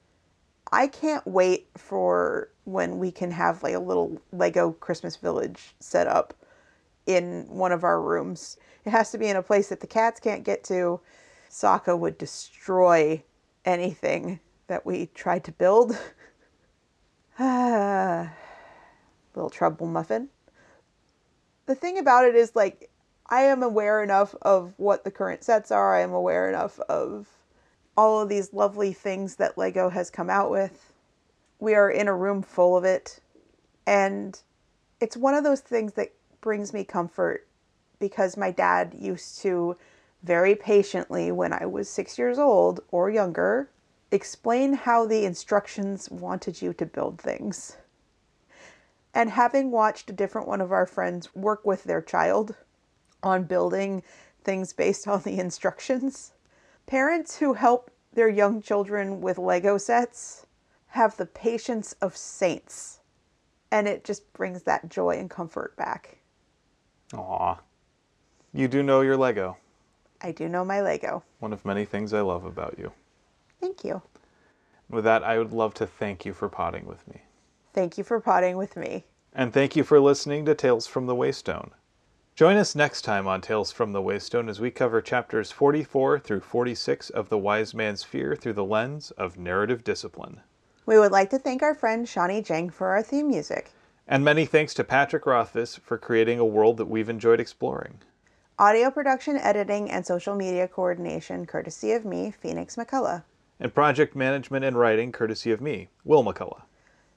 I 0.73 0.87
can't 0.87 1.27
wait 1.27 1.69
for 1.77 2.51
when 2.65 2.99
we 2.99 3.11
can 3.11 3.31
have 3.31 3.63
like 3.63 3.75
a 3.75 3.79
little 3.79 4.21
Lego 4.33 4.73
Christmas 4.73 5.17
village 5.17 5.75
set 5.81 6.07
up 6.07 6.35
in 7.07 7.47
one 7.49 7.73
of 7.73 7.85
our 7.85 8.01
rooms. 8.01 8.59
It 8.85 8.91
has 8.91 9.11
to 9.13 9.19
be 9.19 9.29
in 9.29 9.37
a 9.37 9.43
place 9.43 9.69
that 9.69 9.81
the 9.81 9.87
cats 9.87 10.21
can't 10.21 10.45
get 10.45 10.65
to. 10.65 11.01
Sokka 11.51 11.99
would 11.99 12.19
destroy 12.19 13.23
anything 13.65 14.41
that 14.69 14.87
we 14.87 15.07
tried 15.15 15.45
to 15.45 15.53
build. 15.53 15.91
little 17.39 18.31
trouble 19.51 19.87
muffin. 19.87 20.29
The 21.67 21.75
thing 21.75 21.99
about 21.99 22.25
it 22.25 22.35
is 22.35 22.57
like 22.57 22.91
I 23.27 23.43
am 23.43 23.63
aware 23.63 24.03
enough 24.03 24.35
of 24.41 24.73
what 24.79 25.05
the 25.05 25.11
current 25.11 25.45
sets 25.45 25.71
are. 25.71 25.95
I 25.95 26.01
am 26.01 26.13
aware 26.13 26.49
enough 26.49 26.81
of 26.89 27.29
all 27.97 28.21
of 28.21 28.29
these 28.29 28.53
lovely 28.53 28.93
things 28.93 29.37
that 29.37 29.59
Lego 29.59 29.91
has 29.91 30.09
come 30.09 30.31
out 30.31 30.51
with. 30.51 30.93
We 31.59 31.75
are 31.75 31.91
in 31.91 32.09
a 32.09 32.15
room 32.15 32.43
full 32.43 32.77
of 32.77 32.85
it. 32.85 33.21
And 33.87 34.41
it's 35.01 35.17
one 35.17 35.35
of 35.35 35.45
those 35.45 35.61
things 35.61 35.95
that 35.95 36.13
brings 36.41 36.73
me 36.73 36.85
comfort 36.85 37.47
because 37.99 38.37
my 38.37 38.51
dad 38.51 38.95
used 38.97 39.41
to 39.43 39.77
very 40.23 40.55
patiently, 40.55 41.31
when 41.31 41.53
I 41.53 41.67
was 41.67 41.89
six 41.89 42.19
years 42.19 42.39
old 42.39 42.81
or 42.91 43.11
younger, 43.11 43.69
explain 44.11 44.73
how 44.73 45.07
the 45.07 45.25
instructions 45.25 46.11
wanted 46.11 46.63
you 46.63 46.73
to 46.75 46.87
build 46.87 47.21
things. 47.21 47.77
And 49.15 49.31
having 49.31 49.71
watched 49.71 50.11
a 50.11 50.15
different 50.15 50.49
one 50.49 50.61
of 50.61 50.73
our 50.73 50.87
friends 50.87 51.35
work 51.35 51.65
with 51.65 51.85
their 51.85 52.03
child 52.03 52.55
on 53.23 53.45
building 53.45 54.03
things 54.45 54.73
based 54.73 55.09
on 55.09 55.23
the 55.23 55.39
instructions, 55.39 56.33
parents 56.87 57.39
who 57.39 57.55
help 57.55 57.91
their 58.13 58.29
young 58.29 58.63
children 58.63 59.21
with 59.21 59.39
Lego 59.39 59.77
sets 59.77 60.47
have 60.89 61.17
the 61.17 61.27
patience 61.27 61.95
of 62.01 62.17
saints. 62.17 63.01
And 63.71 63.87
it 63.87 64.05
just 64.05 64.33
brings 64.33 64.63
that 64.63 64.89
joy 64.89 65.19
and 65.19 65.29
comfort 65.29 65.77
back. 65.77 66.19
Aw. 67.15 67.59
You 68.55 68.69
do 68.69 68.83
know 68.83 69.03
your 69.03 69.17
Lego. 69.17 69.57
I 70.23 70.33
do 70.33 70.49
know 70.49 70.65
my 70.65 70.81
Lego. 70.81 71.23
One 71.39 71.53
of 71.53 71.65
many 71.65 71.85
things 71.85 72.13
I 72.15 72.23
love 72.23 72.45
about 72.45 72.77
you. 72.79 72.93
Thank 73.61 73.85
you. 73.85 74.03
With 74.89 75.05
that, 75.05 75.23
I 75.23 75.39
would 75.39 75.53
love 75.53 75.75
to 75.75 75.87
thank 75.87 76.25
you 76.25 76.33
for 76.33 76.49
potting 76.49 76.87
with 76.87 77.07
me. 77.09 77.23
Thank 77.75 77.99
you 77.99 78.05
for 78.05 78.21
potting 78.21 78.57
with 78.57 78.77
me. 78.77 79.05
And 79.35 79.53
thank 79.53 79.77
you 79.77 79.85
for 79.85 80.01
listening 80.01 80.45
to 80.47 80.55
Tales 80.55 80.87
from 80.87 81.07
the 81.07 81.15
Waystone. 81.15 81.71
Join 82.35 82.57
us 82.57 82.75
next 82.75 83.03
time 83.03 83.27
on 83.27 83.41
Tales 83.41 83.73
from 83.73 83.93
the 83.93 84.01
Waystone 84.01 84.49
as 84.49 84.61
we 84.61 84.71
cover 84.71 85.01
chapters 85.03 85.51
44 85.51 86.21
through 86.21 86.41
46 86.41 87.11
of 87.11 87.29
The 87.29 87.39
Wise 87.39 87.75
Man's 87.75 88.05
Fear 88.05 88.37
through 88.37 88.53
the 88.53 88.65
lens 88.65 89.11
of 89.13 89.39
narrative 89.39 89.83
discipline. 89.83 90.41
We 90.87 90.99
would 90.99 91.13
like 91.13 91.31
to 91.31 91.39
thank 91.39 91.63
our 91.63 91.75
friend 91.75 92.09
Shawnee 92.09 92.41
Jang 92.41 92.71
for 92.71 92.89
our 92.89 93.03
theme 93.03 93.29
music. 93.29 93.73
And 94.07 94.25
many 94.25 94.47
thanks 94.47 94.73
to 94.75 94.85
Patrick 94.85 95.27
Rothfuss 95.27 95.77
for 95.77 95.99
creating 95.99 96.39
a 96.39 96.47
world 96.47 96.79
that 96.79 96.87
we've 96.87 97.11
enjoyed 97.11 97.41
exploring. 97.41 97.99
Audio 98.59 98.91
production, 98.91 99.37
editing, 99.37 99.91
and 99.91 100.07
social 100.07 100.35
media 100.35 100.67
coordination 100.67 101.45
courtesy 101.45 101.93
of 101.93 102.05
me, 102.05 102.31
Phoenix 102.31 102.77
McCullough. 102.77 103.23
And 103.61 103.75
project 103.75 104.15
management 104.15 104.65
and 104.65 104.79
writing 104.79 105.11
courtesy 105.11 105.51
of 105.51 105.61
me, 105.61 105.89
Will 106.05 106.23
McCullough. 106.23 106.63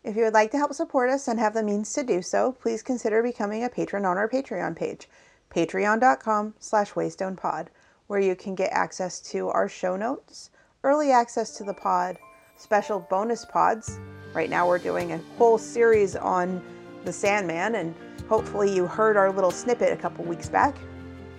If 0.03 0.15
you 0.15 0.23
would 0.23 0.33
like 0.33 0.49
to 0.51 0.57
help 0.57 0.73
support 0.73 1.11
us 1.11 1.27
and 1.27 1.39
have 1.39 1.53
the 1.53 1.61
means 1.61 1.93
to 1.93 2.03
do 2.03 2.23
so, 2.23 2.53
please 2.53 2.81
consider 2.81 3.21
becoming 3.21 3.63
a 3.63 3.69
patron 3.69 4.05
on 4.05 4.17
our 4.17 4.27
Patreon 4.27 4.75
page, 4.75 5.07
patreon.com 5.53 6.55
slash 6.57 6.93
waystonepod, 6.93 7.67
where 8.07 8.19
you 8.19 8.35
can 8.35 8.55
get 8.55 8.71
access 8.71 9.19
to 9.19 9.49
our 9.49 9.69
show 9.69 9.95
notes, 9.95 10.49
early 10.83 11.11
access 11.11 11.55
to 11.57 11.63
the 11.63 11.75
pod, 11.75 12.17
special 12.57 12.99
bonus 13.11 13.45
pods. 13.45 13.99
Right 14.33 14.49
now 14.49 14.67
we're 14.67 14.79
doing 14.79 15.11
a 15.11 15.19
whole 15.37 15.59
series 15.59 16.15
on 16.15 16.63
the 17.05 17.13
Sandman, 17.13 17.75
and 17.75 17.93
hopefully 18.27 18.73
you 18.73 18.87
heard 18.87 19.17
our 19.17 19.31
little 19.31 19.51
snippet 19.51 19.93
a 19.93 19.97
couple 19.97 20.25
weeks 20.25 20.49
back. 20.49 20.75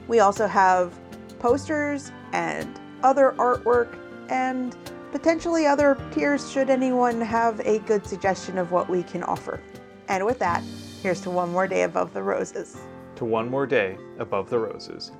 We 0.07 0.21
also 0.21 0.47
have 0.47 0.97
posters 1.41 2.13
and 2.33 2.79
other 3.03 3.35
artwork 3.39 3.99
and 4.33 4.75
potentially 5.13 5.67
other 5.67 5.99
tiers 6.11 6.51
should 6.51 6.71
anyone 6.71 7.21
have 7.21 7.61
a 7.61 7.81
good 7.81 8.07
suggestion 8.07 8.57
of 8.57 8.73
what 8.73 8.89
we 8.89 9.03
can 9.03 9.23
offer. 9.23 9.61
And 10.09 10.25
with 10.25 10.39
that, 10.39 10.65
here's 11.03 11.21
to 11.21 11.31
one 11.31 11.53
more 11.53 11.69
day 11.69 11.83
above 11.83 12.15
the 12.15 12.23
roses. 12.23 12.79
To 13.17 13.27
one 13.27 13.51
more 13.51 13.67
day 13.67 13.99
above 14.19 14.49
the 14.49 14.59
roses. 14.59 15.13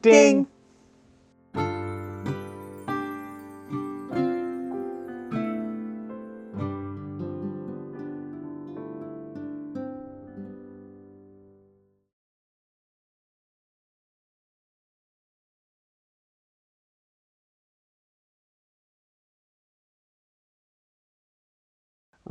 Ding! 0.00 0.46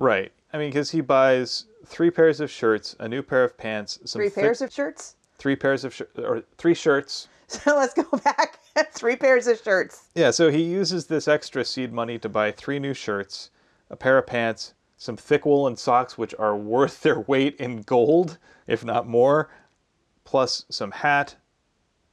Right. 0.03 0.31
I 0.51 0.57
mean, 0.57 0.69
because 0.69 0.91
he 0.91 0.99
buys 1.01 1.65
three 1.85 2.11
pairs 2.11 2.39
of 2.41 2.51
shirts, 2.51 2.95
a 2.99 3.07
new 3.07 3.21
pair 3.21 3.43
of 3.45 3.57
pants, 3.57 3.99
some 4.05 4.19
Three 4.19 4.29
thick- 4.29 4.43
pairs 4.43 4.61
of 4.61 4.71
shirts. 4.71 5.15
three 5.37 5.55
pairs 5.55 5.83
of 5.85 5.93
sh- 5.93 6.01
or 6.17 6.43
three 6.57 6.73
shirts. 6.73 7.27
So 7.47 7.75
let's 7.75 7.93
go 7.93 8.05
back. 8.23 8.59
Three 8.93 9.15
pairs 9.15 9.45
of 9.45 9.59
shirts. 9.61 10.07
Yeah, 10.15 10.31
so 10.31 10.49
he 10.49 10.63
uses 10.63 11.05
this 11.05 11.27
extra 11.27 11.63
seed 11.63 11.93
money 11.93 12.17
to 12.19 12.27
buy 12.29 12.51
three 12.51 12.79
new 12.79 12.95
shirts, 12.95 13.51
a 13.91 13.95
pair 13.95 14.17
of 14.17 14.25
pants, 14.25 14.73
some 14.97 15.17
thick 15.17 15.45
woolen 15.45 15.75
socks, 15.75 16.17
which 16.17 16.33
are 16.39 16.55
worth 16.55 17.01
their 17.01 17.19
weight 17.19 17.55
in 17.57 17.81
gold, 17.83 18.39
if 18.65 18.83
not 18.83 19.07
more, 19.07 19.49
plus 20.23 20.65
some 20.69 20.89
hat, 20.89 21.35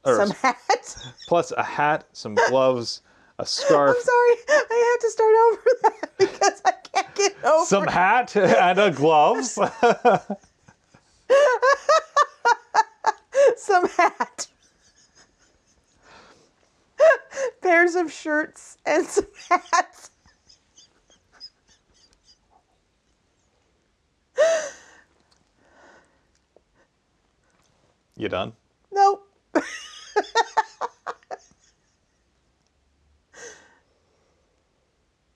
or 0.05 0.17
Some 0.17 0.29
hats. 0.31 1.07
plus 1.27 1.51
a 1.53 1.63
hat, 1.63 2.03
some 2.13 2.35
gloves, 2.49 3.01
a 3.39 3.45
scarf, 3.45 3.95
I'm 3.97 4.03
sorry. 4.03 4.35
I 4.69 4.91
have 4.91 5.01
to 5.01 5.09
start 5.09 5.35
over 5.47 5.61
that 5.83 6.17
because 6.19 6.61
I 6.65 6.73
can't 6.93 7.15
get 7.15 7.35
over 7.43 7.65
some 7.65 7.87
hat, 7.87 8.35
and 8.35 8.79
a 8.79 8.91
gloves. 8.91 9.51
some 13.57 13.87
hat. 13.89 14.47
Pairs 17.61 17.95
of 17.95 18.11
shirts 18.11 18.77
and 18.85 19.05
some 19.05 19.25
hats. 19.49 20.11
you 28.15 28.29
done? 28.29 28.53
Nope. 28.91 29.27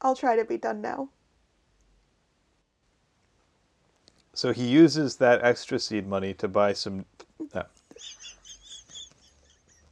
I'll 0.02 0.16
try 0.16 0.36
to 0.36 0.46
be 0.46 0.58
done 0.58 0.82
now. 0.82 1.10
So 4.36 4.52
he 4.52 4.68
uses 4.68 5.16
that 5.18 5.44
extra 5.44 5.80
seed 5.80 6.06
money 6.08 6.34
to 6.36 6.48
buy 6.50 6.74
some. 6.74 7.06
uh, 7.54 7.64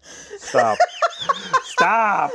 Stop. 0.38 0.78
Stop. 1.64 2.32